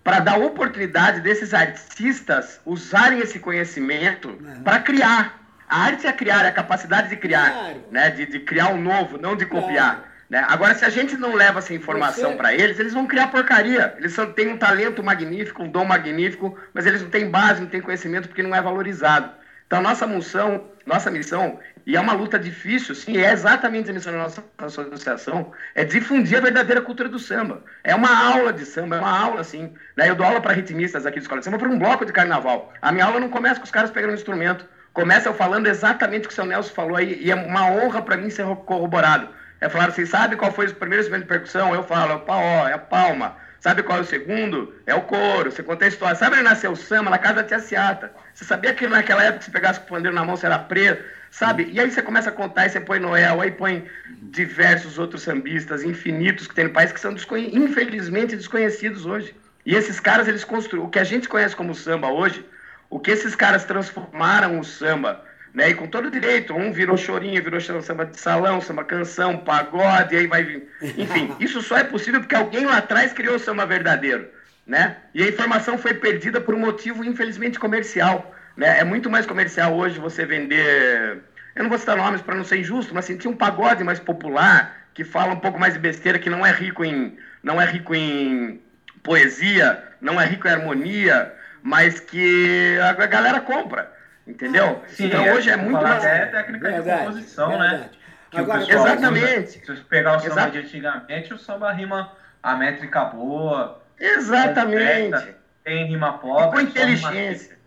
para 0.04 0.20
dar 0.20 0.38
oportunidade 0.38 1.20
desses 1.20 1.52
artistas 1.52 2.62
usarem 2.64 3.20
esse 3.22 3.40
conhecimento 3.40 4.30
Uhum. 4.30 4.62
para 4.64 4.80
criar. 4.80 5.42
A 5.68 5.82
arte 5.86 6.06
é 6.06 6.14
criar, 6.14 6.46
é 6.46 6.50
a 6.50 6.52
capacidade 6.52 7.10
de 7.10 7.16
criar, 7.16 7.50
Claro. 7.52 7.84
né? 7.92 8.12
De, 8.12 8.28
de 8.28 8.40
criar 8.40 8.68
um 8.68 8.80
novo, 8.80 9.18
não 9.18 9.36
de 9.36 9.48
Claro. 9.48 9.66
copiar. 9.66 10.04
Né? 10.30 10.46
Agora, 10.48 10.76
se 10.76 10.86
a 10.86 10.90
gente 10.90 11.18
não 11.18 11.34
leva 11.34 11.58
essa 11.58 11.74
informação 11.74 12.32
Você- 12.32 12.38
para 12.38 12.54
eles, 12.54 12.80
eles 12.80 12.94
vão 12.94 13.08
criar 13.08 13.28
porcaria. 13.28 13.96
Eles 13.98 14.14
só 14.14 14.28
têm 14.28 14.48
um 14.50 14.58
talento 14.58 15.04
magnífico, 15.04 15.64
um 15.64 15.70
dom 15.70 15.86
magnífico, 15.86 16.56
mas 16.72 16.86
eles 16.86 17.02
não 17.02 17.10
têm 17.10 17.30
base, 17.32 17.62
não 17.62 17.68
têm 17.68 17.82
conhecimento 17.82 18.28
porque 18.28 18.44
não 18.44 18.54
é 18.56 18.62
valorizado. 18.62 19.32
Então, 19.68 19.82
nossa 19.82 20.06
missão, 20.06 20.64
nossa 20.86 21.10
missão, 21.10 21.60
e 21.86 21.96
é 21.96 22.00
uma 22.00 22.14
luta 22.14 22.38
difícil, 22.38 22.94
sim, 22.94 23.18
é 23.18 23.32
exatamente 23.32 23.90
a 23.90 23.94
missão 23.94 24.14
da 24.14 24.20
nossa 24.20 24.44
associação, 24.58 25.52
é 25.74 25.84
difundir 25.84 26.38
a 26.38 26.42
verdadeira 26.42 26.82
cultura 26.82 27.10
do 27.10 27.18
samba. 27.18 27.64
É 27.84 27.94
uma 27.96 28.34
aula 28.34 28.54
de 28.54 28.66
samba, 28.66 28.98
é 28.98 29.00
uma 29.00 29.20
aula, 29.20 29.42
assim. 29.42 29.74
Né? 29.96 30.10
Eu 30.10 30.16
dou 30.16 30.26
aula 30.26 30.40
para 30.40 30.54
ritmistas 30.54 31.06
aqui 31.06 31.18
de 31.18 31.24
escola 31.24 31.42
de 31.42 31.46
samba 31.46 31.58
para 31.58 31.70
um 31.70 31.80
bloco 31.80 32.06
de 32.06 32.14
carnaval. 32.14 32.74
A 32.82 32.92
minha 32.92 33.06
aula 33.06 33.20
não 33.20 33.30
começa 33.30 33.60
com 33.60 33.66
os 33.66 33.72
caras 33.72 33.90
pegando 33.90 34.12
um 34.12 34.16
instrumento, 34.16 34.66
começa 34.94 35.30
eu 35.30 35.34
falando 35.34 35.68
exatamente 35.68 36.26
o 36.26 36.28
que 36.28 36.34
o 36.34 36.36
seu 36.36 36.46
Nelson 36.46 36.74
falou 36.74 36.96
aí, 36.96 37.20
e 37.22 37.32
é 37.32 37.36
uma 37.36 37.70
honra 37.72 38.02
para 38.02 38.18
mim 38.18 38.30
ser 38.30 38.46
corroborado. 38.66 39.30
É 39.60 39.70
falar, 39.70 39.92
vocês 39.92 40.10
sabem 40.10 40.38
qual 40.38 40.52
foi 40.52 40.68
o 40.68 40.76
primeiro 40.76 41.02
instrumento 41.02 41.24
de 41.24 41.30
percussão? 41.30 41.74
Eu 41.74 41.84
falo, 41.84 42.12
é 42.12 42.16
o 42.16 42.20
pau, 42.20 42.42
é 42.68 42.74
a 42.74 42.78
palma. 42.78 43.36
Sabe 43.66 43.82
qual 43.82 43.98
é 43.98 44.02
o 44.02 44.06
segundo? 44.06 44.76
É 44.86 44.94
o 44.94 45.02
couro. 45.02 45.52
Você 45.52 45.64
conta 45.64 45.86
a 45.86 45.88
história. 45.88 46.16
Sabe 46.16 46.36
onde 46.36 46.44
nasceu 46.44 46.74
o 46.74 46.76
samba? 46.76 47.10
Na 47.10 47.18
casa 47.18 47.38
da 47.38 47.44
tia 47.44 47.58
Ciata. 47.58 48.14
Você 48.32 48.46
sabia 48.46 48.76
que 48.76 48.86
naquela 48.86 49.24
época, 49.24 49.44
se 49.44 49.50
pegasse 49.50 49.80
o 49.80 49.84
pandeiro 49.86 50.16
na 50.16 50.24
mão, 50.24 50.38
você 50.38 50.46
era 50.46 50.60
preso? 50.60 51.00
Sabe? 51.32 51.68
E 51.72 51.80
aí 51.80 51.90
você 51.90 52.04
começa 52.04 52.30
a 52.30 52.32
contar, 52.32 52.68
e 52.68 52.70
você 52.70 52.80
põe 52.80 53.00
Noel, 53.00 53.42
aí 53.42 53.50
põe 53.50 53.84
diversos 54.22 55.00
outros 55.00 55.24
sambistas 55.24 55.84
infinitos 55.84 56.46
que 56.46 56.54
tem 56.54 56.66
no 56.66 56.74
país 56.74 56.92
que 56.92 57.00
são 57.00 57.16
infelizmente 57.52 58.36
desconhecidos 58.36 59.08
hoje. 59.08 59.36
E 59.66 59.74
esses 59.74 60.00
caras, 60.00 60.28
eles 60.28 60.44
construíram. 60.44 60.86
O 60.86 60.92
que 60.92 61.00
a 61.00 61.04
gente 61.04 61.28
conhece 61.28 61.56
como 61.56 61.74
samba 61.74 62.10
hoje, 62.10 62.46
o 62.88 63.00
que 63.00 63.10
esses 63.10 63.36
caras 63.36 63.66
transformaram 63.66 64.60
o 64.60 64.64
samba 64.64 65.25
né? 65.56 65.70
E 65.70 65.74
com 65.74 65.88
todo 65.88 66.12
direito, 66.12 66.54
um 66.54 66.74
virou 66.74 66.98
chorinho, 66.98 67.42
virou 67.42 67.62
samba 67.62 68.06
de 68.06 68.20
salão, 68.20 68.60
samba 68.60 68.84
canção, 68.84 69.38
pagode, 69.38 70.16
aí 70.16 70.28
vai 70.28 70.44
vir. 70.44 70.68
Enfim, 70.98 71.34
isso 71.40 71.62
só 71.62 71.78
é 71.78 71.84
possível 71.84 72.20
porque 72.20 72.36
alguém 72.36 72.66
lá 72.66 72.78
atrás 72.78 73.14
criou 73.14 73.36
o 73.36 73.40
samba 73.40 73.66
verdadeiro, 73.66 74.28
né? 74.68 74.98
E 75.14 75.24
a 75.24 75.30
informação 75.30 75.78
foi 75.78 75.94
perdida 75.94 76.42
por 76.42 76.54
um 76.54 76.60
motivo, 76.60 77.06
infelizmente, 77.06 77.58
comercial, 77.58 78.36
né? 78.58 78.80
É 78.80 78.84
muito 78.84 79.10
mais 79.10 79.26
comercial 79.26 79.74
hoje 79.74 79.98
você 79.98 80.26
vender... 80.26 81.24
Eu 81.56 81.64
não 81.64 81.70
vou 81.70 81.80
citar 81.80 81.96
nomes 81.96 82.22
para 82.22 82.36
não 82.36 82.44
ser 82.44 82.58
injusto, 82.58 82.94
mas 82.94 83.06
assim, 83.06 83.16
tinha 83.16 83.32
um 83.32 83.38
pagode 83.38 83.82
mais 83.82 83.98
popular, 83.98 84.76
que 84.94 85.06
fala 85.06 85.34
um 85.34 85.40
pouco 85.40 85.58
mais 85.58 85.74
de 85.74 85.80
besteira, 85.80 86.20
que 86.20 86.30
não 86.30 86.46
é 86.46 86.52
rico 86.52 86.84
em, 86.84 87.18
não 87.42 87.62
é 87.62 87.66
rico 87.66 87.96
em 87.96 88.62
poesia, 89.02 89.82
não 90.02 90.20
é 90.20 90.26
rico 90.26 90.50
em 90.50 90.52
harmonia, 90.52 91.34
mas 91.64 92.02
que 92.02 92.78
a 92.82 93.06
galera 93.06 93.40
compra. 93.40 93.95
Entendeu? 94.28 94.82
Sim, 94.88 95.06
então 95.06 95.34
hoje 95.34 95.50
é 95.50 95.58
muito 95.58 95.82
mais. 95.82 96.04
É 96.04 96.26
técnica 96.26 96.72
verdade, 96.72 97.00
de 97.00 97.06
composição, 97.06 97.50
né? 97.50 97.58
verdade. 97.58 97.84
né? 97.84 97.90
Agora, 98.34 98.62
exatamente. 98.64 99.52
se 99.52 99.66
você 99.66 99.82
pegar 99.84 100.18
o 100.18 100.20
samba 100.20 100.34
Exato. 100.34 100.52
de 100.52 100.58
antigamente, 100.60 101.34
o 101.34 101.38
samba 101.38 101.72
rima 101.72 102.12
a 102.42 102.56
métrica 102.56 103.06
boa. 103.06 103.82
Exatamente. 104.00 105.12
Completa, 105.12 105.38
tem 105.64 105.86
rima 105.86 106.18
pobre. 106.18 106.48
E 106.48 106.52
com 106.52 106.70
inteligência. 106.70 107.58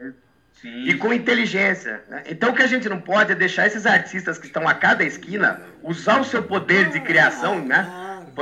Sim. 0.61 0.89
E 0.89 0.95
com 0.95 1.13
inteligência. 1.13 2.03
Né? 2.09 2.25
Então 2.27 2.51
o 2.51 2.55
que 2.55 2.63
a 2.63 2.67
gente 2.67 2.89
não 2.89 3.01
pode 3.01 3.33
é 3.33 3.35
deixar 3.35 3.67
esses 3.67 3.87
artistas 3.87 4.39
que 4.39 4.47
estão 4.47 4.69
a 4.69 4.75
cada 4.75 5.05
esquina 5.05 5.61
usar 5.83 6.21
o 6.21 6.25
seu 6.25 6.43
poder 6.43 6.91
de 6.91 7.01
criação, 7.01 7.65
né? 7.65 7.87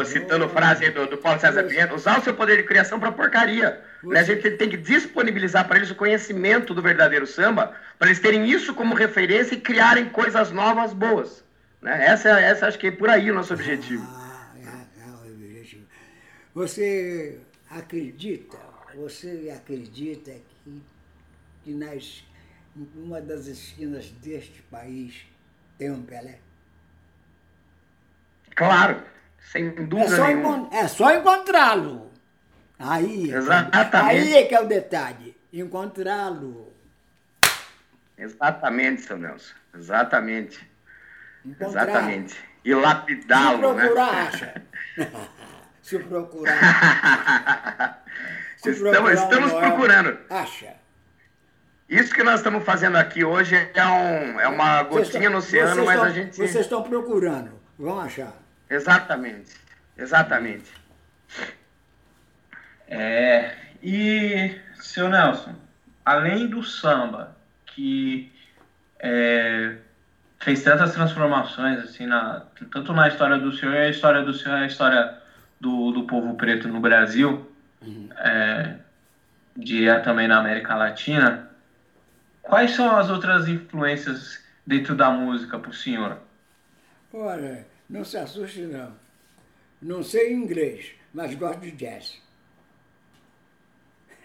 Citando 0.04 0.48
frase 0.48 0.90
do, 0.90 1.06
do 1.06 1.16
Paulo 1.16 1.40
César 1.40 1.64
Pinheiro, 1.64 1.94
usar 1.94 2.18
o 2.18 2.22
seu 2.22 2.34
poder 2.34 2.56
de 2.56 2.62
criação 2.64 3.00
para 3.00 3.12
porcaria. 3.12 3.80
Né? 4.02 4.20
A 4.20 4.22
gente 4.22 4.50
tem 4.52 4.68
que 4.68 4.76
disponibilizar 4.76 5.66
para 5.66 5.76
eles 5.76 5.90
o 5.90 5.94
conhecimento 5.94 6.74
do 6.74 6.82
verdadeiro 6.82 7.26
samba, 7.26 7.74
para 7.98 8.08
eles 8.08 8.20
terem 8.20 8.48
isso 8.48 8.74
como 8.74 8.94
referência 8.94 9.54
e 9.54 9.60
criarem 9.60 10.08
coisas 10.08 10.50
novas 10.50 10.92
boas. 10.92 11.44
Né? 11.80 12.06
Essa, 12.06 12.40
essa 12.40 12.66
acho 12.66 12.78
que 12.78 12.88
é 12.88 12.90
por 12.90 13.08
aí 13.08 13.30
o 13.30 13.34
nosso 13.34 13.54
objetivo. 13.54 14.06
Ah, 14.08 14.52
é, 14.56 15.08
é 15.08 15.32
objetivo. 15.32 15.86
Você 16.54 17.38
acredita, 17.70 18.58
você 18.94 19.52
acredita 19.54 20.32
que, 20.64 20.82
que 21.64 21.70
nas, 21.72 22.24
em 22.76 22.88
uma 22.96 23.20
das 23.20 23.46
esquinas 23.46 24.10
deste 24.22 24.62
país 24.62 25.26
tem 25.78 25.90
um 25.90 26.02
Pelé? 26.02 26.38
Claro. 28.54 29.15
Sem 29.52 29.70
dúvida 29.86 30.14
é 30.14 30.16
só 30.16 30.26
nenhuma. 30.26 30.68
É 30.72 30.88
só 30.88 31.14
encontrá-lo. 31.14 32.10
Aí, 32.78 33.30
Exatamente. 33.30 33.96
aí 33.96 34.34
é 34.34 34.44
que 34.44 34.54
é 34.54 34.60
o 34.60 34.66
detalhe. 34.66 35.36
Encontrá-lo. 35.52 36.72
Exatamente, 38.18 39.02
seu 39.02 39.16
Nelson. 39.16 39.54
Exatamente. 39.74 40.70
Exatamente. 41.60 42.36
E 42.64 42.74
lapidá-lo, 42.74 43.74
né? 43.74 43.82
Se 43.82 43.88
procurar, 43.88 44.26
acha. 44.26 44.62
Se 45.82 45.98
procurar. 46.00 48.02
Se 48.56 48.70
estamos, 48.70 48.92
procurar 48.92 49.14
estamos 49.14 49.52
procurando. 49.52 50.18
Acha. 50.28 50.74
Isso 51.88 52.12
que 52.12 52.24
nós 52.24 52.40
estamos 52.40 52.64
fazendo 52.64 52.96
aqui 52.96 53.24
hoje 53.24 53.54
é, 53.72 53.86
um, 53.86 54.40
é 54.40 54.48
uma 54.48 54.82
gotinha 54.82 55.30
no 55.30 55.38
oceano, 55.38 55.84
mas 55.84 55.94
estão, 55.94 56.04
a 56.04 56.10
gente. 56.10 56.36
Vocês 56.36 56.56
estão 56.56 56.82
procurando. 56.82 57.52
Vão 57.78 58.00
achar. 58.00 58.32
Exatamente, 58.68 59.54
exatamente. 59.96 60.72
É, 62.88 63.54
e, 63.82 64.58
seu 64.80 65.08
Nelson, 65.08 65.54
além 66.04 66.48
do 66.48 66.62
samba, 66.62 67.36
que 67.66 68.32
é, 68.98 69.76
fez 70.40 70.62
tantas 70.62 70.92
transformações, 70.92 71.80
assim, 71.80 72.06
na, 72.06 72.44
tanto 72.72 72.92
na 72.92 73.08
história 73.08 73.38
do 73.38 73.52
senhor, 73.52 73.76
a 73.76 73.88
história 73.88 74.22
do 74.22 74.32
senhor, 74.32 74.58
a 74.58 74.66
história 74.66 75.18
do, 75.60 75.90
do 75.92 76.04
povo 76.04 76.34
preto 76.34 76.68
no 76.68 76.80
Brasil, 76.80 77.50
uhum. 77.82 78.08
é, 78.16 78.76
de 79.56 79.86
também 80.02 80.28
na 80.28 80.38
América 80.38 80.74
Latina, 80.74 81.50
quais 82.42 82.72
são 82.72 82.96
as 82.96 83.10
outras 83.10 83.48
influências 83.48 84.44
dentro 84.66 84.94
da 84.94 85.10
música 85.10 85.58
para 85.58 85.70
o 85.70 85.74
senhor? 85.74 86.18
Olha, 87.12 87.66
não 87.88 88.04
se 88.04 88.16
assuste, 88.16 88.62
não. 88.62 88.92
Não 89.80 90.02
sei 90.02 90.32
inglês, 90.32 90.92
mas 91.12 91.34
gosto 91.34 91.60
de 91.60 91.70
jazz. 91.72 92.20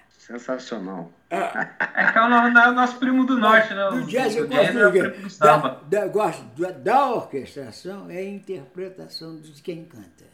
Sensacional. 0.09 1.11
Ah, 1.29 1.75
é 1.95 2.11
que 2.11 2.17
é 2.17 2.21
o 2.21 2.73
nosso 2.73 2.97
primo 2.99 3.25
do 3.25 3.37
norte, 3.37 3.73
né? 3.73 3.89
Do 3.89 4.05
jazz 4.05 4.35
eu 4.35 4.47
gosto 4.47 4.73
do, 4.73 5.39
da, 5.39 5.57
da, 5.87 6.07
gosto 6.07 6.43
da, 6.59 6.71
da 6.71 7.09
orquestração, 7.11 8.09
é 8.09 8.17
a 8.17 8.29
interpretação 8.29 9.39
de 9.39 9.61
quem 9.61 9.85
canta. 9.85 10.25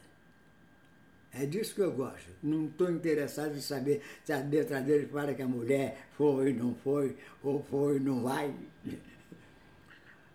É 1.33 1.45
disso 1.45 1.75
que 1.75 1.81
eu 1.81 1.91
gosto. 1.91 2.29
Não 2.41 2.65
estou 2.65 2.89
interessado 2.89 3.55
em 3.55 3.61
saber 3.61 4.01
se 4.23 4.33
a 4.33 4.37
letra 4.37 4.81
dele 4.81 5.05
para 5.05 5.33
que 5.33 5.41
a 5.41 5.47
mulher 5.47 6.07
foi, 6.17 6.53
não 6.53 6.73
foi, 6.75 7.15
ou 7.43 7.63
foi, 7.63 7.99
não 7.99 8.23
vai. 8.23 8.53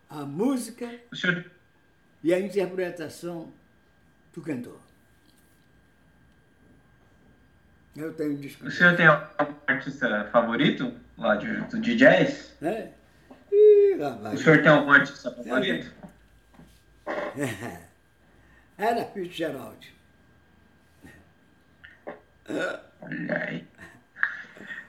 A 0.09 0.25
música. 0.25 0.89
O 1.11 1.17
senhor 1.17 1.45
e 2.23 2.33
a 2.33 2.39
interpretação 2.39 3.53
do 4.33 4.41
cantor. 4.41 4.79
Eu 7.97 8.13
tenho 8.15 8.37
disco. 8.37 8.67
O 8.67 8.71
senhor 8.71 8.97
tem 8.97 9.07
algum 9.07 9.55
artista 9.67 10.25
favorito 10.33 10.95
lá 11.19 11.37
de, 11.37 11.81
de 11.81 11.97
jazz? 11.97 12.57
É. 12.63 12.89
Ih, 13.53 13.99
rapaz. 14.01 14.41
O 14.41 14.43
senhor 14.43 14.63
tem 14.63 14.71
algum 14.71 14.91
artista 14.91 15.31
favorito? 15.31 15.93
É. 17.37 17.93
Era 18.79 19.05
Fitzgerald. 19.05 19.93
Olha 22.49 23.45
aí. 23.47 23.67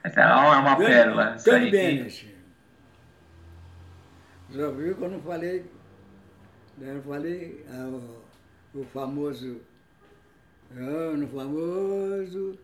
Essa 0.02 0.20
é 0.20 0.26
uma, 0.26 0.58
uma 0.58 0.76
pérola. 0.76 1.36
Bennett. 1.44 2.34
Já 4.50 4.70
viu 4.70 4.96
que 4.96 5.02
eu 5.02 5.10
não 5.10 5.20
falei 5.20 5.64
eu 6.80 7.02
falei, 7.02 7.64
ah, 7.70 7.88
o, 7.88 8.80
o 8.80 8.84
famoso, 8.86 9.60
ano 10.76 11.28
famoso, 11.28 12.58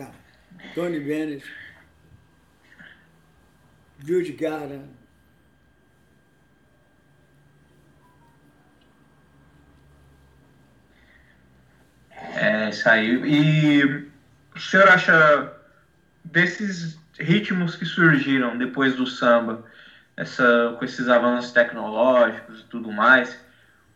ah, 0.00 0.12
Tony 0.74 1.00
Bennett, 1.00 1.44
Judy 3.98 4.32
Garland, 4.32 4.88
É, 12.36 12.68
isso 12.68 12.88
aí. 12.88 13.08
E 13.24 13.84
o 14.54 14.60
senhor 14.60 14.88
acha 14.88 15.52
desses 16.24 16.98
ritmos 17.18 17.76
que 17.76 17.84
surgiram 17.84 18.58
depois 18.58 18.94
do 18.94 19.06
samba, 19.06 19.64
essa, 20.16 20.74
com 20.78 20.84
esses 20.84 21.08
avanços 21.08 21.52
tecnológicos 21.52 22.60
e 22.60 22.64
tudo 22.64 22.90
mais, 22.90 23.38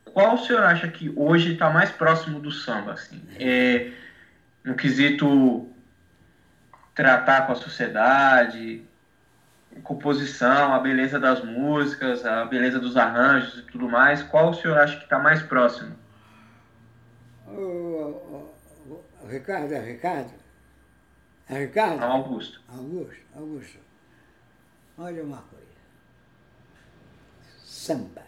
qual 0.04 0.34
o 0.34 0.38
senhor 0.38 0.62
acha 0.62 0.88
que 0.88 1.12
hoje 1.16 1.54
está 1.54 1.70
mais 1.70 1.90
próximo 1.90 2.38
do 2.40 2.50
samba? 2.50 2.92
Assim? 2.92 3.22
É, 3.38 3.90
no 4.62 4.74
quesito 4.74 5.68
tratar 6.94 7.46
com 7.46 7.52
a 7.52 7.56
sociedade, 7.56 8.84
composição, 9.82 10.74
a 10.74 10.78
beleza 10.78 11.18
das 11.18 11.42
músicas, 11.42 12.26
a 12.26 12.44
beleza 12.44 12.78
dos 12.78 12.96
arranjos 12.96 13.60
e 13.60 13.62
tudo 13.62 13.88
mais, 13.88 14.22
qual 14.22 14.50
o 14.50 14.54
senhor 14.54 14.76
acha 14.76 14.96
que 14.96 15.04
está 15.04 15.18
mais 15.18 15.42
próximo? 15.42 15.96
O, 17.46 17.52
o, 17.52 18.54
o, 19.22 19.26
Ricardo, 19.28 19.72
é 19.72 19.80
Ricardo? 19.80 20.32
É 21.48 21.58
Ricardo? 21.60 22.02
Augusto. 22.02 22.60
Augusto, 22.68 23.22
Augusto. 23.34 23.78
Olha 24.98 25.24
uma 25.24 25.38
coisa 25.38 25.69
samba. 27.70 28.26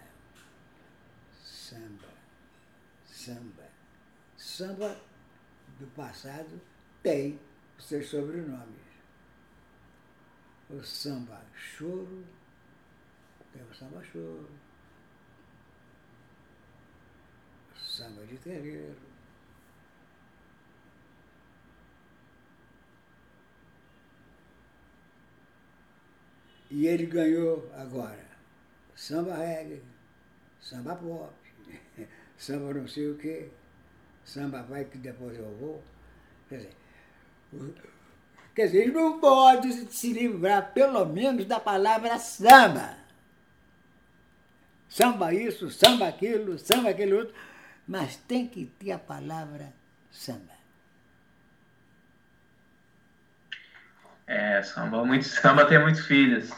Samba. 1.43 2.09
Samba. 3.05 3.69
Samba 4.37 5.01
do 5.81 5.87
passado 5.97 6.61
tem 7.03 7.41
os 7.77 7.87
seus 7.87 8.09
sobrenomes. 8.09 8.93
O 10.71 10.81
samba 10.85 11.45
choro, 11.55 12.25
tem 13.53 13.63
o 13.63 13.75
samba 13.75 14.03
choro. 14.05 14.49
O 17.75 17.79
samba 17.79 18.25
de 18.25 18.39
terreiro. 18.39 18.97
E 26.71 26.87
ele 26.87 27.07
ganhou 27.07 27.71
agora 27.75 28.32
samba 28.95 29.35
reggae, 29.37 29.83
samba 30.61 30.95
pop, 30.95 31.33
samba 32.39 32.75
não 32.75 32.89
sei 32.89 33.11
o 33.11 33.17
quê, 33.17 33.49
samba 34.25 34.63
vai 34.63 34.85
que 34.85 34.99
depois 34.99 35.39
eu 35.39 35.57
vou. 35.59 35.83
Quer 36.49 36.57
dizer, 36.57 36.77
quer 38.55 38.67
dizer, 38.67 38.93
não 38.93 39.19
pode 39.19 39.73
se 39.93 40.13
livrar, 40.13 40.73
pelo 40.73 41.05
menos, 41.07 41.47
da 41.47 41.59
palavra 41.59 42.19
samba. 42.19 42.97
Samba 44.89 45.33
isso, 45.33 45.71
samba 45.71 46.09
aquilo, 46.09 46.59
samba 46.59 46.91
aquele 46.91 47.15
outro, 47.15 47.35
mas 47.89 48.17
tem 48.17 48.47
que 48.47 48.67
ter 48.67 48.93
a 48.93 48.99
palavra 48.99 49.73
samba. 50.11 50.53
É, 54.27 54.63
samba, 54.63 55.05
muito, 55.05 55.25
samba 55.25 55.67
tem 55.67 55.79
muitos 55.81 56.05
filhos. 56.07 56.51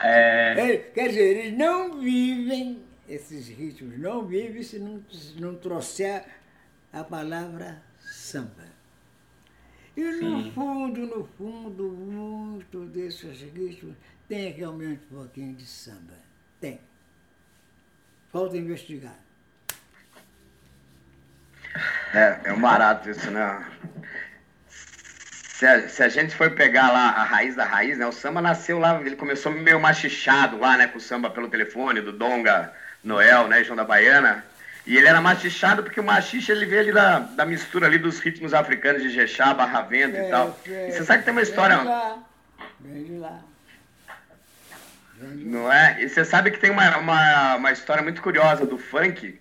É, 0.00 0.90
quer 0.94 1.08
dizer, 1.08 1.36
eles 1.36 1.58
não 1.58 2.00
vivem, 2.00 2.82
esses 3.08 3.48
ritmos 3.48 3.98
não 3.98 4.26
vivem 4.26 4.62
se 4.62 4.78
não, 4.78 5.02
se 5.10 5.40
não 5.40 5.54
trouxer 5.54 6.24
a 6.92 7.04
palavra 7.04 7.82
samba. 8.00 8.72
E 9.96 10.02
no 10.02 10.42
Sim. 10.42 10.52
fundo, 10.52 11.06
no 11.06 11.24
fundo, 11.36 11.90
muito 11.90 12.86
desses 12.86 13.40
ritmos 13.42 13.94
tem 14.26 14.50
realmente 14.50 15.02
um 15.10 15.16
pouquinho 15.16 15.54
de 15.54 15.66
samba. 15.66 16.14
Tem. 16.58 16.80
Falta 18.30 18.56
investigar. 18.56 19.16
É, 22.14 22.40
é 22.44 22.52
um 22.52 22.60
barato 22.60 23.10
isso, 23.10 23.30
né? 23.30 23.66
Se 25.62 25.66
a, 25.68 25.88
se 25.88 26.02
a 26.02 26.08
gente 26.08 26.34
for 26.34 26.50
pegar 26.50 26.90
lá 26.90 27.10
a 27.10 27.22
raiz 27.22 27.54
da 27.54 27.64
raiz, 27.64 27.96
né? 27.96 28.04
O 28.04 28.10
samba 28.10 28.42
nasceu 28.42 28.80
lá, 28.80 29.00
ele 29.00 29.14
começou 29.14 29.52
meio 29.52 29.78
machichado 29.78 30.58
lá, 30.58 30.76
né? 30.76 30.88
Com 30.88 30.98
o 30.98 31.00
samba 31.00 31.30
pelo 31.30 31.46
telefone, 31.48 32.00
do 32.00 32.10
Donga, 32.10 32.72
Noel, 33.04 33.46
né? 33.46 33.62
João 33.62 33.76
da 33.76 33.84
Baiana. 33.84 34.44
E 34.84 34.96
ele 34.96 35.06
era 35.06 35.20
machichado 35.20 35.84
porque 35.84 36.00
o 36.00 36.02
machixe 36.02 36.50
ele 36.50 36.66
veio 36.66 36.80
ali 36.80 36.90
da, 36.92 37.20
da 37.20 37.46
mistura 37.46 37.86
ali 37.86 37.96
dos 37.96 38.18
ritmos 38.18 38.52
africanos 38.52 39.02
de 39.02 39.10
Jexá, 39.10 39.54
Barra 39.54 39.82
Vento 39.82 40.16
e 40.16 40.28
tal. 40.30 40.58
É, 40.68 40.88
E 40.88 40.92
você 40.94 41.04
sabe 41.04 41.20
que 41.20 41.26
tem 41.26 41.32
uma 41.32 41.42
história... 41.42 41.76
Vem 41.76 41.84
de 41.84 41.90
lá. 41.92 42.18
Vem 42.80 43.04
de 43.04 43.18
lá. 43.18 43.38
Não 45.20 45.72
é? 45.72 46.02
E 46.02 46.08
você 46.08 46.24
sabe 46.24 46.50
que 46.50 46.58
tem 46.58 46.72
uma, 46.72 46.96
uma, 46.98 47.54
uma 47.54 47.70
história 47.70 48.02
muito 48.02 48.20
curiosa 48.20 48.66
do 48.66 48.78
funk, 48.78 49.40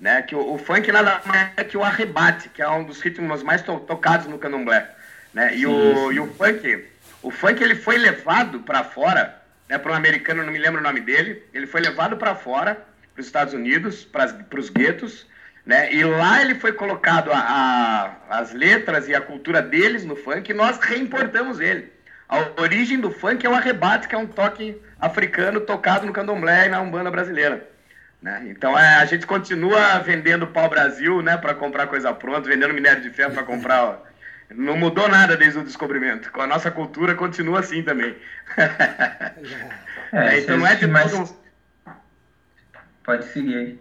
né? 0.00 0.22
Que 0.22 0.36
o, 0.36 0.54
o 0.54 0.58
funk 0.58 0.92
nada 0.92 1.20
mais 1.24 1.50
é 1.56 1.64
que 1.64 1.76
o 1.76 1.82
arrebate, 1.82 2.50
que 2.50 2.62
é 2.62 2.68
um 2.70 2.84
dos 2.84 3.00
ritmos 3.00 3.42
mais 3.42 3.62
to- 3.62 3.80
tocados 3.80 4.28
no 4.28 4.38
candomblé, 4.38 4.94
né? 5.36 5.54
E, 5.54 5.66
o, 5.66 6.10
e 6.12 6.18
o 6.18 6.26
funk, 6.32 6.84
o 7.22 7.30
funk 7.30 7.62
ele 7.62 7.74
foi 7.74 7.98
levado 7.98 8.60
para 8.60 8.82
fora, 8.82 9.36
né? 9.68 9.76
Para 9.76 9.92
um 9.92 9.94
americano, 9.94 10.42
não 10.42 10.50
me 10.52 10.58
lembro 10.58 10.80
o 10.80 10.82
nome 10.82 11.00
dele, 11.02 11.42
ele 11.52 11.66
foi 11.66 11.82
levado 11.82 12.16
para 12.16 12.34
fora, 12.34 12.74
para 13.12 13.20
os 13.20 13.26
Estados 13.26 13.52
Unidos, 13.52 14.02
para 14.02 14.34
os 14.58 14.70
guetos, 14.70 15.26
né? 15.66 15.92
E 15.92 16.02
lá 16.04 16.40
ele 16.40 16.54
foi 16.54 16.72
colocado 16.72 17.30
a, 17.32 17.38
a- 17.38 18.38
as 18.38 18.54
letras 18.54 19.08
e 19.08 19.14
a 19.14 19.20
cultura 19.20 19.60
deles 19.60 20.04
no 20.06 20.16
funk, 20.16 20.50
e 20.50 20.54
nós 20.54 20.78
reimportamos 20.78 21.60
ele. 21.60 21.92
A 22.28 22.38
origem 22.60 22.98
do 22.98 23.10
funk 23.10 23.44
é 23.44 23.48
o 23.50 23.54
arrebate, 23.54 24.08
que 24.08 24.14
é 24.14 24.18
um 24.18 24.26
toque 24.26 24.80
africano 24.98 25.60
tocado 25.60 26.06
no 26.06 26.12
candomblé 26.14 26.66
e 26.66 26.68
na 26.70 26.80
umbanda 26.80 27.10
brasileira. 27.10 27.68
Né? 28.22 28.46
Então 28.48 28.76
é, 28.76 28.96
a 28.96 29.04
gente 29.04 29.26
continua 29.26 29.98
vendendo 29.98 30.46
pau 30.46 30.68
Brasil, 30.70 31.20
né, 31.20 31.36
para 31.36 31.54
comprar 31.54 31.86
coisa 31.88 32.12
pronta, 32.14 32.48
vendendo 32.48 32.72
minério 32.72 33.02
de 33.02 33.10
ferro 33.10 33.32
para 33.34 33.42
comprar. 33.42 34.00
Não 34.50 34.76
mudou 34.76 35.08
nada 35.08 35.36
desde 35.36 35.58
o 35.58 35.64
descobrimento. 35.64 36.30
Com 36.32 36.40
a 36.42 36.46
nossa 36.46 36.70
cultura 36.70 37.14
continua 37.14 37.60
assim 37.60 37.82
também. 37.82 38.16
é, 38.56 39.34
É, 40.12 40.38
então 40.38 40.56
não 40.56 40.66
é 40.66 40.74
de 40.76 40.86
todo, 40.88 41.36
Pode 43.02 43.24
seguir 43.26 43.56
aí. 43.56 43.80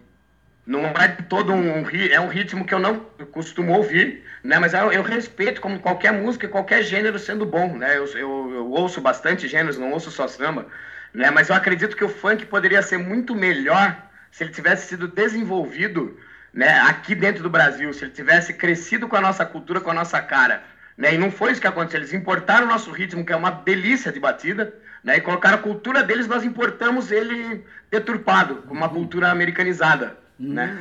não 0.66 0.86
é 0.88 1.08
de 1.08 1.24
todo 1.24 1.54
um, 1.54 1.86
é 2.12 2.20
um 2.20 2.28
ritmo 2.28 2.66
que 2.66 2.74
eu 2.74 2.80
não 2.80 3.00
costumo 3.32 3.74
ouvir, 3.74 4.24
né? 4.44 4.58
Mas 4.60 4.74
eu, 4.74 4.92
eu 4.92 5.04
respeito 5.04 5.62
como 5.62 5.80
qualquer 5.80 6.12
música, 6.14 6.48
qualquer 6.48 6.84
gênero 6.84 7.20
sendo 7.20 7.46
bom, 7.46 7.78
né? 7.78 7.98
Eu, 7.98 8.06
eu, 8.18 8.54
eu 8.56 8.72
ouço 8.72 9.02
bastante 9.02 9.48
gêneros, 9.48 9.78
não 9.78 9.92
ouço 9.92 10.12
só 10.12 10.28
samba, 10.28 10.68
né? 11.14 11.30
Mas 11.32 11.50
eu 11.50 11.56
acredito 11.56 11.96
que 11.96 12.04
o 12.04 12.10
funk 12.10 12.46
poderia 12.48 12.82
ser 12.82 12.98
muito 12.98 13.36
melhor 13.36 13.96
se 14.32 14.44
ele 14.44 14.52
tivesse 14.52 14.88
sido 14.88 15.08
desenvolvido, 15.08 16.20
né? 16.56 16.80
Aqui 16.88 17.14
dentro 17.14 17.44
do 17.44 17.50
Brasil, 17.50 17.92
se 17.94 18.06
ele 18.06 18.12
tivesse 18.12 18.54
crescido 18.54 19.10
com 19.10 19.18
a 19.18 19.22
nossa 19.22 19.46
cultura, 19.46 19.82
com 19.82 19.92
a 19.92 19.94
nossa 19.94 20.22
cara, 20.22 20.64
né? 20.98 21.14
E 21.14 21.18
não 21.18 21.30
foi 21.30 21.52
isso 21.52 21.60
que 21.60 21.68
aconteceu. 21.68 22.00
Eles 22.00 22.14
importaram 22.14 22.66
o 22.66 22.70
nosso 22.70 22.92
ritmo, 22.92 23.26
que 23.26 23.34
é 23.34 23.36
uma 23.36 23.52
delícia 23.52 24.10
de 24.10 24.22
batida, 24.22 24.74
né? 25.04 25.18
E 25.18 25.22
colocaram 25.22 25.56
a 25.58 25.62
cultura 25.62 26.02
deles, 26.02 26.28
nós 26.28 26.46
importamos 26.46 27.12
ele 27.12 27.66
deturpado, 27.92 28.64
com 28.64 28.74
uma 28.74 28.88
cultura 28.88 29.30
americanizada, 29.30 30.18
né? 30.40 30.80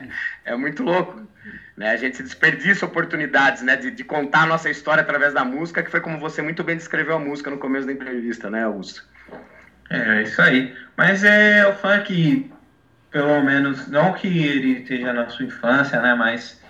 é 0.46 0.56
muito 0.56 0.82
louco. 0.82 1.28
Né? 1.76 1.90
A 1.90 1.96
gente 1.96 2.22
desperdiça 2.22 2.86
oportunidades, 2.86 3.62
né? 3.62 3.76
De, 3.76 3.90
de 3.90 4.02
contar 4.02 4.44
a 4.44 4.46
nossa 4.46 4.70
história 4.70 5.02
através 5.02 5.34
da 5.34 5.44
música, 5.44 5.82
que 5.82 5.90
foi 5.90 6.00
como 6.00 6.18
você 6.18 6.40
muito 6.40 6.64
bem 6.64 6.78
descreveu 6.78 7.16
a 7.16 7.18
música 7.18 7.50
no 7.50 7.58
começo 7.58 7.86
da 7.86 7.92
entrevista, 7.92 8.48
né, 8.48 8.64
Augusto? 8.64 9.04
É, 9.90 10.22
isso 10.22 10.40
aí. 10.40 10.74
Mas 10.96 11.24
é 11.24 11.66
o 11.66 11.74
funk, 11.74 12.50
pelo 13.10 13.42
menos, 13.42 13.88
não 13.88 14.12
que 14.12 14.26
ele 14.26 14.80
esteja 14.80 15.12
na 15.12 15.28
sua 15.28 15.44
infância, 15.46 16.00
né? 16.00 16.14
Mas 16.14 16.60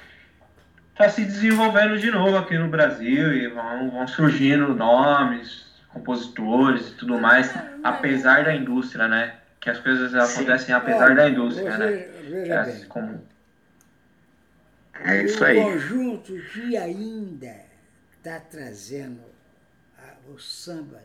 tá 0.97 1.09
se 1.09 1.25
desenvolvendo 1.25 1.99
de 1.99 2.11
novo 2.11 2.37
aqui 2.37 2.57
no 2.59 2.69
Brasil 2.69 3.33
e 3.35 3.49
vão, 3.49 3.91
vão 3.91 4.07
surgindo 4.09 4.75
nomes, 4.75 5.67
compositores 5.89 6.89
e 6.89 6.95
tudo 6.95 7.19
mais, 7.19 7.53
apesar 7.83 8.45
da 8.45 8.55
indústria, 8.55 9.09
né? 9.09 9.35
Que 9.61 9.69
as 9.71 9.79
coisas 9.79 10.15
acontecem 10.15 10.75
apesar 10.75 11.07
Olha, 11.07 11.15
da 11.17 11.29
indústria, 11.31 11.77
né? 11.77 11.87
Veja 12.29 12.55
É, 12.55 12.65
bem. 12.65 12.85
como... 12.85 13.29
É 15.03 15.23
isso 15.25 15.43
o 15.43 15.47
aí. 15.47 15.57
conjunto 15.63 16.35
que 16.53 16.77
ainda 16.77 17.57
está 18.17 18.39
trazendo 18.41 19.21
a- 19.99 20.31
o 20.31 20.39
samba 20.39 21.01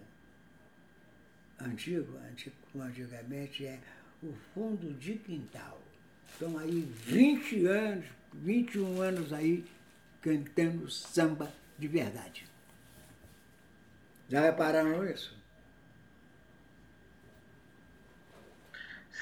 antigo, 1.61 2.17
antigo, 2.31 2.55
antigamente, 2.81 3.65
é 3.65 3.79
o 4.25 4.35
fundo 4.53 4.93
de 4.93 5.15
quintal. 5.15 5.79
Estão 6.31 6.57
aí 6.57 6.81
20 7.05 7.65
anos, 7.65 8.05
21 8.33 9.01
anos 9.01 9.31
aí 9.31 9.63
cantando 10.21 10.89
samba 10.89 11.51
de 11.77 11.87
verdade. 11.87 12.45
Já 14.27 14.41
repararam 14.41 15.07
isso? 15.09 15.35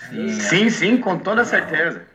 Sim, 0.09 0.29
Sim, 0.39 0.69
sim, 0.69 0.97
com 0.97 1.19
toda 1.19 1.45
certeza. 1.45 2.05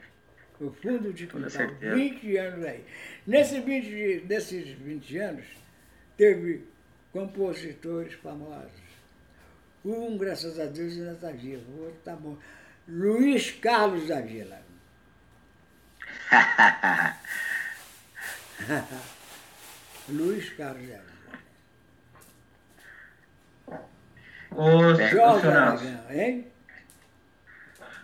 O 0.61 0.71
fundo 0.73 1.13
de 1.13 1.27
quintal, 1.27 1.51
certeza. 1.51 1.95
20 1.95 2.37
anos 2.37 2.65
aí. 2.65 2.85
Nesse 3.27 3.61
20, 3.61 4.25
nesses 4.27 4.69
20 4.71 5.19
anos, 5.19 5.45
teve 6.17 6.65
compositores 7.13 8.15
famosos. 8.15 8.89
Um, 9.85 10.19
graças 10.19 10.59
a 10.59 10.65
Deus, 10.65 10.95
ainda 10.95 11.13
está 11.13 11.31
vivo, 11.31 11.63
o 11.73 11.85
outro 11.85 11.99
está 11.99 12.17
bom. 12.17 12.37
Luiz 12.89 13.51
Carlos 13.51 14.09
da 14.09 14.23
Vila. 14.23 14.63
Luiz 20.09 20.49
Carlos 20.55 20.89
da 20.89 20.97
Vila. 20.97 21.09
Ô, 24.51 24.95
Jorge 24.95 25.11
seu 25.11 25.51
Nelson, 25.51 25.99
hein? 26.11 26.51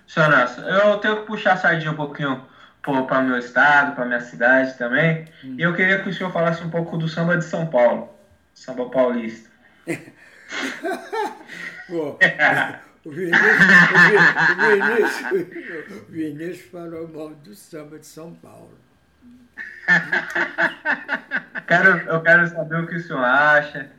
seu 0.06 0.28
Nelson, 0.28 0.60
eu 0.60 0.98
tenho 0.98 1.20
que 1.20 1.26
puxar 1.26 1.54
a 1.54 1.56
sardinha 1.56 1.92
um 1.92 1.96
pouquinho 1.96 2.46
para 2.82 3.22
meu 3.22 3.38
estado, 3.38 3.94
para 3.94 4.04
minha 4.04 4.20
cidade 4.20 4.76
também. 4.76 5.26
E 5.42 5.62
eu 5.62 5.74
queria 5.74 6.02
que 6.02 6.10
o 6.10 6.14
senhor 6.14 6.30
falasse 6.30 6.62
um 6.62 6.68
pouco 6.68 6.98
do 6.98 7.08
samba 7.08 7.38
de 7.38 7.44
São 7.44 7.66
Paulo, 7.66 8.14
samba 8.52 8.90
paulista. 8.90 9.48
Pô, 11.88 12.18
o 13.04 13.10
Vinícius, 13.10 13.44
o 14.50 14.70
Vinícius, 14.70 15.90
o 15.90 16.12
Vinícius 16.12 16.70
falou 16.70 17.08
mal 17.08 17.30
do 17.30 17.54
samba 17.54 17.98
de 17.98 18.06
São 18.06 18.34
Paulo. 18.34 18.78
Quero, 21.66 21.98
eu 22.08 22.22
quero 22.22 22.48
saber 22.48 22.80
o 22.80 22.86
que 22.86 22.96
o 22.96 23.02
senhor 23.02 23.24
acha, 23.24 23.90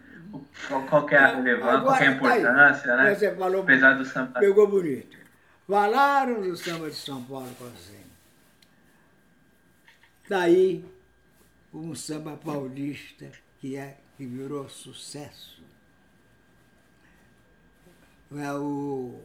qual, 0.89 1.09
é 1.09 1.17
a 1.17 1.35
relevância, 1.35 1.81
qual 1.81 1.95
é 1.95 1.97
a 1.97 1.99
tá 1.99 2.11
importância, 2.11 2.97
né? 2.97 3.15
Você 3.15 3.35
falou, 3.35 3.61
Apesar 3.61 3.93
do 3.93 4.05
samba. 4.05 4.39
pegou 4.39 4.67
bonito. 4.67 5.17
Falaram 5.67 6.41
do 6.41 6.55
samba 6.55 6.89
de 6.89 6.95
São 6.95 7.23
Paulo 7.23 7.49
com 7.57 7.65
você. 7.65 7.99
Daí, 10.27 10.83
um 11.73 11.93
samba 11.95 12.37
paulista 12.37 13.31
que, 13.59 13.75
é, 13.75 13.97
que 14.17 14.25
virou 14.25 14.67
sucesso. 14.69 15.63
O. 18.31 19.19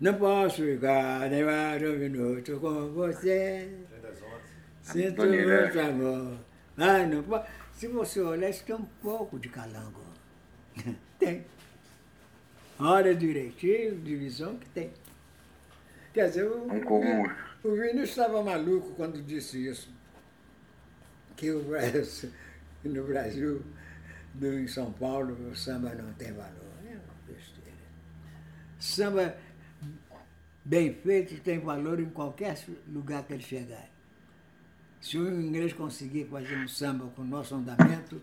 Não 0.00 0.14
posso 0.14 0.62
ficar 0.62 1.28
nem 1.30 1.44
mais 1.44 1.82
um 1.82 1.96
minuto 1.98 2.58
com 2.60 2.92
você. 2.92 3.68
Sinto 4.82 5.16
Bonito, 5.22 5.48
muito 5.48 5.80
amor. 5.80 6.38
Ai, 6.76 7.06
não 7.06 7.22
pode. 7.22 7.48
Se 7.74 7.88
você 7.88 8.20
olhar, 8.20 8.48
isso 8.50 8.64
tem 8.64 8.74
um 8.76 8.84
pouco 9.02 9.38
de 9.38 9.48
calango. 9.48 10.02
Tem. 11.18 11.44
Olha 12.78 13.12
direitinho, 13.14 14.00
divisão 14.00 14.56
que 14.56 14.68
tem. 14.68 14.92
Quer 16.14 16.28
dizer, 16.28 16.44
o, 16.48 16.80
com- 16.82 17.24
o 17.64 17.70
Vinícius 17.74 18.10
estava 18.10 18.42
maluco 18.42 18.92
quando 18.94 19.20
disse 19.22 19.66
isso. 19.66 19.90
Que 21.36 21.50
o 21.50 21.62
Brasil, 21.64 22.30
no 22.84 23.04
Brasil, 23.04 23.62
no, 24.36 24.54
em 24.60 24.68
São 24.68 24.92
Paulo, 24.92 25.34
o 25.50 25.56
samba 25.56 25.92
não 25.94 26.12
tem 26.14 26.32
valor. 26.32 26.67
Samba 28.78 29.36
bem 30.64 30.94
feito 30.94 31.40
tem 31.42 31.58
valor 31.58 31.98
em 31.98 32.10
qualquer 32.10 32.58
lugar 32.86 33.24
que 33.24 33.32
ele 33.32 33.42
chegar. 33.42 33.88
Se 35.00 35.16
o 35.16 35.28
inglês 35.28 35.72
conseguir 35.72 36.26
fazer 36.26 36.56
um 36.56 36.68
samba 36.68 37.06
com 37.14 37.22
o 37.22 37.24
nosso 37.24 37.54
andamento, 37.54 38.20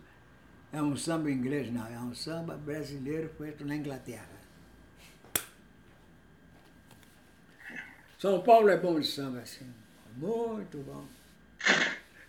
é 0.72 0.82
um 0.82 0.96
samba 0.96 1.32
inglês, 1.32 1.72
não, 1.72 1.88
é 1.88 2.00
um 2.00 2.14
samba 2.14 2.58
brasileiro 2.58 3.30
feito 3.38 3.66
na 3.66 3.76
Inglaterra. 3.76 4.36
São 8.20 8.42
Paulo 8.42 8.70
é 8.70 8.78
bom 8.78 9.00
de 9.00 9.08
samba, 9.08 9.40
assim. 9.40 9.72
Muito 10.18 10.78
bom. 10.80 11.06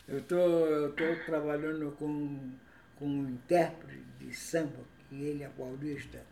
Eu 0.09 0.23
tô, 0.23 0.91
tô 0.97 1.25
trabalhando 1.25 1.91
com, 1.93 2.53
com 2.97 3.07
um 3.07 3.29
intérprete 3.31 4.03
de 4.21 4.35
samba, 4.35 4.79
que 5.09 5.15
ele 5.17 5.43
é 5.43 5.49
paulista, 5.49 6.23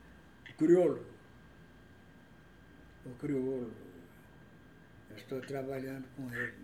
crioulo. 0.56 1.13
O 3.06 3.10
crioulo. 3.16 3.72
Eu 5.10 5.16
estou 5.16 5.40
trabalhando 5.40 6.06
com 6.16 6.32
ele. 6.32 6.54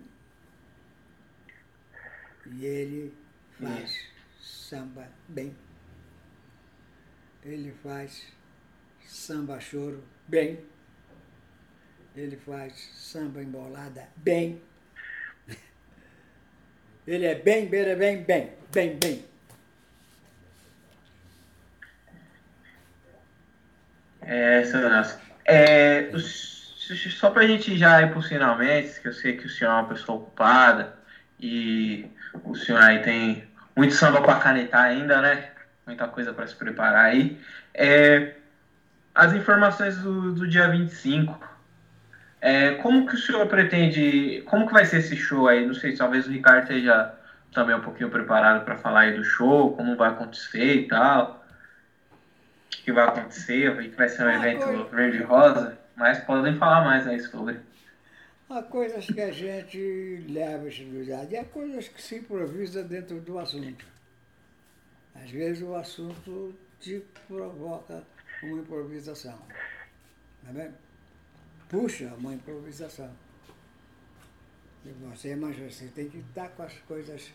E 2.46 2.64
ele 2.64 3.14
faz 3.60 4.08
samba 4.40 5.06
bem. 5.28 5.54
Ele 7.44 7.72
faz 7.82 8.26
samba 9.06 9.60
choro 9.60 10.02
bem. 10.26 10.64
Ele 12.16 12.36
faz 12.36 12.74
samba 12.94 13.42
embolada 13.42 14.08
bem. 14.16 14.60
Ele 17.06 17.24
é 17.24 17.34
bem, 17.34 17.68
beira 17.68 17.94
bem, 17.94 18.22
bem, 18.24 18.52
bem, 18.72 18.98
bem. 18.98 19.24
É, 24.22 24.64
seu 24.64 24.88
Nelson. 24.88 25.29
É, 25.50 26.10
só 26.16 27.30
pra 27.30 27.46
gente 27.46 27.76
já 27.76 28.02
ir 28.02 28.10
pros 28.10 28.28
finalmente, 28.28 29.00
que 29.00 29.08
eu 29.08 29.12
sei 29.12 29.36
que 29.36 29.46
o 29.46 29.48
senhor 29.48 29.70
é 29.70 29.74
uma 29.74 29.88
pessoa 29.88 30.18
ocupada 30.18 30.94
e 31.38 32.06
o 32.44 32.54
senhor 32.54 32.80
aí 32.80 33.00
tem 33.00 33.44
muito 33.76 33.94
samba 33.94 34.20
pra 34.20 34.36
canetar 34.36 34.84
ainda, 34.84 35.20
né? 35.20 35.50
Muita 35.86 36.06
coisa 36.06 36.32
pra 36.32 36.46
se 36.46 36.54
preparar 36.54 37.06
aí. 37.06 37.38
É, 37.74 38.34
as 39.14 39.32
informações 39.32 39.98
do, 39.98 40.32
do 40.32 40.46
dia 40.46 40.68
25. 40.68 41.38
É, 42.40 42.72
como 42.76 43.06
que 43.06 43.14
o 43.14 43.18
senhor 43.18 43.46
pretende. 43.46 44.42
Como 44.46 44.66
que 44.66 44.72
vai 44.72 44.84
ser 44.84 44.98
esse 44.98 45.16
show 45.16 45.48
aí? 45.48 45.66
Não 45.66 45.74
sei, 45.74 45.94
talvez 45.94 46.26
o 46.26 46.30
Ricardo 46.30 46.62
esteja 46.62 47.12
também 47.52 47.74
um 47.74 47.80
pouquinho 47.80 48.08
preparado 48.08 48.64
para 48.64 48.78
falar 48.78 49.00
aí 49.00 49.12
do 49.14 49.24
show, 49.24 49.74
como 49.74 49.96
vai 49.96 50.10
acontecer 50.10 50.76
e 50.76 50.88
tal. 50.88 51.39
Que, 52.90 52.94
vai 52.94 53.06
acontecer? 53.06 53.76
Que 53.90 53.96
vai 53.96 54.08
ser 54.08 54.24
um 54.24 54.30
evento 54.30 54.64
coisa- 54.64 54.84
verde 54.84 55.18
e 55.18 55.22
rosa, 55.22 55.78
mas 55.94 56.18
podem 56.24 56.56
falar 56.58 56.84
mais 56.84 57.06
aí 57.06 57.20
sobre. 57.20 57.60
Há 58.48 58.62
coisas 58.64 59.06
que 59.06 59.20
a 59.20 59.30
gente 59.30 60.24
leva 60.28 60.66
exclusividade 60.66 61.32
e 61.32 61.36
há 61.36 61.44
coisas 61.44 61.86
que 61.86 62.02
se 62.02 62.16
improvisa 62.16 62.82
dentro 62.82 63.20
do 63.20 63.38
assunto. 63.38 63.86
Às 65.14 65.30
vezes 65.30 65.62
o 65.62 65.76
assunto 65.76 66.52
te 66.80 67.00
provoca 67.28 68.02
uma 68.42 68.58
improvisação. 68.58 69.38
Tá? 70.44 70.68
Puxa 71.68 72.12
uma 72.18 72.34
improvisação. 72.34 73.10
E 74.84 74.90
você, 74.90 75.36
mas 75.36 75.56
você 75.56 75.86
tem 75.94 76.08
que 76.08 76.18
estar 76.18 76.48
com 76.48 76.64
as 76.64 76.74
coisas 76.88 77.32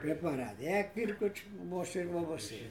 preparadas. 0.00 0.60
É 0.60 0.80
aquilo 0.80 1.14
que 1.14 1.24
eu 1.24 1.30
te 1.30 1.48
mostrei 1.48 2.06
para 2.06 2.20
você. 2.20 2.70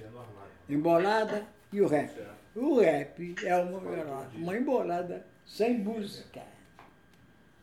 Embolada 0.69 1.45
e 1.71 1.81
o 1.81 1.87
rap. 1.87 2.11
O 2.55 2.79
rap 2.79 3.35
é 3.43 3.55
uma 3.55 3.77
embolada, 3.77 4.29
uma 4.33 4.57
embolada 4.57 5.25
sem 5.45 5.77
música. 5.77 6.41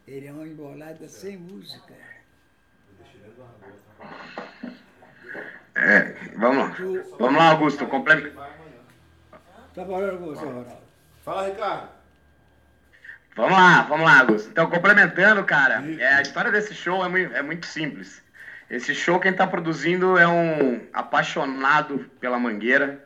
Ele 0.06 0.26
é 0.26 0.32
uma 0.32 0.46
embolada 0.46 1.08
sem 1.08 1.36
música. 1.36 1.94
É, 5.74 6.12
vamos 6.36 6.58
lá. 6.58 6.76
Vamos 7.18 7.36
lá, 7.36 7.50
Augusto. 7.50 7.86
Comple... 7.86 8.30
Tá 9.74 9.84
falando 9.84 10.18
com 10.18 10.26
você, 10.26 10.44
Ronaldo? 10.44 10.76
Fala, 11.24 11.48
Ricardo. 11.48 11.88
Vamos 13.34 13.52
lá, 13.52 13.82
vamos 13.82 14.06
lá, 14.06 14.20
Augusto. 14.20 14.50
Então, 14.50 14.70
complementando, 14.70 15.42
cara, 15.44 15.82
é, 15.98 16.14
a 16.14 16.22
história 16.22 16.52
desse 16.52 16.72
show 16.72 17.04
é 17.04 17.08
muito, 17.08 17.34
é 17.34 17.42
muito 17.42 17.66
simples. 17.66 18.22
Esse 18.70 18.94
show, 18.94 19.20
quem 19.20 19.30
está 19.30 19.46
produzindo 19.46 20.16
é 20.18 20.26
um 20.26 20.80
apaixonado 20.92 22.10
pela 22.20 22.38
mangueira, 22.38 23.04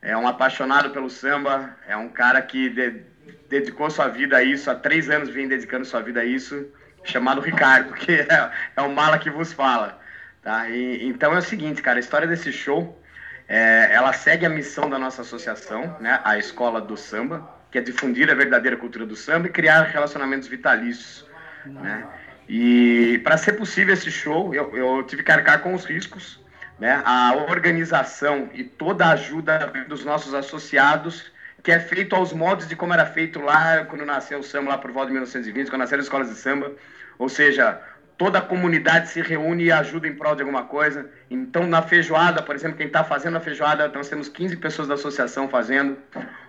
é 0.00 0.16
um 0.16 0.26
apaixonado 0.26 0.90
pelo 0.90 1.10
samba, 1.10 1.76
é 1.86 1.96
um 1.96 2.08
cara 2.08 2.40
que 2.42 2.68
de- 2.70 3.02
dedicou 3.48 3.90
sua 3.90 4.08
vida 4.08 4.36
a 4.36 4.42
isso, 4.42 4.70
há 4.70 4.74
três 4.74 5.10
anos 5.10 5.28
vem 5.30 5.48
dedicando 5.48 5.84
sua 5.84 6.00
vida 6.00 6.20
a 6.20 6.24
isso, 6.24 6.66
chamado 7.02 7.40
Ricardo, 7.40 7.92
que 7.94 8.12
é, 8.12 8.50
é 8.76 8.82
o 8.82 8.92
mala 8.92 9.18
que 9.18 9.30
vos 9.30 9.52
fala. 9.52 9.98
Tá? 10.42 10.68
E- 10.68 11.06
então 11.06 11.34
é 11.34 11.38
o 11.38 11.42
seguinte, 11.42 11.82
cara, 11.82 11.98
a 11.98 12.00
história 12.00 12.28
desse 12.28 12.52
show, 12.52 13.02
é, 13.48 13.88
ela 13.90 14.12
segue 14.12 14.46
a 14.46 14.50
missão 14.50 14.88
da 14.88 14.98
nossa 14.98 15.22
associação, 15.22 15.96
né, 16.00 16.20
a 16.24 16.38
Escola 16.38 16.80
do 16.80 16.96
Samba, 16.96 17.48
que 17.70 17.78
é 17.78 17.80
difundir 17.80 18.30
a 18.30 18.34
verdadeira 18.34 18.76
cultura 18.76 19.04
do 19.04 19.16
samba 19.16 19.48
e 19.48 19.50
criar 19.50 19.82
relacionamentos 19.82 20.46
vitalícios. 20.46 21.26
Né? 21.66 22.06
E 22.48 23.20
para 23.24 23.36
ser 23.36 23.54
possível 23.54 23.94
esse 23.94 24.10
show, 24.10 24.54
eu, 24.54 24.76
eu 24.76 25.02
tive 25.04 25.22
que 25.22 25.32
arcar 25.32 25.60
com 25.60 25.74
os 25.74 25.84
riscos, 25.84 26.40
né? 26.78 27.02
a 27.04 27.34
organização 27.48 28.50
e 28.52 28.62
toda 28.64 29.06
a 29.06 29.12
ajuda 29.12 29.72
dos 29.88 30.04
nossos 30.04 30.34
associados, 30.34 31.32
que 31.62 31.72
é 31.72 31.80
feito 31.80 32.14
aos 32.14 32.32
moldes 32.32 32.68
de 32.68 32.76
como 32.76 32.92
era 32.92 33.06
feito 33.06 33.40
lá 33.40 33.84
quando 33.86 34.04
nasceu 34.04 34.40
o 34.40 34.42
samba, 34.42 34.72
lá 34.72 34.78
por 34.78 34.92
volta 34.92 35.06
de 35.06 35.12
1920, 35.14 35.70
quando 35.70 35.80
nasceram 35.80 36.00
as 36.00 36.06
escolas 36.06 36.28
de 36.28 36.34
samba. 36.36 36.72
Ou 37.18 37.28
seja, 37.28 37.80
toda 38.16 38.38
a 38.38 38.42
comunidade 38.42 39.08
se 39.08 39.20
reúne 39.20 39.64
e 39.64 39.72
ajuda 39.72 40.06
em 40.06 40.14
prol 40.14 40.34
de 40.34 40.42
alguma 40.42 40.64
coisa. 40.64 41.10
Então, 41.30 41.66
na 41.66 41.82
feijoada, 41.82 42.42
por 42.42 42.54
exemplo, 42.54 42.76
quem 42.76 42.86
está 42.86 43.02
fazendo 43.02 43.36
a 43.36 43.40
feijoada, 43.40 43.88
nós 43.88 44.08
temos 44.08 44.28
15 44.28 44.56
pessoas 44.56 44.88
da 44.88 44.94
associação 44.94 45.48
fazendo. 45.48 45.96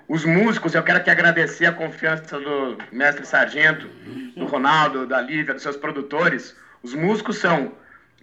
Os 0.08 0.24
músicos, 0.24 0.76
eu 0.76 0.84
quero 0.84 1.00
aqui 1.00 1.10
agradecer 1.10 1.66
a 1.66 1.72
confiança 1.72 2.40
do 2.40 2.78
mestre 2.92 3.26
Sargento, 3.26 3.88
do 4.38 4.46
Ronaldo, 4.46 5.08
da 5.08 5.20
Lívia, 5.20 5.54
dos 5.54 5.64
seus 5.64 5.76
produtores. 5.78 6.56
Os 6.84 6.94
músicos 6.94 7.38
são. 7.38 7.72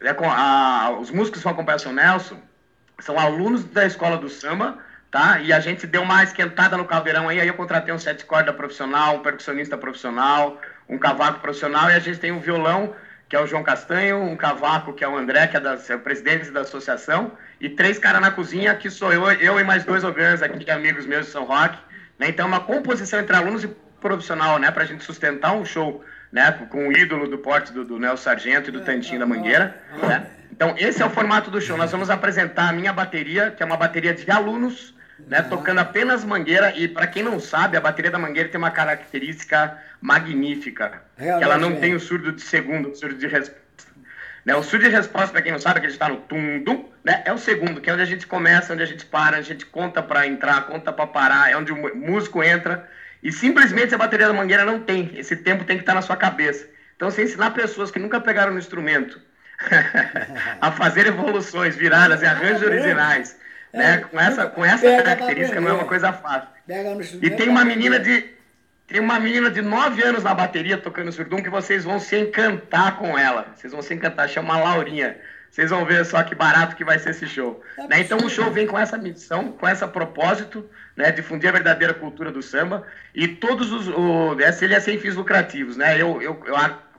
é 0.00 0.10
a- 0.10 0.96
os 1.00 1.12
músicos 1.12 1.38
que 1.40 1.44
vão 1.44 1.52
acompanhar 1.52 1.76
o 1.76 1.80
seu 1.80 1.92
Nelson 1.92 2.36
são 2.98 3.16
alunos 3.18 3.62
da 3.64 3.86
escola 3.86 4.16
do 4.16 4.28
samba, 4.28 4.78
tá? 5.12 5.38
E 5.40 5.52
a 5.52 5.60
gente 5.60 5.86
deu 5.86 6.02
uma 6.02 6.24
esquentada 6.24 6.76
no 6.76 6.84
caldeirão 6.84 7.28
aí, 7.28 7.40
aí 7.40 7.46
eu 7.46 7.54
contratei 7.54 7.94
um 7.94 7.98
sete 7.98 8.24
corda 8.24 8.52
profissional, 8.52 9.16
um 9.16 9.22
percussionista 9.22 9.78
profissional, 9.78 10.60
um 10.88 10.98
cavaco 10.98 11.38
profissional 11.38 11.88
e 11.88 11.92
a 11.94 12.00
gente 12.00 12.18
tem 12.18 12.32
um 12.32 12.40
violão, 12.40 12.94
que 13.32 13.36
é 13.36 13.40
o 13.40 13.46
João 13.46 13.62
Castanho, 13.62 14.22
um 14.22 14.36
cavaco, 14.36 14.92
que 14.92 15.02
é 15.02 15.08
o 15.08 15.16
André, 15.16 15.46
que 15.46 15.56
é, 15.56 15.60
é 15.60 15.94
o 15.94 16.00
presidente 16.00 16.50
da 16.50 16.60
associação, 16.60 17.32
e 17.58 17.66
três 17.66 17.98
caras 17.98 18.20
na 18.20 18.30
cozinha, 18.30 18.74
que 18.74 18.90
sou 18.90 19.10
eu, 19.10 19.24
eu 19.32 19.58
e 19.58 19.64
mais 19.64 19.84
dois 19.84 20.04
ogãs 20.04 20.42
aqui, 20.42 20.70
amigos 20.70 21.06
meus 21.06 21.24
de 21.24 21.32
São 21.32 21.44
Roque, 21.44 21.78
né? 22.18 22.28
Então, 22.28 22.46
uma 22.46 22.60
composição 22.60 23.18
entre 23.18 23.34
alunos 23.34 23.64
e 23.64 23.68
profissional, 24.02 24.58
né? 24.58 24.70
Pra 24.70 24.84
gente 24.84 25.02
sustentar 25.02 25.54
um 25.54 25.64
show, 25.64 26.04
né? 26.30 26.52
Com 26.68 26.88
o 26.88 26.92
ídolo 26.92 27.26
do 27.26 27.38
porte 27.38 27.72
do, 27.72 27.86
do 27.86 28.16
Sargento 28.18 28.68
e 28.68 28.70
do 28.70 28.82
Tantinho 28.82 29.20
da 29.20 29.24
Mangueira, 29.24 29.80
né? 30.02 30.26
Então, 30.50 30.74
esse 30.76 31.02
é 31.02 31.06
o 31.06 31.08
formato 31.08 31.50
do 31.50 31.58
show. 31.58 31.78
Nós 31.78 31.90
vamos 31.90 32.10
apresentar 32.10 32.68
a 32.68 32.72
minha 32.74 32.92
bateria, 32.92 33.50
que 33.50 33.62
é 33.62 33.66
uma 33.66 33.78
bateria 33.78 34.12
de 34.12 34.30
alunos, 34.30 34.94
né, 35.26 35.42
tocando 35.42 35.78
apenas 35.78 36.24
mangueira. 36.24 36.72
E 36.76 36.88
para 36.88 37.06
quem 37.06 37.22
não 37.22 37.38
sabe, 37.40 37.76
a 37.76 37.80
bateria 37.80 38.10
da 38.10 38.18
mangueira 38.18 38.48
tem 38.48 38.58
uma 38.58 38.70
característica 38.70 39.78
magnífica. 40.00 41.02
que 41.16 41.24
ela 41.24 41.56
não 41.58 41.68
Realmente 41.68 41.76
é. 41.76 41.80
tem 41.80 41.94
o 41.94 42.00
surdo 42.00 42.32
de 42.32 42.42
segundo, 42.42 42.90
o 42.90 42.94
surdo 42.94 43.16
de 43.16 43.26
resposta. 43.26 43.62
Né, 44.44 44.56
o 44.56 44.62
surdo 44.62 44.84
de 44.84 44.90
resposta, 44.90 45.30
para 45.30 45.42
quem 45.42 45.52
não 45.52 45.58
sabe, 45.60 45.78
que 45.78 45.86
ele 45.86 45.92
está 45.92 46.08
no 46.08 46.16
tum-dum, 46.16 46.90
né, 47.04 47.22
é 47.24 47.32
o 47.32 47.38
segundo, 47.38 47.80
que 47.80 47.88
é 47.88 47.92
onde 47.92 48.02
a 48.02 48.06
gente 48.06 48.26
começa, 48.26 48.72
onde 48.72 48.82
a 48.82 48.86
gente 48.86 49.06
para, 49.06 49.36
a 49.36 49.42
gente 49.42 49.64
conta 49.64 50.02
para 50.02 50.26
entrar, 50.26 50.66
conta 50.66 50.92
para 50.92 51.06
parar, 51.06 51.52
é 51.52 51.56
onde 51.56 51.72
o 51.72 51.96
músico 51.96 52.42
entra. 52.42 52.88
E 53.22 53.30
simplesmente 53.30 53.94
a 53.94 53.98
bateria 53.98 54.26
da 54.26 54.32
mangueira 54.32 54.64
não 54.64 54.80
tem. 54.80 55.12
Esse 55.14 55.36
tempo 55.36 55.64
tem 55.64 55.76
que 55.76 55.82
estar 55.82 55.94
na 55.94 56.02
sua 56.02 56.16
cabeça. 56.16 56.68
Então, 56.96 57.10
você 57.10 57.22
ensinar 57.22 57.52
pessoas 57.52 57.90
que 57.90 57.98
nunca 57.98 58.20
pegaram 58.20 58.52
no 58.52 58.58
instrumento 58.58 59.20
a 60.60 60.72
fazer 60.72 61.06
evoluções, 61.06 61.76
viradas 61.76 62.22
e 62.22 62.26
arranjos 62.26 62.62
originais, 62.62 63.36
né? 63.72 63.98
Com 63.98 64.20
essa, 64.20 64.46
com 64.46 64.64
essa 64.64 65.02
característica 65.02 65.60
não 65.60 65.68
é 65.70 65.72
uma 65.72 65.84
coisa 65.84 66.12
fácil. 66.12 66.48
E 67.20 67.30
tem 67.30 67.48
uma 67.48 67.62
aprende. 67.62 67.78
menina 67.78 67.98
de 67.98 68.32
tem 68.86 69.00
uma 69.00 69.18
menina 69.18 69.50
de 69.50 69.62
9 69.62 70.02
anos 70.02 70.22
na 70.22 70.34
bateria 70.34 70.76
tocando 70.76 71.10
surdum 71.10 71.42
que 71.42 71.48
vocês 71.48 71.84
vão 71.84 71.98
se 71.98 72.14
encantar 72.18 72.98
com 72.98 73.18
ela. 73.18 73.46
Vocês 73.54 73.72
vão 73.72 73.80
se 73.80 73.94
encantar, 73.94 74.28
chama 74.28 74.58
Laurinha. 74.58 75.16
Vocês 75.50 75.70
vão 75.70 75.84
ver 75.84 76.04
só 76.04 76.22
que 76.22 76.34
barato 76.34 76.76
que 76.76 76.84
vai 76.84 76.98
ser 76.98 77.10
esse 77.10 77.26
show. 77.26 77.62
É 77.78 77.86
né? 77.86 78.00
Então 78.00 78.18
o 78.18 78.28
show 78.28 78.50
vem 78.50 78.66
com 78.66 78.78
essa 78.78 78.98
missão, 78.98 79.52
com 79.52 79.68
esse 79.68 79.86
propósito, 79.86 80.68
né? 80.96 81.10
Difundir 81.10 81.48
a 81.48 81.52
verdadeira 81.52 81.94
cultura 81.94 82.30
do 82.30 82.42
samba. 82.42 82.86
E 83.14 83.28
todos 83.28 83.72
os. 83.72 83.88
O, 83.88 84.36
ele 84.60 84.74
é 84.74 84.80
sem 84.80 84.98
fins 84.98 85.14
lucrativos, 85.14 85.76
né? 85.76 86.00
Eu, 86.00 86.20
eu, 86.20 86.42
eu 86.46 86.56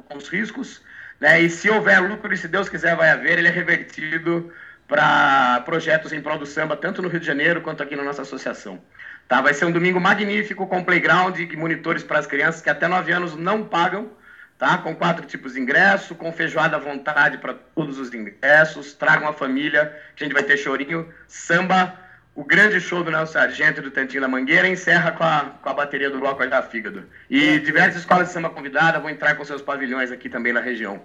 com 0.08 0.18
os 0.18 0.28
riscos, 0.30 0.82
né? 1.20 1.42
E 1.42 1.50
se 1.50 1.70
houver 1.70 2.00
lucro, 2.00 2.34
e 2.34 2.38
se 2.38 2.48
Deus 2.48 2.70
quiser 2.70 2.96
vai 2.96 3.10
haver, 3.10 3.40
ele 3.40 3.48
é 3.48 3.52
revertido 3.52 4.52
para 4.94 5.60
projetos 5.62 6.14
em 6.14 6.22
prol 6.22 6.38
do 6.38 6.46
samba, 6.46 6.78
tanto 6.78 7.02
no 7.02 7.08
Rio 7.08 7.20
de 7.20 7.26
Janeiro 7.26 7.62
quanto 7.62 7.82
aqui 7.82 7.96
na 7.96 8.04
nossa 8.04 8.22
associação. 8.22 8.80
Tá? 9.28 9.42
Vai 9.42 9.52
ser 9.56 9.66
um 9.66 9.72
domingo 9.72 10.00
magnífico 10.00 10.68
com 10.68 10.84
playground 10.84 11.36
e 11.40 11.58
monitores 11.58 12.04
para 12.04 12.20
as 12.20 12.28
crianças 12.28 12.62
que 12.62 12.70
até 12.70 12.88
9 12.88 13.12
anos 13.12 13.36
não 13.36 13.64
pagam 13.64 14.12
tá? 14.56 14.78
Com 14.78 14.96
quatro 14.96 15.26
tipos 15.26 15.54
de 15.54 15.60
ingresso, 15.60 16.14
com 16.14 16.32
feijoada 16.32 16.76
à 16.76 16.80
vontade 16.80 17.40
para 17.40 17.56
todos 17.56 17.98
os 17.98 18.14
ingressos. 18.14 18.94
Tragam 18.94 19.28
a 19.28 19.34
família, 19.34 20.00
a 20.16 20.24
gente 20.24 20.32
vai 20.32 20.44
ter 20.44 20.58
chorinho, 20.58 21.12
samba, 21.28 22.00
o 22.36 22.44
grande 22.44 22.80
show 22.80 23.04
do 23.04 23.10
Nelson 23.10 23.34
Sargento 23.34 23.80
e 23.80 23.84
do 23.84 23.90
Tantinho 23.90 24.22
da 24.22 24.28
Mangueira 24.28 24.68
encerra 24.68 25.12
com 25.12 25.24
a, 25.24 25.54
com 25.60 25.70
a 25.70 25.74
bateria 25.74 26.12
do 26.12 26.20
bloco 26.20 26.48
da 26.48 26.62
Fígado. 26.62 27.04
E 27.32 27.58
diversas 27.60 28.02
escolas 28.02 28.28
de 28.28 28.34
samba 28.34 28.52
convidadas 28.52 29.02
vão 29.02 29.10
entrar 29.10 29.34
com 29.34 29.44
seus 29.44 29.62
pavilhões 29.62 30.12
aqui 30.12 30.30
também 30.30 30.54
na 30.54 30.62
região. 30.62 31.02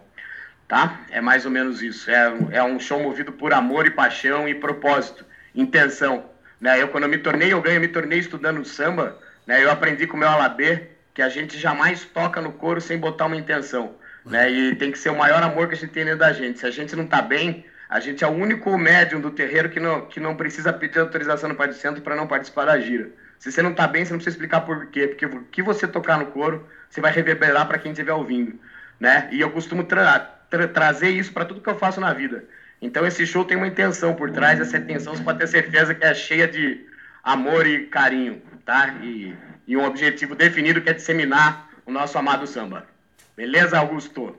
Tá? 0.68 1.00
É 1.10 1.20
mais 1.20 1.46
ou 1.46 1.50
menos 1.50 1.80
isso. 1.80 2.10
É, 2.10 2.32
é 2.52 2.62
um 2.62 2.78
show 2.78 3.02
movido 3.02 3.32
por 3.32 3.54
amor 3.54 3.86
e 3.86 3.90
paixão 3.90 4.46
e 4.46 4.54
propósito, 4.54 5.24
intenção. 5.54 6.26
Né? 6.60 6.82
Eu, 6.82 6.88
quando 6.88 7.04
eu 7.04 7.08
me 7.08 7.16
tornei, 7.16 7.52
eu 7.52 7.62
ganho, 7.62 7.76
eu 7.76 7.80
me 7.80 7.88
tornei 7.88 8.18
estudando 8.18 8.62
samba, 8.66 9.18
né? 9.46 9.64
eu 9.64 9.70
aprendi 9.70 10.06
com 10.06 10.16
o 10.16 10.20
meu 10.20 10.28
alabê, 10.28 10.88
que 11.14 11.22
a 11.22 11.28
gente 11.28 11.58
jamais 11.58 12.04
toca 12.04 12.40
no 12.40 12.52
couro 12.52 12.80
sem 12.82 12.98
botar 12.98 13.26
uma 13.26 13.36
intenção. 13.36 13.94
Né? 14.26 14.50
E 14.50 14.74
tem 14.76 14.92
que 14.92 14.98
ser 14.98 15.08
o 15.08 15.16
maior 15.16 15.42
amor 15.42 15.68
que 15.68 15.74
a 15.74 15.76
gente 15.76 15.90
tem 15.90 16.04
dentro 16.04 16.20
da 16.20 16.32
gente. 16.32 16.58
Se 16.58 16.66
a 16.66 16.70
gente 16.70 16.94
não 16.94 17.04
está 17.04 17.22
bem, 17.22 17.64
a 17.88 17.98
gente 17.98 18.22
é 18.22 18.26
o 18.26 18.30
único 18.30 18.76
médium 18.76 19.20
do 19.20 19.30
terreiro 19.30 19.70
que 19.70 19.80
não, 19.80 20.02
que 20.02 20.20
não 20.20 20.36
precisa 20.36 20.72
pedir 20.72 20.98
autorização 20.98 21.48
no 21.48 21.54
Pai 21.54 21.68
do 21.68 21.74
Centro 21.74 22.02
para 22.02 22.14
não 22.14 22.26
participar 22.26 22.66
da 22.66 22.78
gira. 22.78 23.08
Se 23.38 23.50
você 23.50 23.62
não 23.62 23.70
está 23.70 23.86
bem, 23.88 24.04
você 24.04 24.12
não 24.12 24.18
precisa 24.18 24.36
explicar 24.36 24.60
por 24.60 24.86
quê. 24.86 25.06
Porque 25.06 25.24
o 25.24 25.44
que 25.44 25.62
você 25.62 25.88
tocar 25.88 26.18
no 26.18 26.26
couro, 26.26 26.68
você 26.90 27.00
vai 27.00 27.10
reverberar 27.10 27.66
para 27.66 27.78
quem 27.78 27.92
estiver 27.92 28.12
ouvindo. 28.12 28.58
Né? 29.00 29.28
E 29.32 29.40
eu 29.40 29.50
costumo 29.50 29.84
tra 30.50 30.68
trazer 30.68 31.10
isso 31.10 31.32
para 31.32 31.44
tudo 31.44 31.60
que 31.60 31.68
eu 31.68 31.78
faço 31.78 32.00
na 32.00 32.12
vida. 32.12 32.44
Então 32.80 33.06
esse 33.06 33.26
show 33.26 33.44
tem 33.44 33.56
uma 33.56 33.66
intenção 33.66 34.14
por 34.14 34.30
trás, 34.30 34.60
essa 34.60 34.78
intenção 34.78 35.14
você 35.14 35.22
pode 35.22 35.38
ter 35.38 35.48
certeza 35.48 35.94
que 35.94 36.04
é 36.04 36.14
cheia 36.14 36.46
de 36.46 36.86
amor 37.22 37.66
e 37.66 37.86
carinho, 37.86 38.40
tá? 38.64 38.94
E 39.02 39.36
e 39.68 39.76
um 39.76 39.84
objetivo 39.84 40.34
definido 40.34 40.80
que 40.80 40.88
é 40.88 40.94
disseminar 40.94 41.68
o 41.84 41.92
nosso 41.92 42.16
amado 42.16 42.46
samba. 42.46 42.86
Beleza, 43.36 43.78
Augusto? 43.78 44.34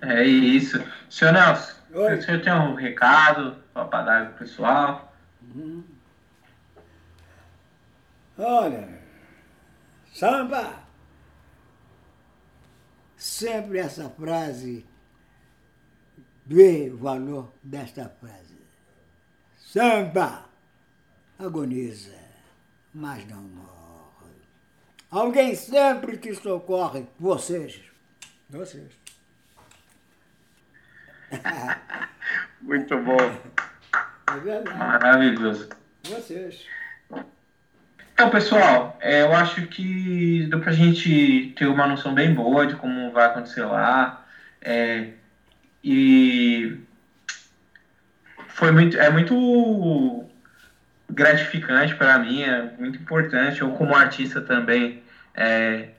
É 0.00 0.22
isso. 0.22 0.80
Senhor 1.10 1.32
Nelson, 1.32 1.72
Oi. 1.92 2.14
o 2.14 2.22
senhor 2.22 2.40
tem 2.40 2.52
um 2.52 2.74
recado 2.74 3.56
para 3.74 4.02
dar 4.02 4.26
para 4.26 4.30
o 4.30 4.38
pessoal? 4.38 5.12
Uhum. 5.42 5.84
Olha, 8.38 8.88
samba! 10.12 10.74
Sempre 13.16 13.78
essa 13.78 14.08
frase, 14.10 14.86
vê 16.46 16.90
o 16.92 16.96
valor 16.96 17.52
desta 17.62 18.08
frase. 18.20 18.56
Samba 19.58 20.44
agoniza, 21.38 22.16
mas 22.94 23.26
não 23.26 23.42
morre. 23.42 23.66
Alguém 25.10 25.54
sempre 25.54 26.16
te 26.16 26.34
socorre. 26.34 27.06
Vocês. 27.18 27.80
Vocês. 28.48 28.92
Muito 32.62 32.96
bom. 32.98 33.16
É 34.28 34.38
verdade. 34.38 34.78
Maravilhoso. 34.78 35.68
Vocês. 36.04 36.64
Então, 38.14 38.30
pessoal, 38.30 38.96
é, 39.00 39.22
eu 39.22 39.32
acho 39.34 39.66
que 39.66 40.46
deu 40.48 40.60
pra 40.60 40.72
gente 40.72 41.52
ter 41.56 41.66
uma 41.66 41.86
noção 41.86 42.14
bem 42.14 42.32
boa 42.32 42.66
de 42.66 42.74
como 42.76 43.12
vai 43.12 43.26
acontecer 43.26 43.64
lá. 43.64 44.24
É, 44.62 45.10
e 45.88 46.80
foi 48.48 48.72
muito, 48.72 48.98
é 48.98 49.08
muito 49.08 50.24
gratificante 51.08 51.94
para 51.94 52.18
mim, 52.18 52.42
é 52.42 52.72
muito 52.76 52.98
importante, 52.98 53.60
eu 53.60 53.70
como 53.70 53.94
artista 53.94 54.40
também, 54.40 55.00
é, 55.32 55.90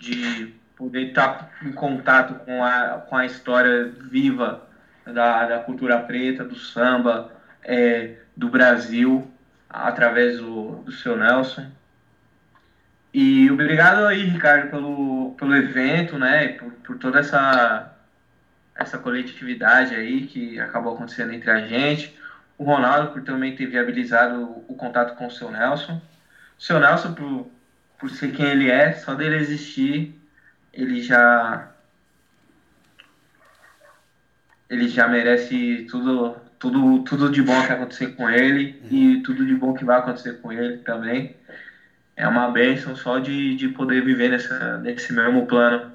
de 0.00 0.52
poder 0.74 1.10
estar 1.10 1.52
em 1.62 1.70
contato 1.70 2.34
com 2.44 2.64
a, 2.64 3.04
com 3.08 3.16
a 3.16 3.24
história 3.24 3.84
viva 4.10 4.66
da, 5.04 5.46
da 5.46 5.58
cultura 5.60 6.00
preta, 6.00 6.44
do 6.44 6.56
samba, 6.56 7.30
é, 7.62 8.16
do 8.36 8.48
Brasil, 8.48 9.30
através 9.70 10.38
do, 10.38 10.82
do 10.82 10.90
seu 10.90 11.16
Nelson. 11.16 11.70
E 13.14 13.48
obrigado 13.48 14.06
aí, 14.06 14.24
Ricardo, 14.24 14.70
pelo, 14.70 15.36
pelo 15.38 15.54
evento, 15.54 16.18
né, 16.18 16.48
por, 16.48 16.72
por 16.72 16.98
toda 16.98 17.20
essa, 17.20 17.95
essa 18.78 18.98
coletividade 18.98 19.94
aí 19.94 20.26
que 20.26 20.60
acabou 20.60 20.94
acontecendo 20.94 21.32
entre 21.32 21.50
a 21.50 21.66
gente 21.66 22.14
o 22.58 22.64
Ronaldo 22.64 23.12
por 23.12 23.22
também 23.22 23.54
ter 23.54 23.66
viabilizado 23.66 24.64
o 24.66 24.74
contato 24.74 25.16
com 25.16 25.26
o 25.26 25.30
seu 25.30 25.50
Nelson. 25.50 26.00
O 26.58 26.62
seu 26.62 26.80
Nelson, 26.80 27.12
por, 27.12 27.50
por 27.98 28.10
ser 28.10 28.32
quem 28.32 28.46
ele 28.46 28.70
é, 28.70 28.92
só 28.92 29.14
dele 29.14 29.36
existir, 29.36 30.18
ele 30.72 31.02
já. 31.02 31.70
Ele 34.68 34.88
já 34.88 35.06
merece 35.06 35.86
tudo, 35.88 36.36
tudo, 36.58 37.04
tudo 37.04 37.30
de 37.30 37.40
bom 37.40 37.64
que 37.64 37.72
acontecer 37.72 38.16
com 38.16 38.28
ele 38.28 38.82
e 38.90 39.22
tudo 39.22 39.46
de 39.46 39.54
bom 39.54 39.74
que 39.74 39.84
vai 39.84 39.98
acontecer 39.98 40.40
com 40.40 40.50
ele 40.50 40.78
também. 40.78 41.36
É 42.16 42.26
uma 42.26 42.50
bênção 42.50 42.96
só 42.96 43.20
de, 43.20 43.54
de 43.54 43.68
poder 43.68 44.04
viver 44.04 44.30
nessa, 44.30 44.78
nesse 44.78 45.12
mesmo 45.12 45.46
plano 45.46 45.92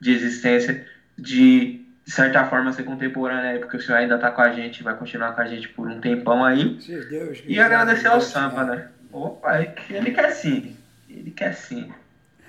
de 0.00 0.10
existência, 0.10 0.84
de 1.16 1.86
de 2.08 2.14
certa 2.14 2.42
forma, 2.46 2.72
ser 2.72 2.84
contemporânea 2.84 3.58
porque 3.58 3.76
o 3.76 3.82
senhor 3.82 3.98
ainda 3.98 4.14
está 4.14 4.30
com 4.30 4.40
a 4.40 4.50
gente, 4.50 4.82
vai 4.82 4.96
continuar 4.96 5.34
com 5.34 5.42
a 5.42 5.46
gente 5.46 5.68
por 5.68 5.86
um 5.86 6.00
tempão 6.00 6.42
aí. 6.42 6.78
Deus 7.10 7.42
e 7.46 7.60
agradecer 7.60 8.08
ao 8.08 8.18
Sampa, 8.18 8.64
né? 8.64 8.88
Opa, 9.12 9.60
ele 9.90 10.10
quer 10.12 10.30
sim. 10.30 10.74
Ele 11.06 11.30
quer 11.30 11.52
sim. 11.52 11.92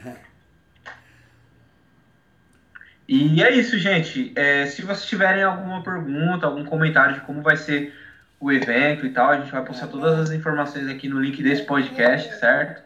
E 3.05 3.41
é 3.41 3.51
isso, 3.51 3.77
gente. 3.79 4.31
É, 4.35 4.67
se 4.67 4.83
vocês 4.83 5.09
tiverem 5.09 5.41
alguma 5.41 5.83
pergunta, 5.83 6.45
algum 6.45 6.63
comentário 6.63 7.15
de 7.15 7.21
como 7.21 7.41
vai 7.41 7.57
ser 7.57 7.91
o 8.39 8.51
evento 8.51 9.03
e 9.03 9.09
tal, 9.09 9.31
a 9.31 9.37
gente 9.39 9.51
vai 9.51 9.65
postar 9.65 9.87
todas 9.87 10.19
as 10.19 10.31
informações 10.31 10.87
aqui 10.87 11.09
no 11.09 11.19
link 11.19 11.41
desse 11.41 11.63
podcast, 11.63 12.33
certo? 12.39 12.83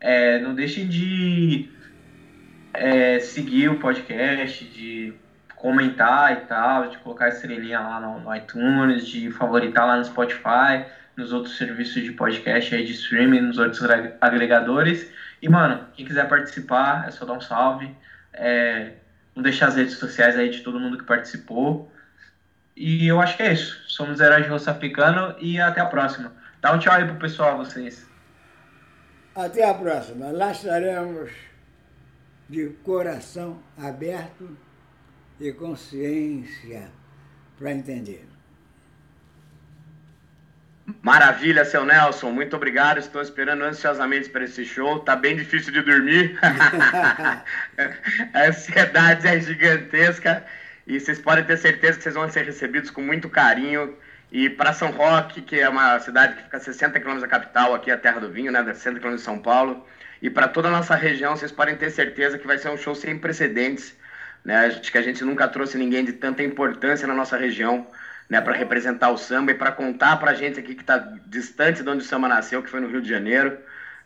É, 0.00 0.40
não 0.40 0.54
deixem 0.54 0.88
de 0.88 1.68
é, 2.72 3.20
seguir 3.20 3.68
o 3.68 3.78
podcast, 3.78 4.64
de 4.64 5.12
comentar 5.66 6.32
e 6.32 6.46
tal, 6.46 6.88
de 6.90 6.96
colocar 6.98 7.28
estrelinha 7.28 7.80
lá 7.80 8.00
no, 8.00 8.20
no, 8.20 8.36
iTunes, 8.36 9.04
de 9.04 9.32
favoritar 9.32 9.84
lá 9.84 9.96
no 9.96 10.04
Spotify, 10.04 10.86
nos 11.16 11.32
outros 11.32 11.56
serviços 11.56 12.04
de 12.04 12.12
podcast 12.12 12.72
aí 12.72 12.84
de 12.84 12.92
streaming, 12.92 13.40
nos 13.40 13.58
outros 13.58 13.82
agregadores. 14.20 15.10
E, 15.42 15.48
mano, 15.48 15.84
quem 15.92 16.06
quiser 16.06 16.28
participar, 16.28 17.08
é 17.08 17.10
só 17.10 17.24
dar 17.24 17.32
um 17.32 17.40
salve. 17.40 17.92
É, 18.32 18.92
deixar 19.34 19.66
as 19.66 19.74
redes 19.74 19.98
sociais 19.98 20.38
aí 20.38 20.50
de 20.50 20.60
todo 20.60 20.78
mundo 20.78 20.98
que 20.98 21.04
participou. 21.04 21.90
E 22.76 23.04
eu 23.08 23.20
acho 23.20 23.36
que 23.36 23.42
é 23.42 23.52
isso. 23.52 23.76
Somos 23.88 24.20
Heróis 24.20 24.44
de 24.44 24.50
Roça 24.50 24.78
e 25.40 25.60
até 25.60 25.80
a 25.80 25.86
próxima. 25.86 26.32
Dá 26.62 26.72
um 26.72 26.78
tchau 26.78 26.94
aí 26.94 27.04
pro 27.04 27.16
pessoal, 27.16 27.56
vocês. 27.58 28.06
Até 29.34 29.68
a 29.68 29.74
próxima. 29.74 30.30
Lá 30.30 30.52
estaremos 30.52 31.32
de 32.48 32.68
coração 32.84 33.60
aberto 33.76 34.56
e 35.40 35.52
consciência 35.52 36.90
para 37.58 37.72
entender. 37.72 38.26
Maravilha, 41.02 41.64
seu 41.64 41.84
Nelson. 41.84 42.30
Muito 42.30 42.54
obrigado. 42.54 42.98
Estou 42.98 43.20
esperando 43.20 43.64
ansiosamente 43.64 44.30
para 44.30 44.44
esse 44.44 44.64
show. 44.64 45.00
Tá 45.00 45.16
bem 45.16 45.36
difícil 45.36 45.72
de 45.72 45.82
dormir. 45.82 46.38
a 48.32 48.42
ansiedade 48.46 49.26
é 49.26 49.40
gigantesca. 49.40 50.44
E 50.86 51.00
vocês 51.00 51.18
podem 51.18 51.44
ter 51.44 51.56
certeza 51.56 51.98
que 51.98 52.04
vocês 52.04 52.14
vão 52.14 52.30
ser 52.30 52.44
recebidos 52.44 52.90
com 52.90 53.02
muito 53.02 53.28
carinho. 53.28 53.96
E 54.30 54.48
para 54.48 54.72
São 54.72 54.92
Roque, 54.92 55.42
que 55.42 55.58
é 55.58 55.68
uma 55.68 55.98
cidade 55.98 56.36
que 56.36 56.42
fica 56.44 56.56
a 56.56 56.60
60 56.60 57.00
km 57.00 57.18
da 57.18 57.28
capital, 57.28 57.74
aqui 57.74 57.90
a 57.90 57.98
terra 57.98 58.20
do 58.20 58.30
vinho, 58.30 58.52
né? 58.52 58.62
60 58.62 59.00
km 59.00 59.16
de 59.16 59.20
São 59.20 59.38
Paulo. 59.40 59.84
E 60.22 60.30
para 60.30 60.46
toda 60.46 60.68
a 60.68 60.70
nossa 60.70 60.94
região, 60.94 61.36
vocês 61.36 61.50
podem 61.50 61.76
ter 61.76 61.90
certeza 61.90 62.38
que 62.38 62.46
vai 62.46 62.58
ser 62.58 62.70
um 62.70 62.76
show 62.76 62.94
sem 62.94 63.18
precedentes 63.18 63.96
né? 64.46 64.66
Acho 64.66 64.92
que 64.92 64.96
a 64.96 65.02
gente 65.02 65.24
nunca 65.24 65.48
trouxe 65.48 65.76
ninguém 65.76 66.04
de 66.04 66.12
tanta 66.12 66.40
importância 66.40 67.06
na 67.08 67.12
nossa 67.12 67.36
região, 67.36 67.84
né, 68.30 68.40
para 68.40 68.54
representar 68.54 69.10
o 69.10 69.18
samba 69.18 69.50
e 69.50 69.54
para 69.54 69.72
contar 69.72 70.18
para 70.18 70.30
a 70.30 70.34
gente 70.34 70.60
aqui 70.60 70.76
que 70.76 70.82
está 70.82 70.98
distante 71.26 71.82
de 71.82 71.88
onde 71.88 72.04
o 72.04 72.06
samba 72.06 72.28
nasceu, 72.28 72.62
que 72.62 72.70
foi 72.70 72.78
no 72.78 72.86
Rio 72.86 73.02
de 73.02 73.08
Janeiro, 73.08 73.58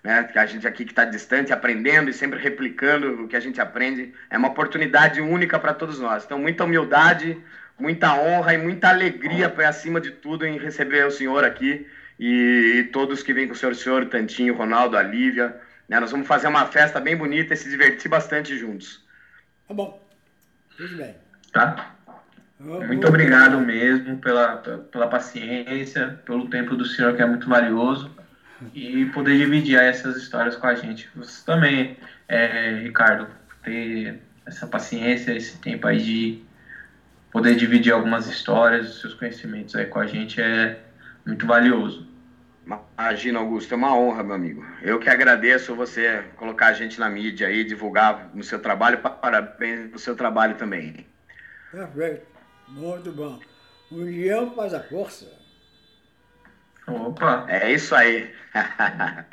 né, 0.02 0.30
a 0.34 0.46
gente 0.46 0.66
aqui 0.66 0.86
que 0.86 0.92
está 0.92 1.04
distante, 1.04 1.52
aprendendo 1.52 2.08
e 2.08 2.14
sempre 2.14 2.38
replicando 2.38 3.24
o 3.24 3.28
que 3.28 3.36
a 3.36 3.40
gente 3.40 3.60
aprende, 3.60 4.14
é 4.30 4.38
uma 4.38 4.48
oportunidade 4.48 5.20
única 5.20 5.58
para 5.58 5.74
todos 5.74 6.00
nós. 6.00 6.24
Então, 6.24 6.38
muita 6.38 6.64
humildade, 6.64 7.38
muita 7.78 8.14
honra 8.14 8.54
e 8.54 8.58
muita 8.58 8.88
alegria, 8.88 9.50
foi 9.50 9.66
acima 9.66 10.00
de 10.00 10.10
tudo, 10.10 10.46
em 10.46 10.58
receber 10.58 11.06
o 11.06 11.10
senhor 11.10 11.44
aqui 11.44 11.86
e, 12.18 12.78
e 12.78 12.84
todos 12.84 13.22
que 13.22 13.34
vêm 13.34 13.46
com 13.46 13.52
o 13.52 13.56
senhor, 13.56 13.72
o 13.72 13.74
senhor 13.74 14.06
Tantinho, 14.06 14.54
Ronaldo, 14.54 14.96
a 14.96 15.02
Lívia. 15.02 15.54
Né? 15.86 16.00
Nós 16.00 16.10
vamos 16.10 16.26
fazer 16.26 16.48
uma 16.48 16.64
festa 16.64 16.98
bem 16.98 17.14
bonita 17.14 17.52
e 17.52 17.56
se 17.58 17.68
divertir 17.68 18.08
bastante 18.08 18.56
juntos. 18.56 19.04
Tá 19.68 19.74
bom. 19.74 20.09
Tudo 20.80 20.96
bem. 20.96 21.14
Tá? 21.52 21.94
Muito 22.58 23.06
obrigado 23.06 23.60
mesmo 23.60 24.16
pela, 24.16 24.56
pela 24.90 25.06
paciência, 25.08 26.18
pelo 26.24 26.48
tempo 26.48 26.74
do 26.74 26.86
senhor 26.86 27.14
que 27.14 27.20
é 27.20 27.26
muito 27.26 27.46
valioso 27.46 28.10
e 28.74 29.04
poder 29.06 29.36
dividir 29.36 29.78
essas 29.78 30.16
histórias 30.16 30.56
com 30.56 30.66
a 30.66 30.74
gente. 30.74 31.10
Você 31.16 31.44
também, 31.44 31.98
é, 32.26 32.80
Ricardo, 32.82 33.26
ter 33.62 34.22
essa 34.46 34.66
paciência, 34.66 35.32
esse 35.36 35.58
tempo 35.58 35.86
aí 35.86 36.00
de 36.00 36.42
poder 37.30 37.56
dividir 37.56 37.92
algumas 37.92 38.26
histórias, 38.26 38.94
os 38.94 39.00
seus 39.02 39.12
conhecimentos 39.12 39.76
aí 39.76 39.84
com 39.84 39.98
a 39.98 40.06
gente 40.06 40.40
é 40.40 40.80
muito 41.26 41.46
valioso. 41.46 42.09
Imagina, 42.98 43.38
Augusto, 43.40 43.72
é 43.74 43.76
uma 43.76 43.96
honra, 43.96 44.22
meu 44.22 44.34
amigo. 44.34 44.64
Eu 44.82 44.98
que 45.00 45.08
agradeço 45.08 45.74
você 45.74 46.22
colocar 46.36 46.66
a 46.66 46.72
gente 46.72 47.00
na 47.00 47.08
mídia 47.08 47.48
aí, 47.48 47.64
divulgar 47.64 48.30
no 48.34 48.44
seu 48.44 48.60
trabalho. 48.60 48.98
Parabéns 48.98 49.86
pelo 49.86 49.98
seu 49.98 50.14
trabalho 50.14 50.54
também. 50.54 51.06
Perfeito. 51.72 52.26
Muito 52.68 53.10
bom. 53.10 53.40
União 53.90 54.54
faz 54.54 54.74
a 54.74 54.80
força. 54.80 55.26
Opa! 56.86 57.46
É 57.48 57.72
isso 57.72 57.94
aí. 57.94 58.32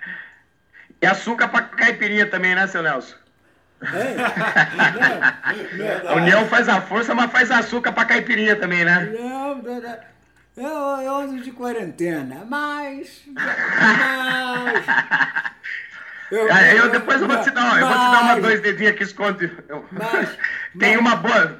e 1.01 1.05
açúcar 1.05 1.49
para 1.49 1.65
caipirinha 1.65 2.25
também, 2.25 2.55
né, 2.55 2.65
seu 2.67 2.81
Nelson? 2.81 3.15
É? 3.81 4.15
Não, 5.77 6.03
não, 6.03 6.09
A 6.09 6.15
união 6.15 6.45
faz 6.47 6.67
a 6.67 6.81
força, 6.81 7.13
mas 7.13 7.31
faz 7.31 7.51
açúcar 7.51 7.91
para 7.91 8.05
caipirinha 8.05 8.55
também, 8.55 8.83
né? 8.83 9.13
não, 9.13 9.61
não, 9.61 9.81
não. 9.81 10.16
Eu, 10.57 11.01
eu 11.01 11.15
ando 11.15 11.41
de 11.41 11.51
quarentena, 11.51 12.43
mas. 12.49 13.21
Mas. 13.27 14.85
Ah, 16.51 16.73
eu 16.73 16.91
depois 16.91 17.21
eu 17.21 17.27
vou 17.27 17.41
te 17.41 17.49
dar, 17.51 17.79
eu 17.79 17.87
vou 17.87 17.95
te 17.95 18.11
dar 18.11 18.21
uma 18.21 18.39
dois 18.41 18.59
dedinhos 18.59 18.91
aqui 18.91 19.03
esconde. 19.03 19.49
Eu- 19.69 19.85
Mas- 19.89 20.37
Tem 20.77 20.97
mas- 20.97 20.99
uma 20.99 21.15
boa, 21.15 21.59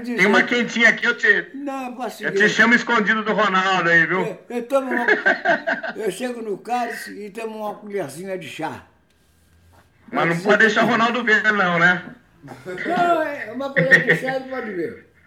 dizer. 0.00 0.16
tem 0.16 0.24
uma 0.26 0.42
quentinha 0.42 0.88
aqui, 0.88 1.04
eu 1.04 1.14
te, 1.18 1.50
Não, 1.52 1.94
posso 1.94 2.24
eu 2.24 2.32
te 2.34 2.48
chamo 2.48 2.72
escondido 2.74 3.22
do 3.22 3.34
Ronaldo 3.34 3.90
aí, 3.90 4.06
viu? 4.06 4.20
Eu, 4.20 4.44
eu 4.48 4.62
tomo 4.62 4.90
uma, 4.90 5.04
eu 5.96 6.10
chego 6.10 6.40
no 6.40 6.56
cálice 6.56 7.10
e 7.26 7.28
tomo 7.28 7.58
uma 7.58 7.74
colherzinha 7.74 8.38
de 8.38 8.48
chá. 8.48 8.84
Mas 10.10 10.28
não 10.28 10.40
pode 10.40 10.58
deixar 10.58 10.84
o 10.84 10.86
Ronaldo 10.86 11.22
ver, 11.22 11.42
não, 11.52 11.78
né? 11.78 12.02
Não, 12.86 13.22
é 13.22 13.52
uma 13.52 13.68
colher 13.70 14.06
de 14.06 14.16
chá 14.16 14.38
não 14.40 14.48
pode 14.48 14.72
ver. 14.72 15.05